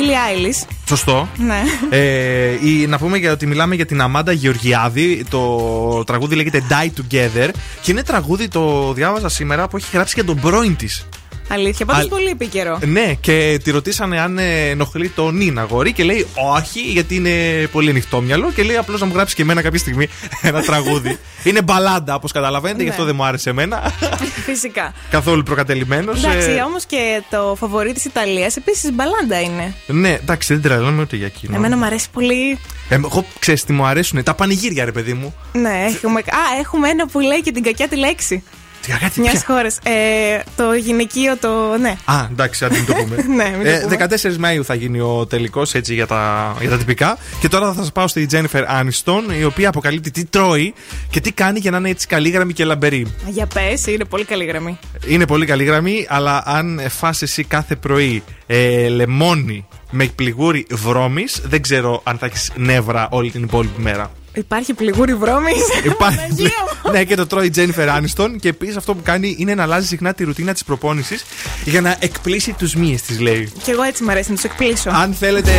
Eilish. 0.46 0.66
Σωστό. 0.88 1.28
Ναι. 1.36 1.62
Ε, 1.90 2.50
η- 2.66 2.86
να 2.86 2.98
πούμε 2.98 3.16
για 3.18 3.32
ότι 3.32 3.46
μιλάμε 3.46 3.74
για 3.74 3.86
την 3.86 4.00
Αμάντα 4.00 4.32
Γεωργιάδη. 4.32 5.24
Το 5.30 6.04
τραγούδι 6.06 6.34
λέγεται 6.34 6.62
Die 6.68 6.86
Together. 7.00 7.48
Και 7.80 7.90
είναι 7.90 8.02
τραγούδι, 8.02 8.48
το 8.48 8.92
διάβαζα 8.92 9.28
σήμερα, 9.28 9.68
που 9.68 9.76
έχει 9.76 9.86
γράψει 9.92 10.12
για 10.16 10.24
τον 10.24 10.40
πρώην 10.40 10.76
της. 10.76 11.06
Αλήθεια, 11.52 11.86
πάντως 11.86 12.02
Αλ- 12.02 12.10
πολύ 12.10 12.28
επίκαιρο. 12.28 12.78
Ναι, 12.86 13.14
και 13.20 13.60
τη 13.64 13.70
ρωτήσανε 13.70 14.20
αν 14.20 14.38
ε, 14.38 14.68
ενοχλεί 14.68 15.08
το 15.08 15.30
νυν 15.30 15.58
αγόρι 15.58 15.92
και 15.92 16.04
λέει 16.04 16.26
όχι, 16.56 16.80
γιατί 16.80 17.14
είναι 17.14 17.66
πολύ 17.72 17.90
ανοιχτόμυαλο 17.90 18.50
και 18.52 18.62
λέει 18.62 18.76
απλώς 18.76 19.00
να 19.00 19.06
μου 19.06 19.12
γράψει 19.14 19.34
και 19.34 19.42
εμένα 19.42 19.62
κάποια 19.62 19.78
στιγμή 19.78 20.08
ένα 20.42 20.62
τραγούδι. 20.62 21.18
είναι 21.48 21.62
μπαλάντα, 21.62 22.14
όπως 22.14 22.32
καταλαβαίνετε, 22.32 22.78
γι' 22.82 22.84
Ναι. 22.88 22.90
αυτό 22.90 23.04
δεν 23.04 23.14
μου 23.16 23.24
άρεσε 23.24 23.50
εμένα. 23.50 23.92
Φυσικά. 24.48 24.94
Καθόλου 25.10 25.42
προκατελημένος. 25.42 26.24
Εντάξει, 26.24 26.62
όμως 26.66 26.84
και 26.86 27.22
το 27.30 27.54
φαβορή 27.58 27.92
της 27.92 28.04
Ιταλίας 28.04 28.56
επίσης 28.56 28.92
μπαλάντα 28.92 29.40
είναι. 29.40 29.74
ναι, 29.86 30.08
εντάξει, 30.22 30.52
δεν 30.52 30.62
τρελαίνομαι 30.62 31.02
ούτε 31.02 31.16
για 31.16 31.26
εκείνο. 31.26 31.56
Εμένα 31.56 31.76
μου 31.76 31.84
αρέσει 31.84 32.10
πολύ. 32.12 32.58
Ε, 32.88 32.94
εγώ 32.94 33.24
ξέρεις 33.38 33.64
τι 33.64 33.72
μου 33.72 33.84
αρέσουν, 33.86 34.22
τα 34.22 34.34
πανηγύρια, 34.34 34.84
ρε 34.84 34.92
παιδί 34.92 35.12
μου. 35.12 35.34
Ναι, 35.52 35.84
έχουμε. 35.94 36.20
Α, 36.20 36.58
έχουμε 36.60 36.88
ένα 36.88 37.06
που 37.06 37.20
λέει 37.20 37.40
και 37.42 37.52
την 37.52 37.62
κακιά 37.62 37.88
τη 37.88 37.96
λέξη. 37.96 38.42
Τι 38.82 38.92
κάτι 38.92 39.20
Μιας 39.20 39.32
πια. 39.32 39.42
χώρας. 39.46 39.78
Ε, 39.82 40.40
το 40.56 40.72
γυναικείο, 40.72 41.36
το. 41.36 41.76
Ναι. 41.80 41.96
Α, 42.04 42.26
εντάξει, 42.30 42.64
αν 42.64 42.70
μην 42.72 42.86
το 42.86 42.92
πούμε. 42.94 43.16
Ναι, 43.36 43.50
μην 43.56 43.64
το 43.64 43.70
Ε, 43.70 43.78
πούμε. 43.78 44.06
14 44.32 44.36
Μαου 44.36 44.64
θα 44.64 44.74
γίνει 44.74 45.00
ο 45.00 45.26
τελικός 45.28 45.74
έτσι 45.74 45.94
για 45.94 46.06
τα, 46.06 46.54
για 46.60 46.70
τα 46.70 46.76
τυπικά. 46.78 47.18
Και 47.40 47.48
τώρα 47.48 47.66
θα 47.72 47.74
σας 47.74 47.92
πάω 47.92 48.08
στη 48.08 48.26
Jennifer 48.32 48.62
Aniston, 48.80 49.38
η 49.40 49.44
οποία 49.44 49.68
αποκαλύπτει 49.68 50.10
τι 50.10 50.24
τρώει 50.24 50.74
και 51.10 51.20
τι 51.20 51.32
κάνει 51.32 51.58
για 51.58 51.70
να 51.70 51.76
είναι 51.76 51.88
έτσι 51.88 52.06
καλή 52.06 52.52
και 52.52 52.64
λαμπερή. 52.64 53.06
Για 53.28 53.46
πες, 53.46 53.86
είναι 53.86 54.04
πολύ 54.04 54.24
καλή 54.24 54.44
γραμμή. 54.44 54.78
Είναι 55.06 55.26
πολύ 55.26 55.46
καλή 55.46 55.64
γραμμή, 55.64 56.06
αλλά 56.08 56.42
αν 56.46 56.80
φας 56.88 57.22
εσύ 57.22 57.44
κάθε 57.44 57.76
πρωί 57.76 58.22
ε, 58.46 58.88
λεμόνι 58.88 59.66
με 59.90 60.04
πληγούρι 60.14 60.66
βρώμης, 60.70 61.40
δεν 61.44 61.62
ξέρω 61.62 62.00
αν 62.04 62.18
θα 62.18 62.26
έχεις 62.26 62.50
νεύρα 62.56 63.08
όλη 63.10 63.30
την 63.30 63.42
υπόλοιπη 63.42 63.80
μέρα. 63.82 64.10
Υπάρχει 64.34 64.74
πληγούρι 64.74 65.14
βρώμης. 65.14 65.62
Υπάρχει. 65.84 66.46
ναι, 66.92 67.04
και 67.04 67.14
το 67.14 67.26
τρώει 67.26 67.46
η 67.46 67.52
Jennifer 67.56 67.88
Aniston. 67.88 68.30
Και 68.40 68.48
επίσης 68.48 68.76
αυτό 68.76 68.94
που 68.94 69.00
κάνει 69.02 69.36
είναι 69.38 69.54
να 69.54 69.62
αλλάζει 69.62 69.86
συχνά 69.86 70.14
τη 70.14 70.24
ρουτίνα 70.24 70.52
της 70.52 70.64
προπόνησης 70.64 71.24
για 71.64 71.80
να 71.80 71.96
εκπλήσει 71.98 72.52
τους 72.52 72.74
μύες 72.74 73.02
της, 73.02 73.20
λέει. 73.20 73.52
Κι 73.62 73.70
εγώ 73.70 73.82
έτσι 73.82 74.04
μου 74.04 74.10
αρέσει 74.10 74.28
να 74.28 74.34
τους 74.34 74.44
εκπλήσω. 74.44 74.90
Αν 74.90 75.14
θέλετε 75.14 75.52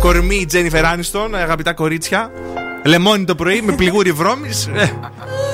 κορμί 0.00 0.46
Jennifer 0.52 0.82
Aniston, 0.82 1.28
αγαπητά 1.32 1.72
κορίτσια, 1.72 2.30
λεμόνι 2.84 3.24
το 3.24 3.34
πρωί 3.34 3.62
με 3.62 3.72
πληγούρι 3.72 4.12
βρώμης. 4.12 4.68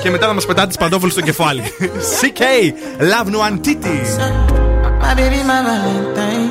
και 0.03 0.09
μετά 0.09 0.27
να 0.27 0.33
μας 0.33 0.45
πετάτε 0.45 0.67
τις 0.67 0.77
παντόφλε 0.77 1.09
στο 1.09 1.21
κεφάλι. 1.21 1.61
CK, 2.21 2.41
Love 3.01 3.27
No 3.33 3.51
Antiti. 3.51 3.97
My 5.03 5.15
baby, 5.15 5.41
my 5.49 5.59
Valentine. 5.67 6.50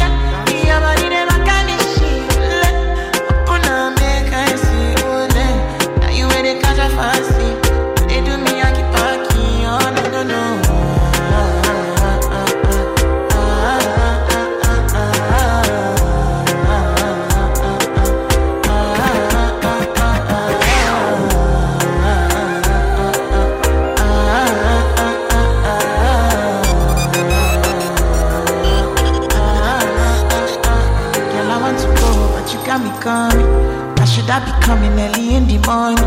coming 34.71 34.97
early 35.03 35.35
in 35.35 35.43
the 35.51 35.57
morning? 35.67 35.99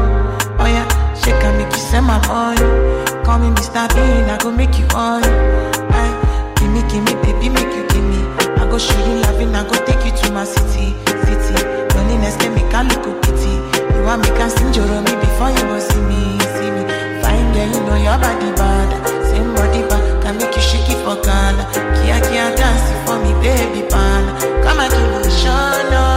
Oh 0.56 0.64
yeah, 0.64 0.88
shake 1.20 1.36
and 1.44 1.58
make 1.60 1.68
you 1.68 1.82
send 1.90 2.06
my 2.08 2.16
money. 2.24 2.64
Call 3.20 3.36
me 3.38 3.52
Mr. 3.52 3.84
Bean, 3.92 4.24
I 4.32 4.38
go 4.40 4.50
make 4.50 4.78
you 4.80 4.88
on. 4.96 5.20
Aye, 5.20 6.00
eh, 6.00 6.12
give 6.56 6.70
me, 6.72 6.80
give 6.88 7.04
me, 7.04 7.12
baby, 7.20 7.52
make 7.52 7.68
you 7.76 7.84
give 7.92 8.06
me. 8.08 8.20
I 8.56 8.64
go 8.64 8.78
show 8.80 8.96
you 9.04 9.20
loving, 9.28 9.52
I 9.54 9.68
go 9.68 9.76
take 9.84 10.00
you 10.08 10.12
to 10.16 10.32
my 10.32 10.44
city, 10.48 10.96
city. 11.28 11.56
Loneliness 11.92 12.40
can 12.40 12.56
make 12.56 12.72
a 12.72 12.80
look 12.88 13.04
pity. 13.20 13.52
You 13.92 14.00
want 14.08 14.24
me 14.24 14.32
can 14.32 14.48
sing 14.48 14.72
me 14.72 15.12
before 15.20 15.52
you 15.52 15.64
go 15.68 15.76
see 15.84 16.00
me, 16.08 16.20
see 16.56 16.70
me. 16.72 16.82
Fine 17.20 17.48
girl, 17.52 17.68
you 17.68 17.80
know 17.84 17.98
your 18.00 18.16
body 18.16 18.48
bad. 18.56 18.88
Same 19.28 19.52
body 19.52 19.84
bad, 19.92 20.02
can 20.24 20.40
make 20.40 20.56
you 20.56 20.64
shake 20.64 20.88
it 20.88 20.98
for 21.04 21.20
Ghana. 21.20 21.68
Kia 22.00 22.16
kia 22.32 22.48
dance 22.56 22.88
for 23.04 23.20
me, 23.20 23.36
baby 23.44 23.84
pan. 23.92 24.24
Come 24.64 24.80
and 24.80 24.88
give 24.88 25.08
me 25.20 25.30
show, 25.36 25.68
no. 25.92 26.13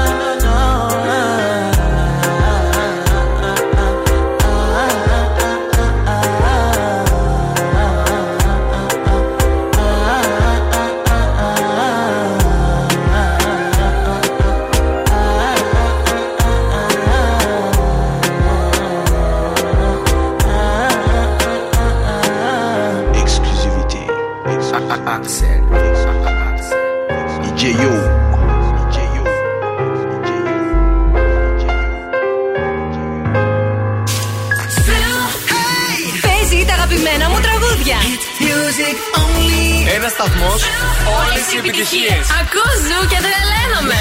όλε 41.19 41.41
οι 41.53 41.57
επιτυχίε. 41.63 42.15
Ακούω 42.41 42.73
ζου 42.87 43.01
και 43.11 43.19
τρελαίνομαι. 43.25 44.01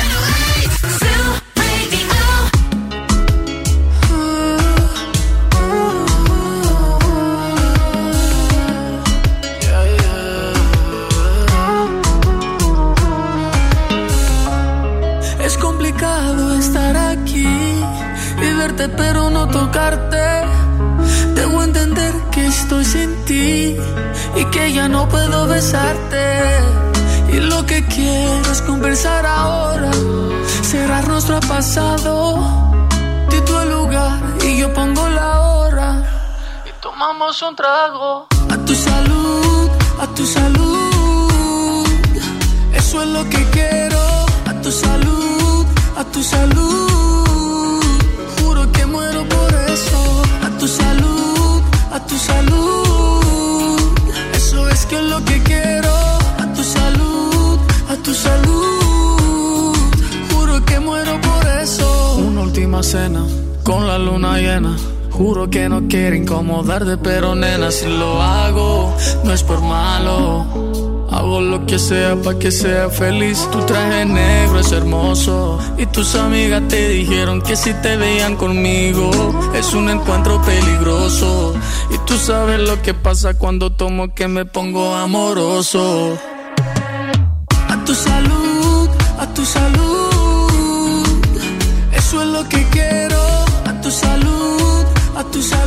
Es 15.46 15.58
complicado 15.68 16.42
estar 16.64 16.96
aquí 17.14 17.54
y 18.48 18.50
verte 18.60 18.86
pero 19.00 19.22
no 19.36 19.44
tocarte. 19.58 20.26
Debo 21.38 21.58
entender 21.70 22.14
que 22.34 22.42
estoy 22.56 22.86
sin 22.94 23.12
ti 23.28 23.76
y 24.40 24.44
que 24.54 24.64
ya 24.78 24.88
no 24.88 25.02
puedo 25.14 25.38
besarte. 25.48 26.24
Y 27.37 27.41
lo 27.41 27.67
que 27.67 27.85
quiero 27.85 28.51
es 28.51 28.63
conversar 28.63 29.27
ahora, 29.27 29.91
cerrar 30.63 31.07
nuestro 31.07 31.39
pasado. 31.41 32.67
Tú 33.47 33.57
el 33.59 33.71
lugar 33.71 34.19
y 34.43 34.57
yo 34.57 34.73
pongo 34.73 35.09
la 35.09 35.41
hora. 35.41 36.03
Y 36.65 36.71
tomamos 36.81 37.41
un 37.43 37.55
trago. 37.55 38.27
A 38.51 38.57
tu 38.65 38.75
salud, 38.75 39.71
a 40.01 40.07
tu 40.17 40.27
salud. 40.27 41.87
Eso 42.73 43.03
es 43.03 43.09
lo 43.09 43.23
que 43.29 43.45
quiero. 43.51 44.01
A 44.51 44.53
tu 44.63 44.71
salud, 44.73 45.67
a 45.97 46.05
tu 46.05 46.23
salud. 46.23 47.85
Juro 48.37 48.73
que 48.73 48.87
muero 48.87 49.29
por 49.29 49.55
eso. 49.77 50.01
A 50.47 50.49
tu 50.59 50.67
salud, 50.67 51.63
a 51.93 52.01
tu 52.01 52.17
salud. 52.19 53.81
Eso 54.33 54.69
es 54.71 54.87
que 54.87 54.97
es 54.97 55.03
lo 55.03 55.25
que 55.25 55.43
quiero. 55.43 55.96
Tu 58.07 58.15
salud. 58.15 59.75
Juro 60.31 60.65
que 60.65 60.79
muero 60.79 61.21
por 61.21 61.45
eso. 61.61 62.17
Una 62.19 62.43
última 62.43 62.81
cena 62.85 63.27
con 63.65 63.89
la 63.89 63.99
luna 63.99 64.39
llena. 64.39 64.77
Juro 65.11 65.51
que 65.51 65.69
no 65.69 65.89
quiero 65.89 66.15
incomodarte, 66.15 66.99
pero 66.99 67.35
nena, 67.35 67.73
si 67.73 67.89
lo 67.89 68.23
hago, 68.23 68.95
no 69.25 69.33
es 69.33 69.43
por 69.43 69.61
malo. 69.61 70.47
Hago 71.11 71.41
lo 71.41 71.67
que 71.67 71.81
sea 71.81 72.15
para 72.23 72.39
que 72.39 72.53
sea 72.53 72.91
feliz. 72.91 73.49
Tu 73.51 73.59
traje 73.63 74.05
negro 74.05 74.61
es 74.61 74.71
hermoso. 74.71 75.59
Y 75.77 75.87
tus 75.87 76.15
amigas 76.15 76.63
te 76.69 76.89
dijeron 76.89 77.43
que 77.43 77.57
si 77.57 77.75
te 77.75 77.97
veían 77.97 78.37
conmigo 78.37 79.11
es 79.53 79.75
un 79.75 79.89
encuentro 79.89 80.41
peligroso. 80.43 81.55
Y 81.91 81.99
tú 82.07 82.17
sabes 82.19 82.61
lo 82.61 82.81
que 82.83 82.95
pasa 82.95 83.37
cuando 83.37 83.73
tomo 83.73 84.15
que 84.15 84.29
me 84.29 84.45
pongo 84.45 84.95
amoroso. 84.95 86.17
A 87.97 87.99
tu 87.99 88.11
salud, 88.11 88.89
a 89.19 89.27
tu 89.35 89.45
salud. 89.47 91.07
Eso 91.93 92.21
es 92.21 92.29
lo 92.29 92.47
que 92.47 92.63
quiero. 92.65 93.23
A 93.65 93.81
tu 93.81 93.91
salud, 93.91 94.85
a 95.17 95.25
tu 95.25 95.41
salud. 95.43 95.66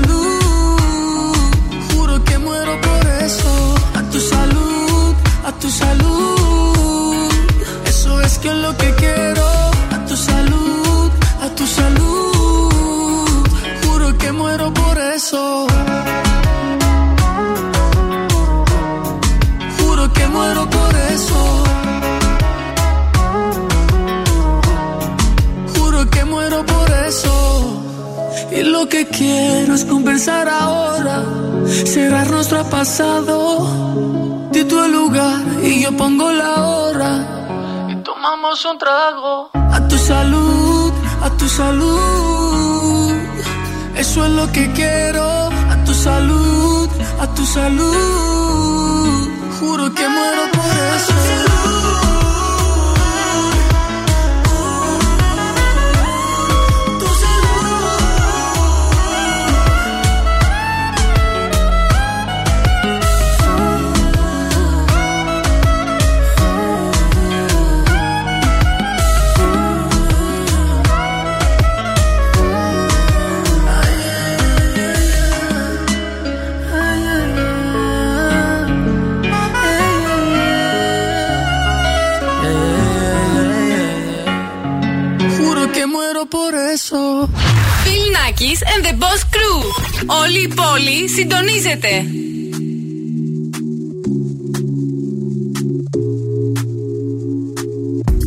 Pensar 29.05 30.49
ahora, 30.49 31.23
cerrar 31.85 32.29
nuestro 32.29 32.63
pasado. 32.69 34.49
Di 34.51 34.63
tu 34.63 34.75
lugar 34.87 35.39
y 35.63 35.81
yo 35.83 35.95
pongo 35.95 36.31
la 36.31 36.67
hora. 36.67 37.87
Y 37.89 37.95
tomamos 38.03 38.65
un 38.65 38.77
trago. 38.77 39.49
A 39.53 39.87
tu 39.87 39.97
salud, 39.97 40.91
a 41.21 41.29
tu 41.37 41.47
salud. 41.47 43.13
Eso 43.95 44.25
es 44.25 44.31
lo 44.31 44.51
que 44.51 44.71
quiero. 44.73 45.23
A 45.73 45.83
tu 45.85 45.93
salud, 45.93 46.89
a 47.19 47.27
tu 47.35 47.45
salud. 47.45 49.27
Juro 49.59 49.93
que 49.93 50.07
muero 50.07 50.43
por 50.51 50.73
eso. 50.95 51.58
Bill 88.38 88.38
Nackis 88.38 88.62
and 88.66 88.84
the 88.84 88.92
Boss 88.92 89.24
Crew. 89.24 89.60
Όλη 90.06 90.42
η 90.42 90.48
πόλη 90.54 91.08
συντονίζεται. 91.10 92.06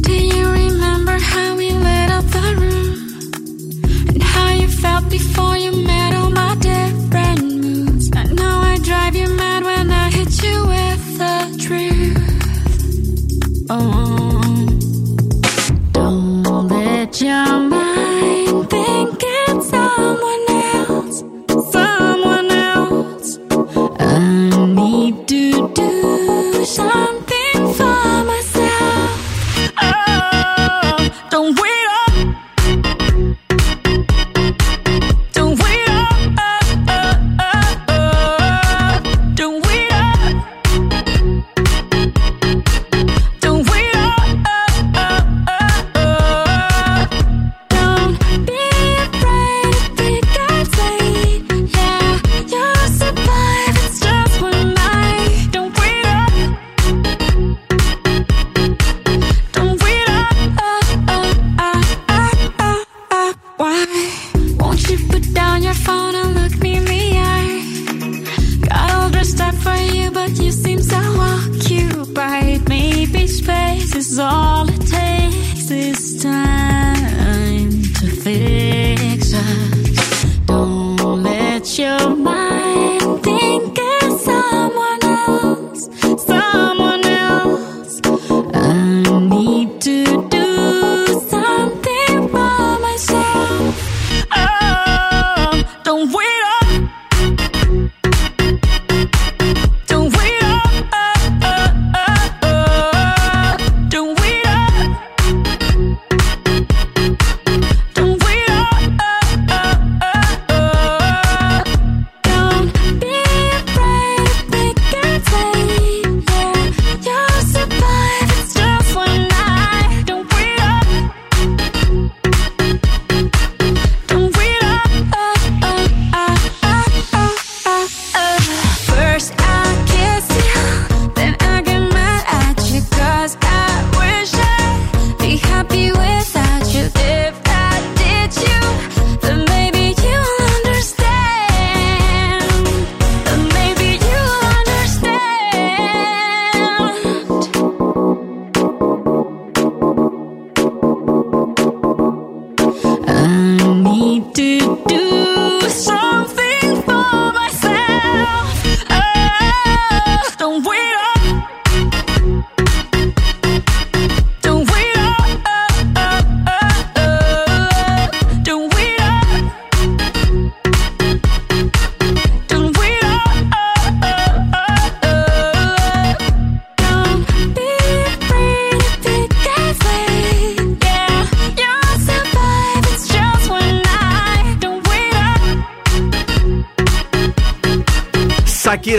Do 0.08 0.16
you 0.34 0.46
remember 0.64 1.16
how 1.32 1.50
we 1.60 1.68
lit 1.86 2.10
up 2.18 2.26
the 2.38 2.48
room? 2.62 2.94
And 4.14 4.24
how 4.34 4.50
you 4.62 4.68
felt 4.84 5.06
before 5.18 5.51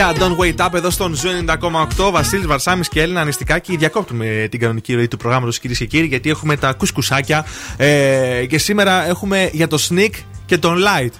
Shakira, 0.04 0.28
Don't 0.28 0.38
Wait 0.38 0.66
Up 0.66 0.74
εδώ 0.74 0.90
στον 0.90 1.16
Zoo 1.16 1.30
90,8. 1.98 2.12
Βασίλης 2.12 2.46
Βαρσάμι 2.46 2.84
και 2.84 3.02
Έλενα 3.02 3.22
Νηστικάκη. 3.22 3.78
Διακόπτουμε 3.78 4.48
την 4.52 4.60
κανονική 4.60 4.94
ροή 4.94 5.08
του 5.08 5.18
προγράμματος, 5.18 5.60
κυρίες 5.60 5.80
και 5.80 5.86
κύριοι, 5.86 6.06
γιατί 6.06 6.30
έχουμε 6.30 6.58
τα 6.58 6.74
κουσκουσάκια. 6.74 7.46
Ε, 7.78 8.46
και 8.46 8.58
σήμερα 8.58 9.08
έχουμε 9.08 9.50
για 9.54 9.68
το 9.68 9.88
Snik 9.90 10.12
και 10.46 10.58
τον 10.58 10.78
Light. 10.78 11.12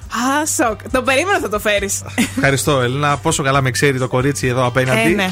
Α, 0.44 0.46
σοκ. 0.46 0.80
Το 0.92 1.02
περίμενα 1.02 1.40
θα 1.40 1.50
το 1.50 1.60
φέρεις. 1.60 2.02
Ευχαριστώ, 2.36 2.80
Έλενα. 2.82 3.18
Πόσο 3.18 3.44
καλά 3.44 3.62
με 3.62 3.72
ξέρει 3.72 3.98
το 4.00 4.08
κορίτσι 4.08 4.48
εδώ 4.48 4.66
απέναντι. 4.66 5.12
Ε, 5.12 5.16
ναι. 5.16 5.32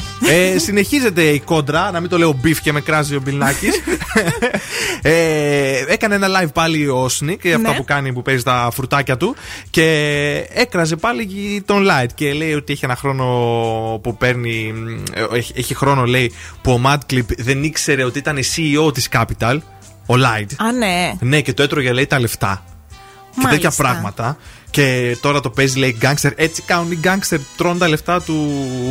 Ε, 0.53 0.57
συνεχίζεται 0.57 1.23
η 1.23 1.39
κόντρα, 1.39 1.91
να 1.91 1.99
μην 1.99 2.09
το 2.09 2.17
λέω 2.17 2.31
beef 2.41 2.61
και 2.61 2.71
με 2.71 2.81
κράζει 2.81 3.15
ο 3.15 3.19
Bill 3.23 3.43
Nakis. 3.43 3.73
ε, 5.01 5.83
έκανε 5.87 6.15
ένα 6.15 6.27
live 6.41 6.53
πάλι 6.53 6.87
ο 6.87 7.09
Snik, 7.09 7.45
αυτά 7.45 7.69
Ναι. 7.69 7.75
που 7.75 7.83
κάνει 7.83 8.13
που 8.13 8.21
παίζει 8.21 8.43
τα 8.43 8.69
φρουτάκια 8.73 9.17
του. 9.17 9.35
Και 9.69 9.85
έκραζε 10.53 10.95
πάλι 10.95 11.27
τον 11.65 11.85
Light 11.89 12.09
και 12.15 12.33
λέει 12.33 12.53
ότι 12.53 12.73
έχει 12.73 12.85
ένα 12.85 12.95
χρόνο 12.95 13.25
που 14.03 14.17
παίρνει. 14.17 14.73
ε, 15.13 15.37
Έχει, 15.37 15.53
έχει 15.55 15.75
χρόνο, 15.75 16.05
λέει, 16.05 16.31
που 16.61 16.71
ο 16.71 16.81
Madclip 16.85 17.25
δεν 17.37 17.63
ήξερε 17.63 18.03
ότι 18.03 18.17
ήταν 18.19 18.37
CEO 18.37 18.93
της 18.93 19.07
Capital. 19.11 19.57
Ο 20.05 20.13
Light. 20.13 20.47
Α, 20.57 20.71
ναι. 20.71 21.13
Ναι, 21.19 21.41
και 21.41 21.53
το 21.53 21.63
έτρωγε, 21.63 21.91
λέει, 21.91 22.05
τα 22.07 22.19
λεφτά. 22.19 22.63
Και 23.33 23.39
Μάλιστα. 23.43 23.69
τέτοια 23.69 23.83
πράγματα. 23.83 24.37
Και 24.71 25.17
τώρα 25.21 25.39
το 25.39 25.49
παίζει, 25.49 25.79
λέει 25.79 25.95
γκάγκστερ. 25.99 26.31
Έτσι 26.35 26.61
κάνουν 26.61 26.91
οι 26.91 26.95
γκάγκστερ. 26.95 27.39
Τρώνε 27.57 27.79
τα 27.79 27.87
λεφτά 27.89 28.21
του 28.21 28.35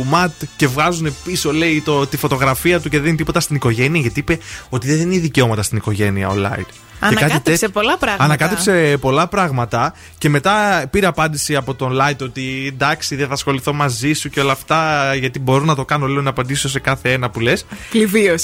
Ματ 0.09 0.31
και 0.55 0.67
βγάζουν 0.67 1.15
πίσω, 1.23 1.53
λέει, 1.53 1.81
το, 1.81 2.07
τη 2.07 2.17
φωτογραφία 2.17 2.79
του 2.79 2.89
και 2.89 2.99
δεν 2.99 3.07
είναι 3.07 3.17
τίποτα 3.17 3.39
στην 3.39 3.55
οικογένεια. 3.55 4.01
Γιατί 4.01 4.19
είπε 4.19 4.37
ότι 4.69 4.87
δεν 4.87 4.97
δίνει 4.97 5.17
δικαιώματα 5.17 5.63
στην 5.63 5.77
οικογένεια 5.77 6.29
ο 6.29 6.33
Light. 6.37 6.65
Και 6.99 7.07
κάτι 7.07 7.23
Ανακάτεψε 7.23 7.59
τέτοιο- 7.59 7.69
πολλά 7.81 7.97
πράγματα. 7.97 8.23
Ανακάτεψε 8.23 8.97
πολλά 8.99 9.27
πράγματα 9.27 9.93
και 10.17 10.29
μετά 10.29 10.85
πήρε 10.91 11.05
απάντηση 11.05 11.55
από 11.55 11.73
τον 11.75 11.97
Light 12.01 12.17
ότι 12.21 12.65
εντάξει 12.67 13.15
δεν 13.15 13.27
θα 13.27 13.33
ασχοληθώ 13.33 13.73
μαζί 13.73 14.13
σου 14.13 14.29
και 14.29 14.39
όλα 14.39 14.51
αυτά 14.51 15.11
γιατί 15.15 15.39
μπορώ 15.39 15.63
να 15.65 15.75
το 15.75 15.85
κάνω 15.85 16.07
λέω 16.07 16.21
να 16.21 16.29
απαντήσω 16.29 16.69
σε 16.69 16.79
κάθε 16.79 17.11
ένα 17.11 17.29
που 17.29 17.39
λες 17.39 17.65
Πληβίω. 17.89 18.35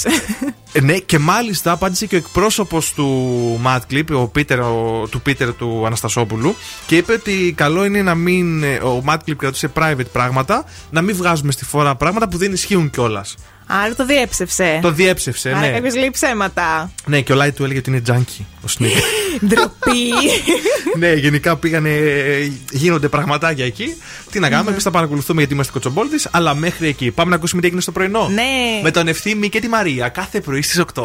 ε, 0.72 0.80
ναι, 0.80 0.98
και 0.98 1.18
μάλιστα 1.18 1.72
απάντησε 1.72 2.06
και 2.06 2.14
ο 2.14 2.18
εκπρόσωπος 2.18 2.92
του 2.92 3.60
Mad 3.64 3.80
Clip, 3.92 4.04
ο 4.12 4.30
Peter, 4.36 4.58
ο, 4.58 5.06
του 5.08 5.20
Πίτερ 5.20 5.54
του 5.54 5.82
Αναστασόπουλου, 5.86 6.54
και 6.86 6.96
είπε 6.96 7.12
ότι 7.12 7.27
καλό 7.54 7.84
είναι 7.84 8.02
να 8.02 8.14
μην. 8.14 8.62
ε, 8.62 8.74
Ο 8.76 9.02
Mad 9.08 9.16
Clip 9.16 9.36
κρατούσε 9.36 9.70
private 9.74 10.10
πράγματα, 10.12 10.64
να 10.90 11.02
μην 11.02 11.16
βγάζουμε 11.16 11.52
στη 11.52 11.64
φόρα 11.64 11.94
πράγματα 11.94 12.28
που 12.28 12.36
δεν 12.38 12.52
ισχύουν 12.52 12.90
κιόλας. 12.90 13.34
Άρα 13.70 13.94
το 13.94 14.04
διέψευσε. 14.06 14.78
Το 14.82 14.90
διέψευσε, 14.92 15.48
Άρα 15.48 15.60
ναι. 15.60 15.68
κάποιος 15.70 15.94
λέει 15.96 16.10
ψέματα. 16.10 16.90
Ναι, 17.06 17.20
και 17.20 17.32
ο 17.32 17.36
Light 17.42 17.52
του 17.54 17.64
έλεγε 17.64 17.78
ότι 17.78 17.90
είναι 17.90 18.02
junkie 18.06 18.44
ο 18.62 18.68
Snik. 18.78 19.02
Ντροπή. 19.46 20.08
ναι, 20.98 21.12
γενικά 21.12 21.56
πήγανε. 21.56 21.88
ε, 21.90 22.50
Γίνονται 22.70 23.08
πραγματάκια 23.08 23.64
εκεί. 23.64 23.94
Τι 24.30 24.38
να 24.38 24.48
κάνουμε, 24.50 24.70
εμείς 24.70 24.82
θα 24.82 24.90
παρακολουθούμε 24.90 25.38
γιατί 25.38 25.54
είμαστε 25.54 25.72
κουτσομπόληδες, 25.72 26.16
αλλά 26.30 26.54
μέχρι 26.54 26.88
εκεί. 26.88 27.10
Πάμε 27.10 27.30
να 27.30 27.36
ακούσουμε 27.36 27.60
τι 27.60 27.66
έγινε 27.66 27.82
στο 27.82 27.92
πρωινό. 27.92 28.28
Ναι. 28.28 28.42
Με 28.82 28.90
τον 28.90 29.08
Ευθύμη 29.08 29.48
και 29.48 29.60
τη 29.60 29.68
Μαρία 29.68 30.08
κάθε 30.08 30.40
πρωί 30.40 30.62
στις 30.62 30.82
8. 30.94 31.02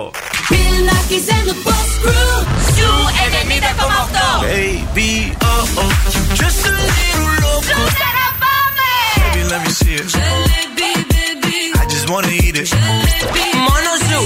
Bill 3.64 3.70
Nackis 3.70 3.70
and 3.70 3.78
the 3.80 3.88
Boss 3.94 4.10
Crew. 4.16 4.40
Ζου 4.40 4.40
90,8. 4.40 4.46
Baby, 4.46 5.12
oh 5.50 5.82
oh, 5.82 5.92
just 6.42 6.60
a 6.70 6.72
little 6.72 7.30
loco. 7.46 7.78
Baby, 9.20 9.42
let 9.52 9.60
me 9.66 9.72
see 9.80 9.96
it. 10.02 10.08
I 11.82 11.86
just 11.94 12.06
wanna 12.12 12.32
eat 12.46 12.56
it. 12.64 12.70
Mono 13.68 13.94
Zoo. 14.08 14.24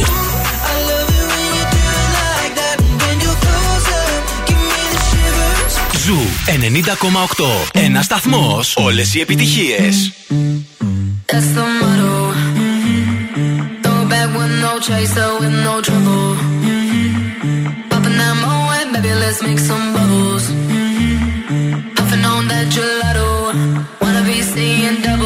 I 0.69 0.75
love 0.89 1.09
it 1.19 1.25
when 1.31 1.47
you 1.57 1.65
do 1.75 1.83
it 1.99 2.09
like 2.19 2.53
that. 2.59 2.77
When 3.01 3.15
you're 3.23 3.39
closer, 3.45 4.03
give 4.47 4.61
me 4.71 4.81
the 4.93 4.99
shivers. 5.07 5.73
Ζου 6.05 6.19
90,8. 6.45 7.69
Ένα 7.73 8.01
σταθμό. 8.01 8.59
Όλε 8.75 9.03
οι 9.13 9.19
επιτυχίε. 9.25 9.79
That's 11.31 11.49
the 11.57 11.65
motto. 11.79 12.13
Throw 13.83 14.01
it 14.03 14.07
back 14.13 14.29
with 14.37 14.53
no 14.65 14.73
chaser, 14.87 15.29
with 15.41 15.55
no 15.67 15.73
trouble. 15.87 16.25
Baby, 19.07 19.19
let's 19.19 19.41
make 19.41 19.59
some 19.59 19.93
bubbles. 19.93 20.47
Puffing 21.95 22.25
on 22.25 22.47
that 22.49 22.67
gelato. 22.75 23.55
Wanna 24.01 24.23
be 24.25 24.41
seeing 24.41 25.01
double. 25.01 25.16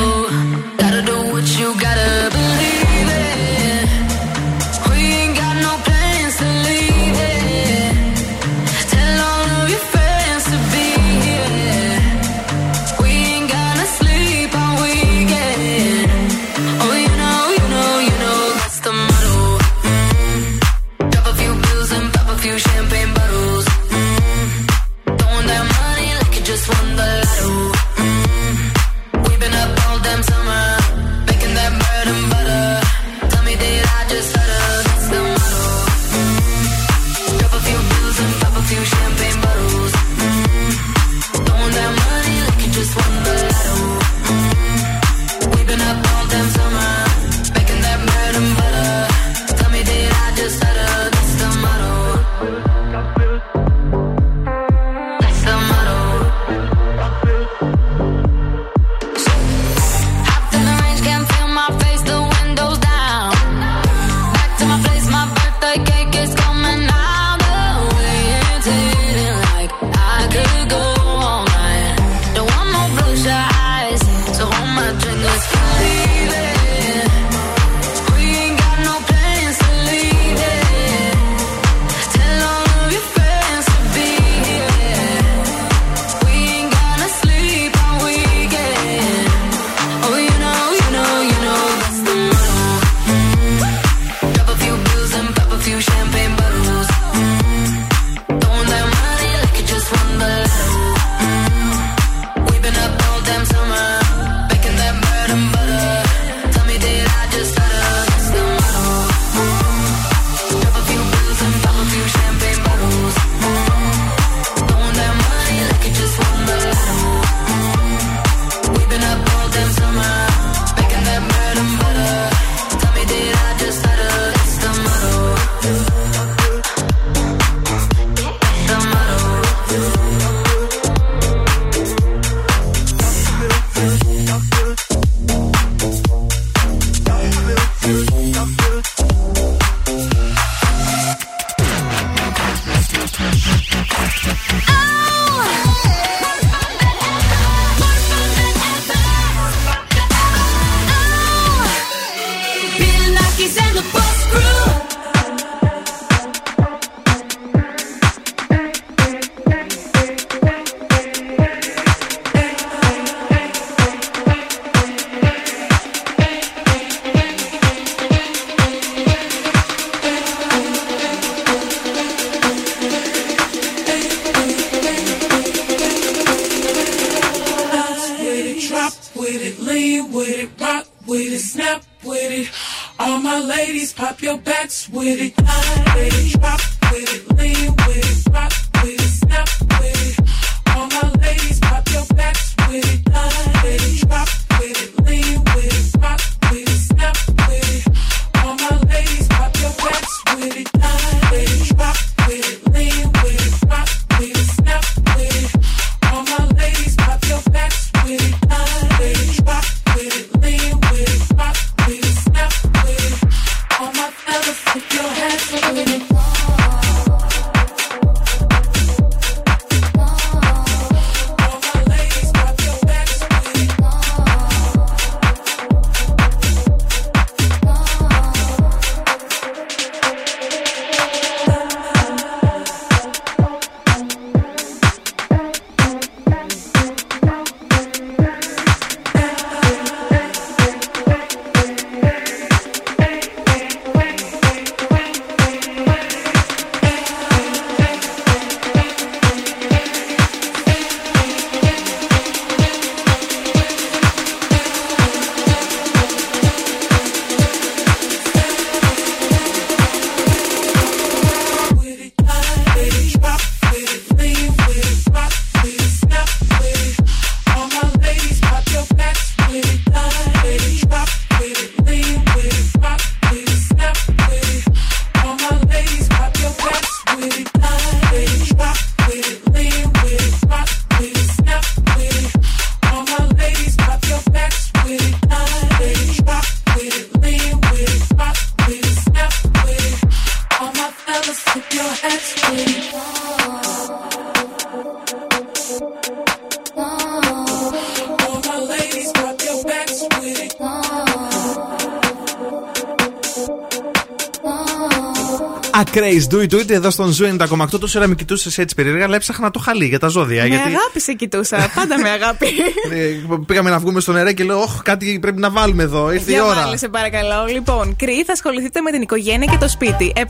Craze, 306.71 306.79
do 306.79 306.87
it, 306.87 306.89
do 306.89 306.89
it 306.89 306.89
εδώ 306.89 306.89
στον 306.89 307.11
Zoo 307.11 307.37
90,8. 307.37 307.79
Τόση 307.79 307.99
ώρα 307.99 308.07
με 308.07 308.15
κοιτούσες 308.15 308.57
έτσι 308.57 308.75
περίεργα, 308.75 309.03
αλλά 309.03 309.15
έψαχνα 309.15 309.45
να 309.45 309.51
το 309.51 309.59
χαλί 309.59 309.85
για 309.85 309.99
τα 309.99 310.07
ζώδια. 310.07 310.41
Με 310.41 310.47
γιατί 310.47 310.67
αγάπη 310.67 310.99
σε 310.99 311.13
κοιτούσα. 311.13 311.71
Πάντα 311.75 311.99
με 311.99 312.09
αγάπη. 312.09 312.45
ε, 312.91 313.35
πήγαμε 313.45 313.69
να 313.69 313.79
βγούμε 313.79 313.99
στο 313.99 314.11
νερό 314.11 314.31
και 314.31 314.43
λέω: 314.43 314.59
Ωχ, 314.59 314.81
κάτι 314.81 315.19
πρέπει 315.21 315.39
να 315.39 315.49
βάλουμε 315.49 315.83
εδώ. 315.83 316.11
Ήρθε 316.11 316.31
η 316.31 316.33
Για 316.33 316.45
ώρα. 316.45 316.61
βάλε, 316.63 316.77
σε 316.77 316.89
παρακαλώ. 316.89 317.45
Λοιπόν, 317.45 317.95
Κριοί 317.95 318.23
θα 318.23 318.33
ασχοληθείτε 318.33 318.81
με 318.81 318.91
την 318.91 319.01
οικογένεια 319.01 319.47
και 319.51 319.57
το 319.57 319.69
σπίτι. 319.69 320.13
7. 320.15 320.21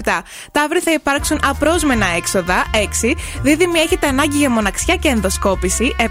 Ταύροι 0.52 0.80
θα 0.80 0.92
υπάρξουν 0.92 1.40
απρόσμενα 1.44 2.06
έξοδα. 2.18 2.66
6. 3.04 3.14
Δίδυμοι 3.42 3.80
έχετε 3.80 4.08
ανάγκη 4.08 4.38
για 4.38 4.50
μοναξιά 4.50 4.96
και 4.96 5.08
ενδοσκόπηση. 5.08 5.96
7. 6.00 6.04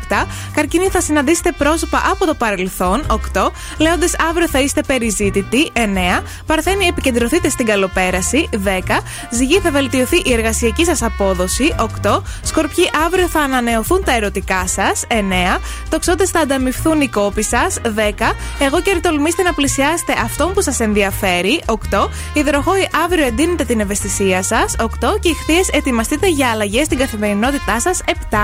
Καρκίνοι 0.55 0.89
θα 0.89 1.01
συναντήσετε 1.01 1.53
πρόσωπα 1.59 2.03
από 2.11 2.27
το 2.27 2.35
παρελθόν. 2.35 3.21
8. 3.35 3.51
Λέοντες 3.79 4.17
αύριο 4.29 4.49
θα 4.49 4.61
είστε 4.61 4.83
περιζήτητοι. 4.83 5.71
9. 5.75 6.23
Παρθένοι 6.47 6.87
επικεντρωθείτε 6.87 7.49
στην 7.49 7.67
καλοπέραση. 7.67 8.49
10. 8.65 9.01
Ζυγοί 9.31 9.59
θα 9.59 9.71
βελτιωθεί 9.71 10.20
η 10.25 10.33
εργασιακή 10.33 10.85
σας 10.85 11.03
απόδοση. 11.03 11.75
8. 12.03 12.23
Σκορπιοί 12.43 12.91
αύριο 13.07 13.29
θα 13.29 13.41
ανανεωθούν 13.41 14.05
τα 14.05 14.17
ερωτικά 14.17 14.67
σας. 14.67 15.05
9. 15.09 15.61
Τοξότε 15.89 16.27
θα 16.27 16.41
ανταμυφθούν 16.41 17.01
οι 17.01 17.09
κόποι 17.09 17.43
σας. 17.43 17.79
10. 17.83 18.33
Εγώ 18.59 18.81
και 18.83 18.99
τολμήστε 19.03 19.43
να 19.43 19.53
πλησιάσετε 19.55 20.13
αυτόν 20.25 20.53
που 20.53 20.63
σας 20.63 20.81
ενδιαφέρει. 20.81 21.63
8. 21.67 22.09
Υδροχόοι 22.33 22.89
αύριο 23.05 23.27
εντείνετε 23.27 23.65
την 23.65 23.81
ευαισθησία 23.81 24.43
σας. 24.43 24.75
8. 24.79 25.19
Και 25.21 25.29
ηχθείε 25.29 25.61
ετοιμαστείτε 25.73 26.29
για 26.29 26.49
αλλαγές 26.49 26.85
στην 26.87 26.99
καθημερινότητά 26.99 27.81
σας. 27.81 28.01
7. 28.07 28.37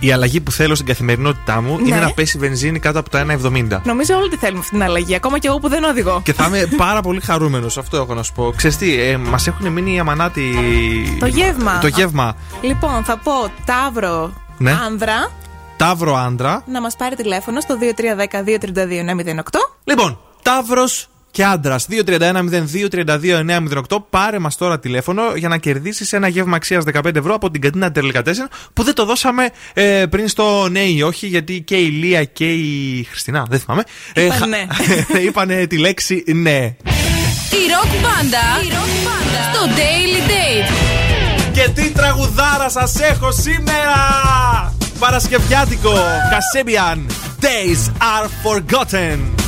Η 0.00 0.12
αλλαγή 0.12 0.40
που 0.40 0.50
θέλω 0.52 0.74
στην 0.74 0.86
καθημερινότητά 0.86 1.60
μου 1.60 1.76
Ναι. 1.80 1.88
είναι 1.88 1.96
να 1.98 2.10
πέσει 2.12 2.36
η 2.36 2.40
βενζίνη 2.40 2.78
κάτω 2.78 2.98
από 2.98 3.10
το 3.10 3.18
1,70. 3.18 3.80
Νομίζω 3.84 4.16
όλοι 4.16 4.28
τη 4.28 4.36
θέλουμε 4.36 4.58
αυτή 4.58 4.70
την 4.70 4.82
αλλαγή, 4.82 5.14
ακόμα 5.14 5.38
και 5.38 5.46
εγώ 5.48 5.58
που 5.58 5.68
δεν 5.68 5.84
οδηγώ. 5.84 6.20
Και 6.24 6.32
θα 6.32 6.46
είμαι 6.46 6.68
πάρα 6.76 7.00
πολύ 7.00 7.20
χαρούμενος. 7.20 7.78
Αυτό 7.78 7.96
έχω 7.96 8.14
να 8.14 8.22
σου 8.22 8.32
πω. 8.32 8.52
Ξέρεις 8.56 8.76
τι, 8.76 9.00
ε, 9.00 9.16
μας 9.16 9.46
έχουν 9.46 9.68
μείνει 9.72 9.94
οι 9.94 9.98
αμανάτι. 9.98 10.40
Το 11.20 11.26
γεύμα. 11.26 11.78
Το 11.78 11.86
γεύμα. 11.86 12.36
Λοιπόν, 12.62 13.04
θα 13.04 13.18
πω 13.18 13.32
Ταύρο 13.64 14.32
Ναι. 14.58 14.70
Άνδρα 14.86 15.30
Ταύρο 15.76 16.16
άντρα. 16.16 16.62
να 16.66 16.80
μας 16.80 16.96
πάρει 16.96 17.16
τηλέφωνο 17.16 17.60
στο 17.60 17.78
2310-232-908. 17.78 19.58
Λοιπόν, 19.84 20.18
Ταύρος 20.42 21.06
και 21.30 21.44
άντρας. 21.44 21.86
231-02-32-908. 21.90 24.04
Πάρε 24.10 24.38
μας 24.38 24.56
τώρα 24.56 24.78
τηλέφωνο 24.78 25.22
για 25.36 25.48
να 25.48 25.56
κερδίσεις 25.56 26.12
ένα 26.12 26.28
γεύμα 26.28 26.56
αξίας 26.56 26.84
15 26.84 27.16
ευρώ 27.16 27.34
από 27.34 27.50
την 27.50 27.60
κατίνα 27.60 27.92
Τερλικατέσεν 27.92 28.48
που 28.72 28.82
δεν 28.82 28.94
το 28.94 29.04
δώσαμε 29.04 29.48
ε, 29.72 30.04
πριν 30.10 30.28
στο 30.28 30.68
ναι 30.70 30.80
ή 30.80 31.02
όχι, 31.02 31.26
γιατί 31.26 31.60
και 31.60 31.76
η 31.76 31.86
Λία 31.88 32.24
και 32.24 32.52
η 32.52 33.02
Χριστίνα, 33.10 33.46
δεν 33.50 33.58
θυμάμαι. 33.58 33.82
Είπαν 34.14 34.38
χα- 34.38 34.46
ναι. 34.46 34.66
είπανε 35.26 35.66
τη 35.66 35.78
λέξη 35.78 36.24
ναι. 36.26 36.76
Η 37.52 37.62
ροκ 37.74 37.90
μπάντα 38.00 38.46
στο 39.52 39.60
Daily 39.76 40.30
Date. 40.30 40.72
Και 41.52 41.68
τι 41.74 41.90
τραγουδάρα 41.90 42.68
σας 42.68 43.00
έχω 43.00 43.32
σήμερα! 43.32 43.94
Παρασκευιάτικο 44.98 45.92
Κασέμπιαν 46.30 47.06
Days 47.40 47.90
are 48.00 48.28
forgotten. 48.44 49.41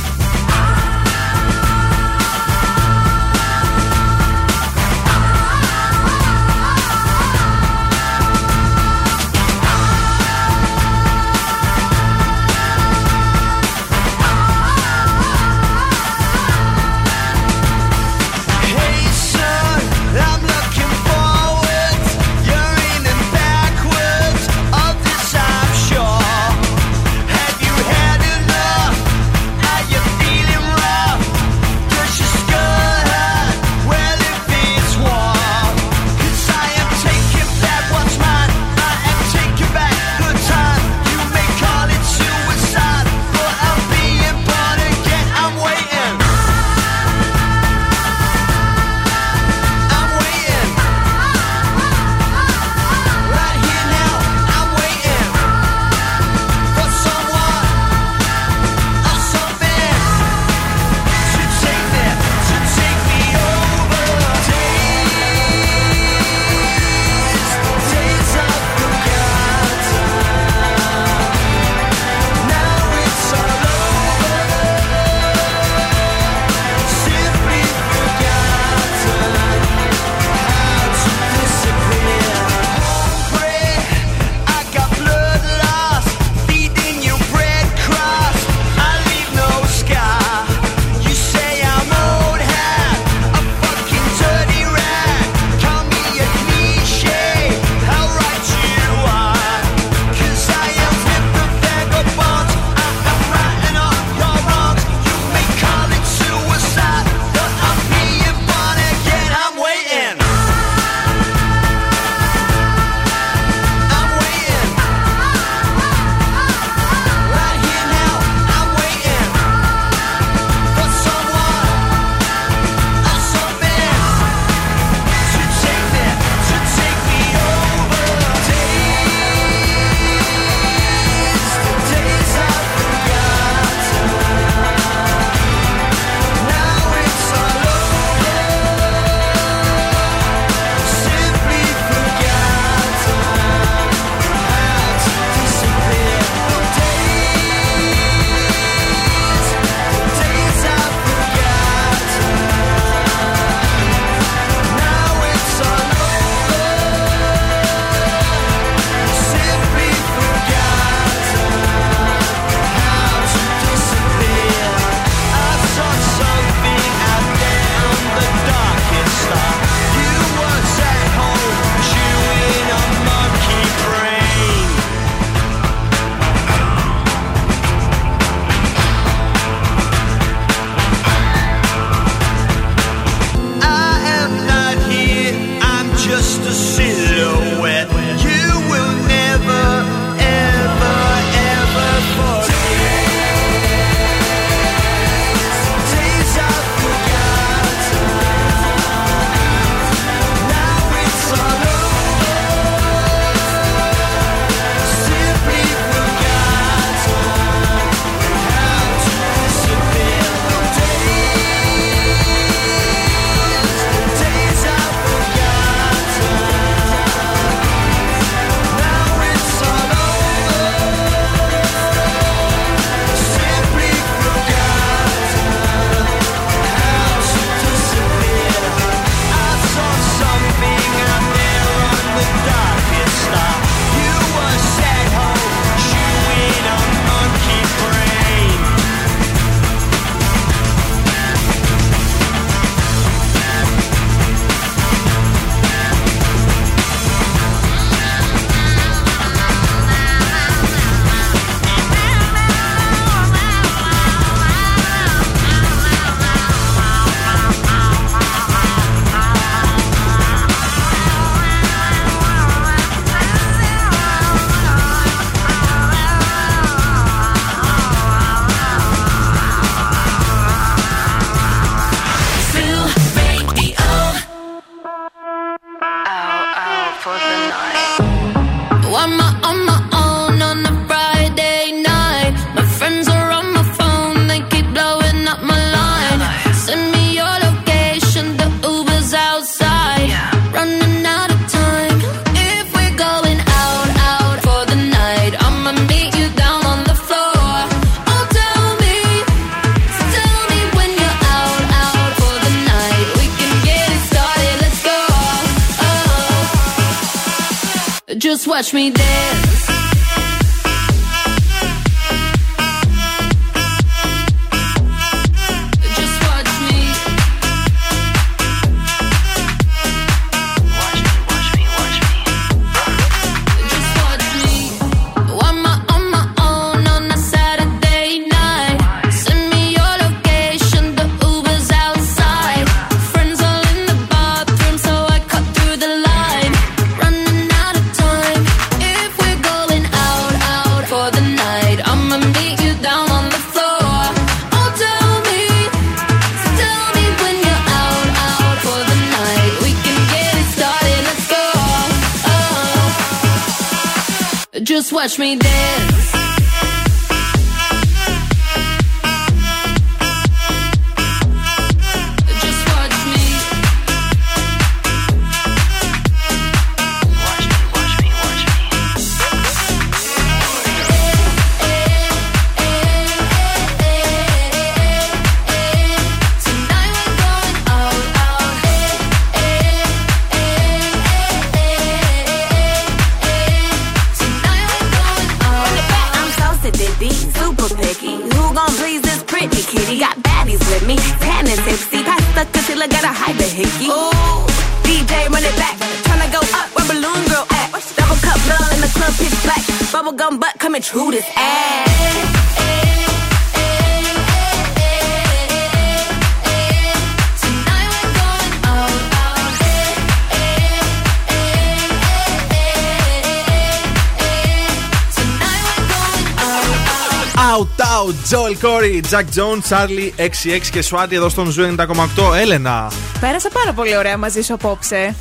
Corey, 418.61 419.01
Jack 419.11 419.25
Jones, 419.35 419.69
Charlie 419.69 420.11
66 420.15 420.67
και 420.71 420.83
Swati 420.89 421.11
εδώ 421.11 421.29
στον 421.29 421.49
Zoo 421.49 421.75
90,8. 421.77 422.33
Έλενα. 422.35 422.91
Πέρασα 423.27 423.49
πάρα 423.49 423.73
πολύ 423.73 423.97
ωραία 423.97 424.17
μαζί 424.17 424.41
σου 424.41 424.53
απόψε. 424.53 425.15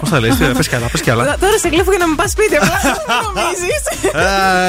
Πώς 0.00 0.08
τα 0.08 0.20
λες, 0.20 0.36
πες 0.56 0.68
κι 0.68 0.74
άλλα, 0.74 0.86
πες 0.92 1.00
κι 1.00 1.10
άλλα. 1.10 1.36
Τώρα 1.40 1.58
σε 1.58 1.68
γλείφω 1.68 1.90
για 1.90 1.98
να 1.98 2.06
με 2.06 2.14
πας 2.14 2.30
σπίτι, 2.30 2.56
απλά 2.56 2.80
νομίζεις. 3.34 3.82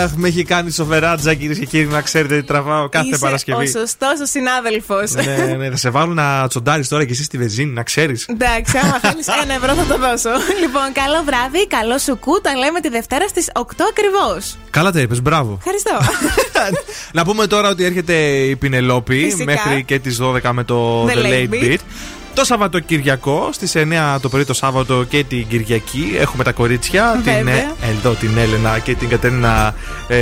Αχ, 0.04 0.12
με 0.16 0.28
έχει 0.28 0.44
κάνει 0.44 0.72
σοφεράτζα 0.72 1.34
κυρίες 1.34 1.56
και 1.56 1.66
κύριοι 1.66 1.86
να 1.86 2.02
ξέρετε 2.02 2.36
τι 2.36 2.44
τραβάω 2.44 2.90
κάθε 2.90 3.18
Παρασκευή. 3.20 3.64
Ο 3.64 3.80
σωστός 3.80 4.20
ο 4.22 4.26
συνάδελφος. 4.26 5.12
ναι, 5.12 5.56
ναι, 5.58 5.70
θα 5.70 5.78
σε 5.78 5.90
βάλω 5.90 6.14
να 6.14 6.48
τσοντάρεις 6.48 6.88
τώρα 6.88 7.06
και 7.06 7.12
εσύ 7.12 7.24
στη 7.24 7.38
βενζίνη, 7.38 7.72
να 7.72 7.84
ξέρεις. 7.84 8.26
Εντάξει, 8.30 8.78
άμα 8.78 9.00
θέλεις 9.02 9.28
ένα 9.44 9.54
ευρώ 9.54 9.74
θα 9.74 9.86
το 9.86 9.98
δώσω. 9.98 10.30
Λοιπόν, 10.62 10.92
καλό 10.94 11.24
βράδυ, 11.26 11.68
καλό 11.68 11.98
σουκού. 11.98 12.42
Τα 12.42 12.56
λέμε 12.56 12.80
τη 12.80 12.90
Δευτέρα 12.90 13.28
στις 13.28 13.50
8 13.54 13.62
ακριβώς. 13.90 14.58
Καλά 14.70 14.92
τα 14.92 15.00
είπες, 15.00 15.22
μπράβο. 15.22 15.58
Ευχαριστώ. 15.58 16.14
Να 17.18 17.24
πούμε 17.26 17.48
τώρα 17.48 17.70
ότι 17.70 17.84
έρχεται 17.86 18.14
η 18.30 18.56
Πινελόπη 18.56 19.24
Φυσικά. 19.24 19.44
μέχρι 19.44 19.84
και 19.84 20.00
τις 20.00 20.20
12 20.22 20.42
με 20.52 20.64
το 20.64 21.06
The 21.06 21.12
The, 21.12 21.16
Late 21.16 21.50
Late 21.50 21.64
Beat. 21.64 21.78
Beat. 22.32 22.36
Το 22.36 22.44
Σαββατοκυριακό 22.46 23.50
στις 23.52 23.74
9 23.76 24.18
το 24.22 24.30
πρωί 24.30 24.46
το 24.46 24.54
Σάββατο 24.54 25.04
και 25.04 25.24
την 25.24 25.48
Κυριακή 25.48 26.16
έχουμε 26.20 26.44
τα 26.44 26.52
κορίτσια. 26.52 27.12
Την, 27.24 27.34
Βέβαια. 27.34 27.56
ε, 27.56 27.74
εδώ 27.90 28.12
την 28.12 28.38
Έλενα 28.38 28.80
και 28.80 28.96
την 28.96 29.10
Κατερίνα. 29.10 29.76
Ε, 30.08 30.18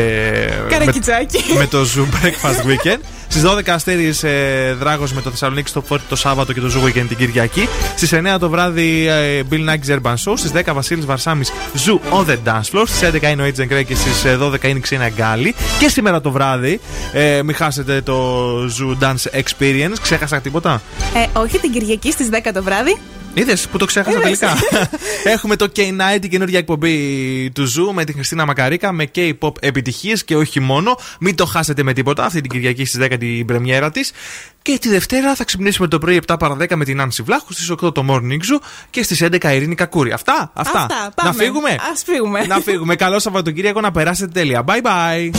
Καρακιτσάκι. 0.69 1.44
με, 1.53 1.60
με 1.60 1.68
το 1.68 1.81
Zoom 1.95 2.26
Breakfast 2.26 2.65
Weekend. 2.68 2.99
Στις 3.31 3.43
12 3.45 3.69
Αστέρις 3.69 4.23
ε, 4.23 4.76
Δράγος 4.80 5.14
με 5.14 5.22
το 5.22 5.30
Θεσσαλονίκη 5.30 5.69
στο 5.69 5.81
Φόρτι 5.81 6.06
το 6.10 6.15
Σάββατο 6.15 6.53
και 6.53 6.60
το 6.60 6.72
Zoo 6.76 6.88
Weekend 6.88 7.06
την 7.07 7.18
Κυριακή. 7.18 7.68
Στις 7.95 8.14
9 8.14 8.38
το 8.39 8.49
βράδυ 8.49 9.07
ε, 9.07 9.41
Bill 9.51 9.69
Nike's 9.69 9.99
Urban 9.99 10.14
Show. 10.14 10.34
Στις 10.35 10.51
10 10.53 10.61
Βασίλης 10.73 11.06
Βαρσάμι 11.06 11.43
Zoo 11.85 12.19
on 12.19 12.26
the 12.26 12.38
Dance 12.45 12.61
Floor. 12.72 12.84
Στις 12.85 13.10
11 13.14 13.23
είναι 13.31 13.43
ο 13.43 13.45
Agent 13.45 13.73
Grey 13.73 13.85
και 13.85 13.95
στις 13.95 14.23
12 14.41 14.64
είναι 14.64 14.77
η 14.77 14.81
Ξένα 14.81 15.10
Γκάλι. 15.10 15.56
Και 15.80 15.89
σήμερα 15.89 16.22
το 16.22 16.31
βράδυ 16.31 16.80
ε, 17.14 17.41
μην 17.43 17.56
χάσετε 17.56 18.01
το 18.01 18.47
Zoo 18.65 19.03
Dance 19.03 19.39
Experience. 19.39 19.95
Ξέχασα 20.01 20.39
τίποτα; 20.39 20.81
Ε, 21.15 21.39
όχι 21.39 21.60
την 21.60 21.72
Κυριακή 21.72 22.11
στις 22.11 22.30
10 22.31 22.49
το 22.53 22.64
βράδυ. 22.64 22.97
Είδες 23.39 23.67
που 23.67 23.77
το 23.77 23.85
ξέχασα 23.85 24.17
Είδες. 24.17 24.39
τελικά; 24.39 24.57
Έχουμε 25.33 25.55
το 25.55 25.71
K-Night, 25.75 26.17
την 26.21 26.29
καινούργια 26.29 26.59
εκπομπή 26.59 27.51
του 27.53 27.67
Zoo 27.67 27.93
με 27.93 28.03
την 28.03 28.13
Χριστίνα 28.13 28.45
Μακαρίκα 28.45 28.91
με 28.91 29.11
K-pop 29.15 29.51
επιτυχίες 29.59 30.23
και 30.23 30.35
όχι 30.35 30.59
μόνο. 30.59 30.97
Μην 31.19 31.35
το 31.35 31.45
χάσετε 31.45 31.83
με 31.83 31.93
τίποτα 31.93 32.25
αυτή 32.25 32.41
την 32.41 32.49
Κυριακή 32.49 32.85
στις 32.85 33.05
10 33.05 33.15
την 33.19 33.45
πρεμιέρα 33.45 33.91
της. 33.91 34.11
Και 34.61 34.77
τη 34.81 34.89
Δευτέρα 34.89 35.35
θα 35.35 35.43
ξυπνήσουμε 35.43 35.87
το 35.87 35.97
πρωί 35.97 36.21
7 36.27 36.35
παρα 36.39 36.57
10 36.59 36.75
με 36.75 36.85
την 36.85 37.01
Άνση 37.01 37.23
Βλάχου, 37.23 37.53
στις 37.53 37.71
8 37.71 37.93
το 37.93 38.05
Morning 38.09 38.33
Zoo 38.33 38.61
και 38.89 39.03
στις 39.03 39.23
11 39.23 39.51
η 39.51 39.55
Ειρήνη 39.55 39.75
Κακούρη. 39.75 40.11
Αυτά, 40.11 40.51
αυτά. 40.53 40.79
Αυτά, 40.79 41.11
πάμε. 41.15 41.29
Να 41.29 41.33
φύγουμε. 41.33 41.77
Ας 41.91 42.03
φύγουμε. 42.05 42.45
Να 42.45 42.59
φύγουμε. 42.59 42.95
Καλό 43.05 43.19
Σαββατοκύριακο 43.19 43.81
να 43.81 43.91
περάσετε 43.91 44.31
τέλεια. 44.31 44.63
Bye 44.67 44.81
bye. 44.81 45.31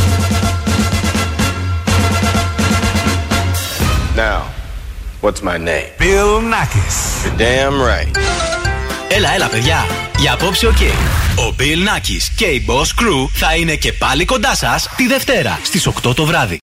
Now, 4.16 4.59
what's 5.20 5.42
my 5.42 5.58
name? 5.58 5.88
Bill 5.98 6.40
Nackis. 6.52 7.24
You're 7.24 7.38
damn 7.38 7.80
right. 7.80 8.18
Έλα, 9.08 9.34
έλα, 9.34 9.48
παιδιά. 9.48 9.86
Για 10.18 10.32
απόψε 10.32 10.66
ο 10.66 10.72
okay. 10.74 10.94
Ο 11.48 11.54
Bill 11.58 11.88
Nackis 11.88 12.32
και 12.36 12.44
η 12.44 12.64
Boss 12.68 13.02
Crew 13.02 13.28
θα 13.32 13.54
είναι 13.54 13.74
και 13.74 13.92
πάλι 13.92 14.24
κοντά 14.24 14.54
σας 14.54 14.88
τη 14.96 15.06
Δευτέρα 15.06 15.58
στις 15.62 15.88
8 16.02 16.14
το 16.14 16.24
βράδυ. 16.24 16.58